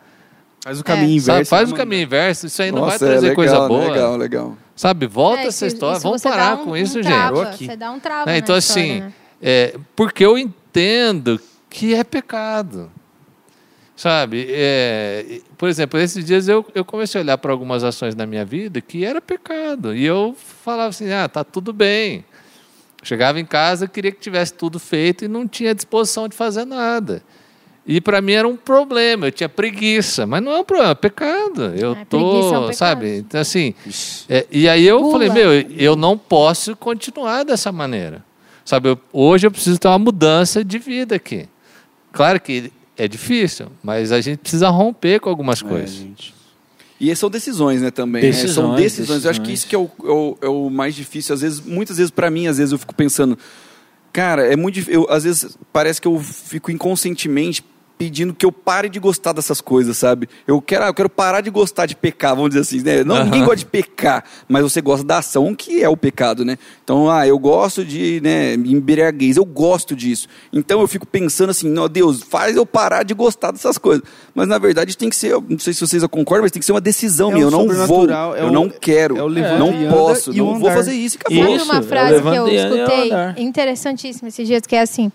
Faz 0.64 0.81
o 0.81 0.85
caminho 0.85 1.20
Sabe? 1.20 1.33
inverso. 1.37 1.50
Faz 1.50 1.68
o 1.68 1.72
né, 1.72 1.79
caminho 1.79 2.03
inverso, 2.03 2.46
isso 2.46 2.62
aí 2.62 2.72
não 2.72 2.81
vai 2.81 2.92
Nossa, 2.92 3.05
é 3.05 3.09
trazer 3.09 3.20
legal, 3.29 3.35
coisa 3.37 3.68
boa. 3.68 3.92
Legal, 3.92 4.16
legal. 4.16 4.57
Sabe, 4.74 5.07
volta 5.07 5.42
É, 5.42 5.46
essa 5.48 5.66
história, 5.66 6.00
vamos 6.00 6.22
parar 6.22 6.55
um- 6.55 6.64
com 6.64 6.70
um 6.70 6.77
isso, 6.77 7.00
trava, 7.03 7.37
gente. 7.44 7.55
aqui. 7.55 7.66
Você 7.66 7.77
dá 7.77 7.90
um 7.92 8.00
trava 8.00 8.27
Né? 8.27 8.33
na 8.33 8.38
Então, 8.38 8.57
história, 8.57 8.83
assim, 8.83 9.00
né? 9.00 9.12
é, 9.42 9.77
porque 9.94 10.24
eu 10.24 10.38
entendo 10.38 11.38
que 11.68 11.94
é 11.94 12.03
pecado. 12.03 12.90
Sabe? 13.96 14.46
É, 14.50 15.40
por 15.57 15.68
exemplo, 15.68 16.00
esses 16.00 16.24
dias 16.24 16.48
eu, 16.48 16.66
eu 16.74 16.85
comecei 16.85 17.20
a 17.20 17.22
olhar 17.22 17.38
para 17.38 17.53
algumas 17.53 17.85
ações 17.85 18.14
na 18.16 18.27
minha 18.27 18.44
vida 18.44 18.81
que 18.81 19.05
era 19.05 19.20
pecado. 19.20 19.94
E 19.94 20.05
eu 20.05 20.35
falava 20.64 20.88
assim: 20.88 21.12
ah, 21.12 21.29
tá 21.29 21.44
tudo 21.44 21.72
bem. 21.72 22.24
Chegava 23.05 23.38
em 23.38 23.44
casa, 23.44 23.87
queria 23.87 24.11
que 24.11 24.18
tivesse 24.18 24.53
tudo 24.55 24.81
feito 24.81 25.24
e 25.24 25.29
não 25.29 25.46
tinha 25.46 25.74
disposição 25.74 26.27
de 26.27 26.35
fazer 26.35 26.64
nada. 26.64 27.22
E 27.87 28.01
para 28.01 28.23
mim 28.23 28.33
era 28.33 28.49
um 28.49 28.57
problema, 28.57 29.27
eu 29.27 29.33
tinha 29.33 29.49
preguiça, 29.49 30.27
mas 30.27 30.42
não 30.42 30.53
é 30.53 30.59
um 30.61 30.64
problema, 30.64 30.92
é 30.92 30.94
pecado. 30.94 31.64
Eu 31.77 31.92
É, 31.92 32.05
tô, 32.07 32.18
é 32.18 32.59
um 32.59 32.61
pecado. 32.62 32.75
sabe? 32.75 33.16
Então 33.18 33.38
assim, 33.40 33.75
é, 34.29 34.47
e 34.51 34.66
aí 34.68 34.87
eu 34.87 35.01
Gula. 35.01 35.12
falei, 35.12 35.29
meu, 35.31 35.53
eu 35.77 35.94
não 35.94 36.16
posso 36.16 36.75
continuar 36.77 37.42
dessa 37.44 37.70
maneira. 37.70 38.25
Sabe, 38.64 38.88
eu- 38.88 38.99
hoje 39.12 39.47
eu 39.47 39.51
preciso 39.51 39.79
ter 39.79 39.88
uma 39.88 39.99
mudança 39.99 40.64
de 40.64 40.79
vida 40.79 41.14
aqui. 41.16 41.47
Claro 42.11 42.40
que 42.40 42.73
é 42.97 43.07
difícil, 43.07 43.66
mas 43.83 44.12
a 44.12 44.20
gente 44.23 44.38
precisa 44.38 44.70
romper 44.70 45.20
com 45.20 45.29
algumas 45.29 45.62
É, 45.62 45.66
coisas. 45.68 45.90
gente. 45.90 46.35
E 46.99 47.14
são 47.14 47.29
decisões, 47.29 47.83
né, 47.83 47.90
também. 47.90 48.23
né? 48.23 48.29
Decisões, 48.31 48.55
São 48.55 48.75
decisões. 48.77 49.25
Eu 49.25 49.31
acho 49.31 49.40
que 49.42 49.49
decisões. 49.49 49.59
isso 49.59 49.66
que 49.68 49.75
é 49.75 49.79
o, 49.79 49.90
é 50.03 50.11
o- 50.11 50.38
é 50.40 50.49
o 50.49 50.70
mais 50.70 50.94
difícil. 50.94 51.35
Às 51.35 51.42
vezes, 51.42 51.61
muitas 51.61 51.99
vezes, 51.99 52.11
para 52.11 52.31
mim, 52.31 52.47
às 52.47 52.57
vezes 52.57 52.73
eu 52.73 52.79
fico 52.79 52.94
pensando, 52.94 53.37
cara, 54.12 54.51
é 54.51 54.57
muito 54.57 54.77
difícil. 54.77 55.07
Às 55.11 55.25
vezes 55.25 55.59
parece 55.73 56.01
que 56.01 56.09
eu 56.09 56.18
fico 56.20 56.70
inconscientemente 56.70 57.62
pedindo 58.04 58.34
que 58.34 58.44
eu 58.44 58.52
pare 58.52 58.88
de 58.90 58.98
gostar 59.00 59.32
dessas 59.32 59.60
coisas, 59.62 59.96
sabe? 59.96 60.28
Eu 60.46 60.60
quero, 60.60 60.84
ah, 60.84 60.88
eu 60.88 60.94
quero 60.94 61.08
parar 61.08 61.40
de 61.40 61.48
gostar 61.50 61.86
de 61.86 61.96
pecar, 61.96 62.34
vamos 62.36 62.50
dizer 62.50 62.60
assim, 62.60 62.82
né? 62.82 63.02
Não, 63.02 63.24
ninguém 63.24 63.40
gosta 63.44 63.56
de 63.56 63.66
pecar, 63.66 64.24
mas 64.46 64.62
você 64.62 64.80
gosta 64.82 65.04
da 65.06 65.18
ação 65.18 65.54
que 65.54 65.82
é 65.82 65.88
o 65.88 65.96
pecado, 65.96 66.44
né? 66.44 66.58
Então, 66.82 67.10
ah, 67.10 67.26
eu 67.26 67.38
gosto 67.38 67.82
de, 67.84 68.20
né, 68.22 68.54
embriaguez, 68.54 69.36
eu 69.38 69.44
gosto 69.44 69.96
disso. 69.96 70.28
Então 70.52 70.80
eu 70.80 70.86
fico 70.86 71.06
pensando 71.06 71.48
assim, 71.50 71.68
não, 71.70 71.88
Deus, 71.88 72.22
faz 72.22 72.56
eu 72.56 72.66
parar 72.66 73.02
de 73.04 73.14
gostar 73.14 73.50
dessas 73.50 73.78
coisas. 73.78 74.04
Mas 74.34 74.46
na 74.48 74.58
verdade 74.58 74.96
tem 74.96 75.08
que 75.08 75.16
ser, 75.16 75.32
não 75.48 75.58
sei 75.58 75.72
se 75.72 75.80
vocês 75.80 76.04
concordam, 76.06 76.42
mas 76.42 76.52
tem 76.52 76.60
que 76.60 76.66
ser 76.66 76.72
uma 76.72 76.80
decisão 76.80 77.30
É 77.30 77.34
minha. 77.34 77.44
Eu 77.46 77.50
não 77.50 77.66
vou, 77.86 78.08
é 78.10 78.42
eu 78.42 78.46
o- 78.48 78.50
não 78.50 78.68
quero, 78.68 79.16
é 79.16 79.22
o 79.22 79.26
levanta 79.26 79.58
não 79.58 79.90
posso, 79.90 80.32
não 80.32 80.58
vou 80.58 80.70
fazer 80.70 80.92
isso 80.92 81.16
e 81.16 81.18
acabou. 81.20 81.54
Isso. 81.56 81.64
Sabe 81.66 81.78
uma 81.78 81.82
frase 81.88 82.22
que 82.22 82.28
eu 82.28 82.48
escutei 82.48 83.10
interessantíssima 83.38 84.28
esses 84.28 84.46
dias, 84.46 84.62
que 84.66 84.76
é 84.76 84.82
assim: 84.82 85.10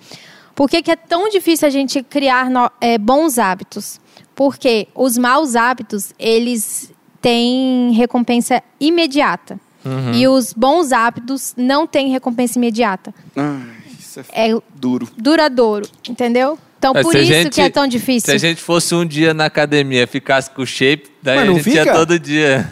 por 0.59 0.69
que, 0.69 0.81
que 0.81 0.91
é 0.91 0.95
tão 0.97 1.29
difícil 1.29 1.65
a 1.65 1.71
gente 1.71 2.03
criar 2.03 2.49
no- 2.49 2.69
é, 2.81 2.97
bons 2.97 3.37
hábitos? 3.39 3.97
Porque 4.35 4.89
os 4.93 5.17
maus 5.17 5.55
hábitos, 5.55 6.11
eles 6.19 6.91
têm 7.21 7.93
recompensa 7.93 8.61
imediata. 8.77 9.57
Uhum. 9.85 10.11
E 10.13 10.27
os 10.27 10.51
bons 10.51 10.91
hábitos 10.91 11.53
não 11.55 11.87
têm 11.87 12.09
recompensa 12.09 12.57
imediata. 12.59 13.13
Ai, 13.37 13.61
isso 13.97 14.19
é, 14.33 14.49
É 14.49 14.57
duro. 14.75 15.07
duradouro, 15.17 15.87
entendeu? 16.09 16.59
Então, 16.77 16.91
É, 16.93 17.01
por 17.03 17.13
se 17.13 17.19
isso 17.19 17.27
gente- 17.33 17.49
que 17.55 17.61
é 17.61 17.69
tão 17.69 17.83
Se 17.83 17.89
difícil. 17.91 18.33
a 18.33 18.37
gente 18.37 18.61
fosse 18.61 18.93
um 18.93 19.05
dia 19.05 19.33
na 19.33 19.45
academia, 19.45 20.05
ficasse 20.07 20.49
com 20.51 20.61
o 20.61 20.65
shape, 20.67 21.09
daí 21.23 21.37
Mas 21.37 21.43
a 21.43 21.51
não 21.51 21.55
gente 21.57 21.69
ia 21.69 21.83
fica? 21.83 21.95
todo 21.95 22.19
dia. 22.19 22.67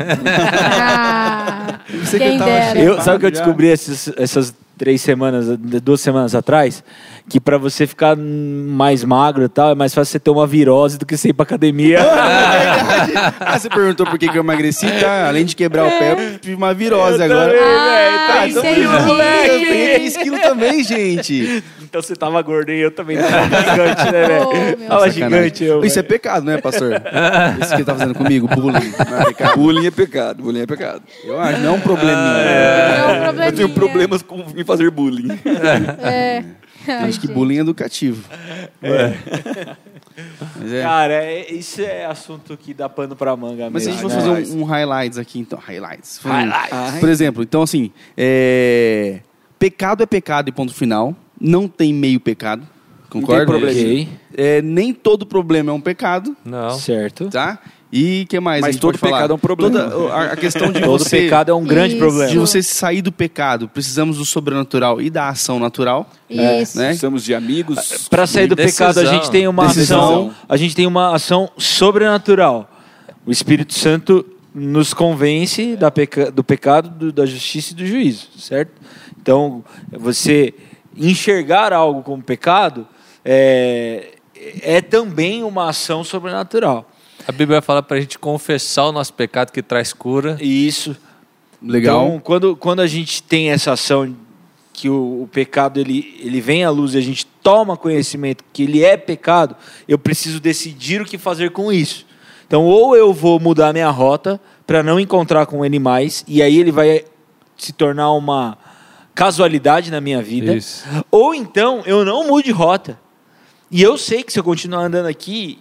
Ah, 0.90 1.80
quem 2.18 2.38
dera. 2.38 2.80
Eu, 2.80 3.02
sabe 3.02 3.18
o 3.18 3.20
que 3.22 3.26
eu 3.28 3.32
descobri 3.32 3.68
esses- 3.68 4.12
essas 4.18 4.54
três 4.78 5.02
semanas, 5.02 5.58
duas 5.82 6.02
semanas 6.02 6.36
atrás? 6.36 6.84
Que 7.30 7.42
pra 7.42 7.58
você 7.58 7.86
ficar 7.86 8.16
mais 8.16 9.04
magro 9.04 9.44
e 9.44 9.50
tal, 9.50 9.72
é 9.72 9.76
mais 9.76 9.94
fácil 9.94 10.14
você 10.14 10.20
ter 10.20 10.30
uma 10.30 10.48
virose 10.48 10.98
do 10.98 11.06
que 11.06 11.18
você 11.18 11.28
ir 11.30 11.34
pra 11.34 11.44
academia. 11.44 12.00
ah, 13.42 13.60
você 13.60 13.68
perguntou 13.70 14.06
por 14.06 14.18
que, 14.18 14.30
que 14.30 14.38
eu 14.38 14.42
emagreci, 14.44 14.88
tá? 15.02 15.28
Além 15.28 15.44
de 15.44 15.54
quebrar 15.54 15.86
o 15.88 15.90
pé, 16.00 16.14
eu 16.14 16.40
tive 16.40 16.56
uma 16.56 16.74
virose 16.74 17.20
Eu 17.20 17.26
agora. 17.26 17.52
também, 17.54 17.68
Ah, 17.68 18.46
velho. 18.46 18.52
então. 18.52 18.64
Eu 18.66 19.60
tenho 19.60 19.94
3 19.96 20.18
quilos 20.18 20.40
também, 20.40 20.84
gente. 20.86 21.64
Então 21.84 22.02
você 22.02 22.16
tava 22.16 22.42
gordo 22.42 22.72
e 22.72 22.80
eu 22.80 22.92
também 22.92 23.18
tava 23.18 23.44
gigante, 23.72 24.06
né, 24.12 24.28
velho? 24.28 24.48
Oh, 24.86 24.88
tava 24.88 25.10
gigante 25.10 25.64
eu. 25.66 25.84
Isso 25.84 26.00
é 26.00 26.04
pecado, 26.04 26.46
né, 26.46 26.58
pastor? 26.62 26.94
Isso 27.62 27.70
que 27.72 27.76
ele 27.76 27.84
tá 27.86 27.94
fazendo 27.96 28.16
comigo, 28.16 28.48
bullying. 28.48 28.94
Não 29.10 29.20
é 29.22 29.26
pecado? 29.26 29.56
Bullying 29.58 29.88
é 29.88 29.92
pecado, 29.92 30.44
bullying 30.44 30.62
é 30.62 30.66
pecado. 30.66 31.02
Eu 31.26 31.40
acho, 31.42 31.60
não 31.60 31.70
é 31.74 31.74
um 31.74 31.80
probleminha. 31.82 32.16
Não, 32.18 33.44
Eu 33.44 33.52
tenho 33.54 33.70
probleminha. 33.70 34.08
problemas 34.08 34.22
com 34.22 34.46
em 34.56 34.64
fazer 34.64 34.90
bullying. 34.92 35.38
É. 36.04 36.44
Acho 37.08 37.20
que 37.20 37.28
bullying 37.28 37.58
é 37.58 37.62
educativo. 37.62 38.24
Mas 40.60 40.74
é. 40.74 40.82
Cara, 40.82 41.14
é- 41.14 41.52
isso 41.52 41.82
é 41.82 42.06
assunto 42.06 42.58
que 42.58 42.74
dá 42.74 42.90
pano 42.90 43.16
pra 43.16 43.36
manga 43.36 43.70
Mas 43.70 43.84
se 43.84 43.90
a 43.90 43.94
mesmo. 43.94 44.10
gente 44.10 44.22
for 44.24 44.30
né? 44.32 44.36
fazer 44.42 44.56
um, 44.56 44.62
um 44.62 44.64
highlights 44.64 45.18
aqui, 45.18 45.40
então, 45.40 45.60
highlights. 45.60 46.18
Highlights. 46.24 47.00
Por 47.00 47.10
exemplo, 47.10 47.44
então 47.44 47.62
assim, 47.62 47.92
é, 48.18 49.20
pecado 49.60 50.02
é 50.04 50.06
pecado 50.06 50.50
e 50.50 50.52
ponto 50.52 50.74
final. 50.74 51.16
Não 51.40 51.68
tem 51.68 51.94
meio 51.94 52.20
pecado. 52.20 52.68
Concorda? 53.10 53.46
problema. 53.46 53.72
Ok, 53.72 54.10
É, 54.36 54.62
nem 54.62 54.94
todo 54.94 55.26
problema 55.26 55.72
é 55.72 55.74
um 55.74 55.80
pecado, 55.80 56.36
Não. 56.44 56.72
certo. 56.72 57.30
tá? 57.30 57.58
E 57.92 58.26
que 58.26 58.38
mais? 58.40 58.60
Mas 58.62 58.70
a 58.70 58.72
gente 58.74 58.82
todo 58.82 58.92
pode 58.92 59.00
falar? 59.00 59.18
pecado 59.18 59.32
é 59.32 59.36
um 59.36 59.40
problema. 59.40 59.90
Toda 59.90 60.14
a, 60.14 60.24
a 60.34 60.36
questão 60.36 60.72
de 60.72 60.82
Todo 60.82 61.00
você, 61.00 61.22
pecado 61.22 61.52
é 61.52 61.54
um 61.54 61.64
grande 61.64 61.96
Isso. 61.96 61.98
problema. 62.04 62.30
de 62.30 62.38
você 62.38 62.62
sair 62.62 63.02
do 63.02 63.12
pecado, 63.14 63.70
precisamos 63.70 64.18
do 64.18 64.26
sobrenatural 64.26 65.02
e 65.02 65.10
da 65.10 65.30
ação 65.30 65.58
natural, 65.58 66.10
Isso. 66.30 66.78
né? 66.78 66.88
Precisamos 66.88 67.24
de 67.24 67.34
amigos. 67.34 68.08
Para 68.10 68.28
sair 68.28 68.48
do 68.48 68.56
Decisão. 68.56 68.88
pecado, 68.90 69.08
a 69.08 69.14
gente 69.14 69.32
tem 69.32 69.48
uma 69.48 69.68
Decisão. 69.68 70.02
ação, 70.04 70.34
a 70.50 70.58
gente 70.58 70.76
tem 70.76 70.86
uma 70.86 71.16
ação 71.16 71.50
sobrenatural. 71.58 72.70
O 73.26 73.32
Espírito 73.32 73.74
Santo 73.74 74.26
nos 74.54 74.94
convence 74.94 75.78
da 75.78 75.90
peca- 75.90 76.30
do 76.32 76.44
pecado, 76.44 76.90
do- 76.90 77.12
da 77.14 77.26
justiça 77.26 77.72
e 77.72 77.76
do 77.76 77.86
juízo, 77.86 78.28
certo? 78.38 78.72
Então, 79.22 79.64
você 79.92 80.54
enxergar 80.96 81.72
algo 81.72 82.02
como 82.04 82.22
pecado 82.22 82.86
é, 83.24 84.16
é 84.62 84.82
também 84.82 85.44
uma 85.44 85.70
ação 85.70 86.04
sobrenatural. 86.04 86.90
A 87.28 87.32
Bíblia 87.32 87.62
fala 87.62 87.84
para 87.84 87.98
a 87.98 88.00
gente 88.00 88.18
confessar 88.18 88.86
o 88.86 88.92
nosso 88.94 89.14
pecado 89.14 89.52
que 89.52 89.62
traz 89.62 89.92
cura. 89.92 90.38
E 90.40 90.68
isso. 90.68 90.96
Legal. 91.62 92.06
Então, 92.06 92.20
quando, 92.20 92.56
quando 92.56 92.80
a 92.80 92.88
gente 92.88 93.22
tem 93.22 93.52
essa 93.52 93.74
ação 93.74 94.16
que 94.72 94.90
o, 94.90 95.24
o 95.24 95.30
pecado 95.32 95.80
ele, 95.80 96.18
ele 96.22 96.40
vem 96.40 96.64
à 96.64 96.70
luz 96.70 96.94
e 96.94 96.98
a 96.98 97.02
gente 97.02 97.26
toma 97.44 97.76
conhecimento 97.76 98.44
que 98.54 98.64
ele 98.64 98.84
é 98.84 98.96
pecado, 98.96 99.56
eu 99.88 100.00
preciso 100.00 100.40
decidir 100.40 101.02
o 101.02 101.06
que 101.06 101.18
fazer 101.18 101.52
com 101.52 101.72
isso. 101.72 102.06
Então, 102.48 102.64
ou 102.64 102.96
eu 102.96 103.14
vou 103.14 103.40
mudar 103.40 103.74
minha 103.74 103.90
rota 103.90 104.40
para 104.66 104.82
não 104.82 104.98
encontrar 104.98 105.46
com 105.48 105.66
ele 105.66 105.80
mais, 105.80 106.24
e 106.28 106.42
aí 106.42 106.58
ele 106.58 106.72
vai 106.72 107.04
se 107.58 107.74
tornar 107.74 108.12
uma 108.12 108.58
casualidade 109.14 109.92
na 109.92 110.00
minha 110.00 110.22
vida, 110.22 110.56
Isso. 110.56 110.86
ou 111.10 111.34
então 111.34 111.82
eu 111.86 112.06
não 112.06 112.28
mude 112.28 112.52
rota. 112.52 113.00
E 113.72 113.82
eu 113.82 113.98
sei 113.98 114.24
que 114.24 114.32
se 114.32 114.40
eu 114.40 114.44
continuar 114.44 114.86
andando 114.86 115.08
aqui, 115.08 115.60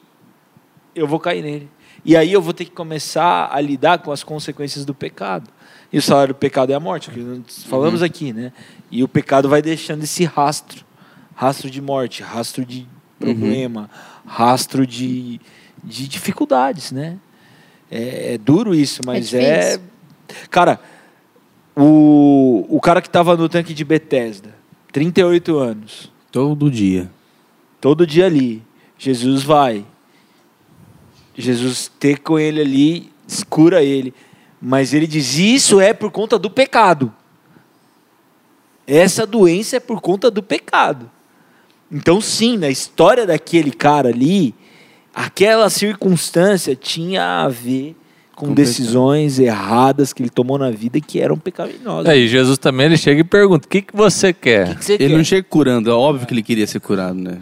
eu 0.96 1.06
vou 1.06 1.20
cair 1.20 1.42
nele. 1.42 1.68
E 2.04 2.16
aí 2.16 2.32
eu 2.32 2.40
vou 2.40 2.52
ter 2.52 2.64
que 2.64 2.70
começar 2.70 3.48
a 3.52 3.61
lidar 3.61 3.98
com 3.98 4.11
as 4.12 4.22
consequências 4.24 4.85
do 4.85 4.94
pecado. 4.94 5.50
E 5.92 5.98
o 5.98 6.02
salário 6.02 6.35
do 6.35 6.37
pecado 6.38 6.72
é 6.72 6.74
a 6.74 6.80
morte, 6.80 7.11
que 7.11 7.20
nós 7.20 7.64
falamos 7.64 8.02
aqui, 8.02 8.32
né? 8.32 8.52
E 8.90 9.02
o 9.04 9.09
pecado 9.09 9.48
vai 9.48 9.62
deixando 9.62 10.02
esse 10.02 10.24
rastro, 10.24 10.85
rastro 11.35 11.70
de 11.70 11.80
morte, 11.80 12.22
rastro 12.22 12.64
de 12.64 12.87
problema, 13.18 13.88
rastro 14.26 14.87
de, 14.87 15.40
de 15.82 16.09
dificuldades, 16.09 16.92
né? 16.92 17.16
É, 17.90 18.35
é 18.35 18.38
duro 18.38 18.74
isso, 18.74 19.00
mas 19.06 19.32
é, 19.32 19.61
difícil. 19.76 19.80
cara, 20.50 20.80
o, 21.76 22.66
o 22.68 22.80
cara 22.80 23.00
que 23.00 23.09
estava 23.09 23.37
no 23.37 23.48
tanque 23.48 23.72
de 23.72 23.85
Bethesda, 23.85 24.54
38 24.92 25.56
anos, 25.59 26.12
Todo 26.32 26.70
dia. 26.70 27.11
todo 27.80 28.06
dia 28.06 28.26
ali. 28.26 28.62
Jesus 28.98 29.42
vai. 29.42 29.85
Jesus 31.37 31.90
ter 32.01 32.20
com 32.20 32.38
ele 32.38 32.61
ali, 32.61 33.11
cura 33.49 33.83
ele. 33.83 34.14
Mas 34.61 34.94
ele 34.94 35.07
diz: 35.07 35.37
Isso 35.37 35.81
é 35.81 35.92
por 35.92 36.11
conta 36.11 36.38
do 36.38 36.51
pecado. 36.51 37.12
Essa 38.87 39.27
doença 39.27 39.77
é 39.77 39.81
por 39.81 40.01
conta 40.01 40.31
do 40.31 40.42
pecado. 40.42 41.11
Então, 41.90 42.20
sim, 42.20 42.57
na 42.57 42.68
história 42.68 43.27
daquele 43.27 43.70
cara 43.70 44.09
ali, 44.09 44.55
aquela 45.14 45.68
circunstância 45.70 46.75
tinha 46.75 47.42
a 47.44 47.49
ver 47.49 47.96
com 48.35 48.49
Com 48.49 48.55
decisões 48.55 49.38
erradas 49.38 50.12
que 50.12 50.22
ele 50.22 50.31
tomou 50.31 50.59
na 50.59 50.70
vida 50.70 51.01
que 51.01 51.20
eram 51.20 51.38
pecaminosas. 51.38 52.07
Aí 52.07 52.29
Jesus 52.29 52.59
também 52.59 52.87
ele 52.87 52.96
chega 52.96 53.20
e 53.20 53.25
pergunta: 53.25 53.66
o 53.66 53.68
que, 53.68 53.83
que 53.83 53.96
você 53.96 54.33
quer? 54.33 54.68
que 54.70 54.77
que 54.77 54.85
você 54.85 54.92
Ele 54.94 55.09
quer? 55.09 55.16
não 55.16 55.25
chega 55.25 55.46
curando, 55.49 55.90
é 55.90 55.92
óbvio 55.94 56.27
que 56.27 56.35
ele 56.35 56.42
queria 56.42 56.66
ser 56.66 56.81
curado, 56.81 57.14
né? 57.18 57.38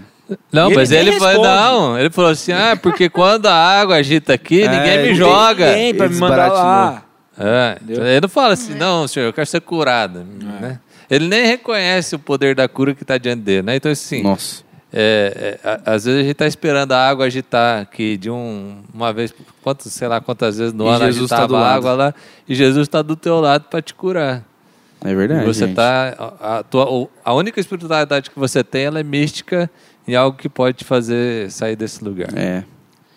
Não, 0.50 0.68
E 0.68 0.72
ele 0.72 0.76
mas 0.76 0.90
ele 0.90 1.12
falou, 1.18 1.44
não, 1.44 1.98
ele 1.98 2.10
falou 2.10 2.30
assim, 2.30 2.52
ah, 2.52 2.78
porque 2.80 3.08
quando 3.10 3.46
a 3.46 3.54
água 3.54 3.96
agita 3.96 4.32
aqui, 4.32 4.62
É, 4.62 4.68
ninguém 4.68 5.02
me 5.10 5.14
joga. 5.14 5.66
Ninguém 5.72 5.94
pra 5.94 6.06
me 6.08 6.12
Ele 6.14 6.20
mandar 6.20 6.52
lá. 6.52 7.02
É, 7.38 7.78
ele 7.88 8.20
não 8.22 8.28
fala 8.28 8.54
assim, 8.54 8.74
não, 8.74 9.06
senhor, 9.08 9.26
eu 9.26 9.32
quero 9.32 9.46
ser 9.46 9.60
curado. 9.60 10.24
Né? 10.24 10.78
Ele 11.10 11.28
nem 11.28 11.44
reconhece 11.46 12.14
o 12.14 12.18
poder 12.18 12.54
da 12.54 12.66
cura 12.68 12.94
que 12.94 13.02
está 13.02 13.18
diante 13.18 13.42
dele, 13.42 13.62
né? 13.62 13.76
Então, 13.76 13.90
assim, 13.92 14.22
Nossa. 14.22 14.62
é, 14.92 15.58
é, 15.62 15.68
a- 15.68 15.92
às 15.94 16.04
vezes 16.06 16.20
a 16.20 16.22
gente 16.22 16.32
está 16.32 16.46
esperando 16.46 16.92
a 16.92 17.08
água 17.08 17.26
agitar 17.26 17.82
aqui 17.82 18.16
de 18.16 18.30
um, 18.30 18.78
uma 18.94 19.12
vez, 19.12 19.34
quantos, 19.62 19.92
sei 19.92 20.08
lá 20.08 20.20
quantas 20.22 20.56
vezes 20.56 20.72
no 20.72 20.86
E 20.86 20.88
ano 20.88 21.04
Jesus 21.06 21.28
tá 21.28 21.36
agitava 21.38 21.48
do 21.48 21.56
a 21.64 21.68
água 21.74 21.92
lá, 21.92 22.14
e 22.48 22.54
Jesus 22.54 22.86
está 22.88 23.02
do 23.02 23.14
teu 23.16 23.40
lado 23.40 23.64
para 23.68 23.82
te 23.82 23.92
curar. 23.92 24.42
É 25.04 25.14
verdade. 25.14 25.42
E 25.42 25.46
você 25.46 25.66
gente. 25.66 25.74
tá 25.76 26.14
a, 26.40 26.58
a 26.58 26.62
tua, 26.62 27.08
a 27.22 27.34
única 27.34 27.60
espiritualidade 27.60 28.30
que 28.30 28.38
você 28.38 28.64
tem, 28.64 28.84
ela 28.84 28.98
é 29.00 29.02
mística 29.02 29.68
e 30.06 30.14
algo 30.14 30.36
que 30.36 30.48
pode 30.48 30.78
te 30.78 30.84
fazer 30.84 31.50
sair 31.50 31.76
desse 31.76 32.04
lugar. 32.04 32.36
É. 32.36 32.64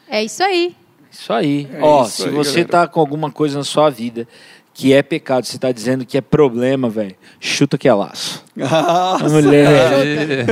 É 0.10 0.23
isso 0.23 0.43
aí. 0.43 0.76
Isso 1.12 1.34
aí. 1.34 1.67
É 1.73 1.82
Ó, 1.82 2.04
isso 2.04 2.23
se 2.23 2.30
aí, 2.30 2.32
você 2.34 2.52
galera. 2.63 2.69
tá 2.69 2.88
com 2.88 3.00
alguma 3.00 3.32
coisa 3.32 3.58
na 3.58 3.63
sua 3.63 3.89
vida 3.89 4.28
que 4.80 4.94
é 4.94 5.02
pecado, 5.02 5.44
você 5.44 5.58
tá 5.58 5.72
dizendo 5.72 6.06
que 6.06 6.20
é 6.20 6.22
problema, 6.22 6.88
velho, 6.88 7.16
chuta 7.40 7.80
que 7.80 7.88
é 7.88 7.94
laço. 7.96 8.44
Ah, 8.62 9.18
Mulher. 9.28 10.46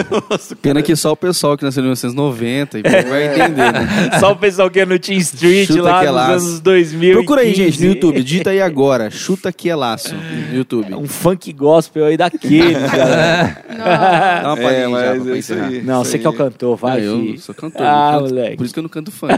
Pena 0.64 0.82
que 0.82 0.96
só 0.96 1.12
o 1.12 1.16
pessoal 1.16 1.56
que 1.58 1.64
nasceu 1.64 1.82
em 1.82 1.86
1990 1.86 2.80
e 2.80 2.82
vai 2.82 3.26
entender, 3.26 3.72
né? 3.72 3.88
Só 4.20 4.32
o 4.32 4.36
pessoal 4.36 4.70
que 4.70 4.80
é 4.80 4.86
no 4.86 4.98
Team 5.00 5.18
Street 5.18 5.68
Chuta 5.68 5.82
lá 5.84 6.04
é 6.04 6.12
nos 6.12 6.44
anos 6.44 6.60
2000. 6.60 7.14
Procura 7.18 7.42
aí, 7.42 7.54
gente, 7.56 7.80
no 7.82 7.88
YouTube. 7.94 8.22
Digita 8.22 8.52
aí 8.52 8.62
agora. 8.62 9.10
Chuta 9.10 9.52
que 9.52 9.70
é 9.72 9.76
laço. 9.76 10.14
No 10.16 10.56
YouTube. 10.58 10.94
Um 10.94 11.08
funk 11.08 11.52
gospel 11.54 12.06
aí 12.06 12.16
daqueles, 12.18 12.78
galera. 12.92 13.58
Nossa. 13.70 14.42
Dá 14.42 14.54
uma 14.54 14.60
É, 14.60 14.64
palhinha 14.64 14.84
já 14.84 15.16
mas 15.16 15.28
é 15.28 15.38
isso 15.38 15.54
aí. 15.54 15.82
Não, 15.82 16.02
Isso 16.04 16.12
você 16.12 16.20
que 16.20 16.26
é 16.28 16.30
o 16.30 16.32
aí. 16.32 16.38
cantor, 16.38 16.76
vai, 16.78 16.98
Ah, 16.98 17.00
eu 17.04 17.38
sou 17.40 17.56
cantor. 17.56 17.82
Ah, 17.86 18.12
canto- 18.14 18.30
moleque. 18.30 18.58
Por 18.58 18.66
isso 18.66 18.74
que 18.74 18.80
eu 18.80 18.84
não 18.84 18.90
canto 18.90 19.12
funk. 19.12 19.34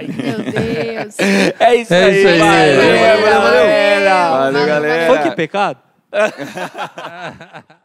Meu 0.00 0.38
Deus. 0.52 1.14
É 1.58 1.74
isso 1.76 1.92
É 1.94 2.04
aí, 2.04 2.18
isso 2.18 2.28
aí. 2.28 2.38
valeu, 2.38 2.76
Valeu, 2.76 3.22
valeu, 3.22 3.40
valeu. 3.40 4.21
Valeu, 4.30 4.66
galera. 4.66 5.14
Funk 5.14 5.28
é 5.28 5.30
pecado? 5.34 5.78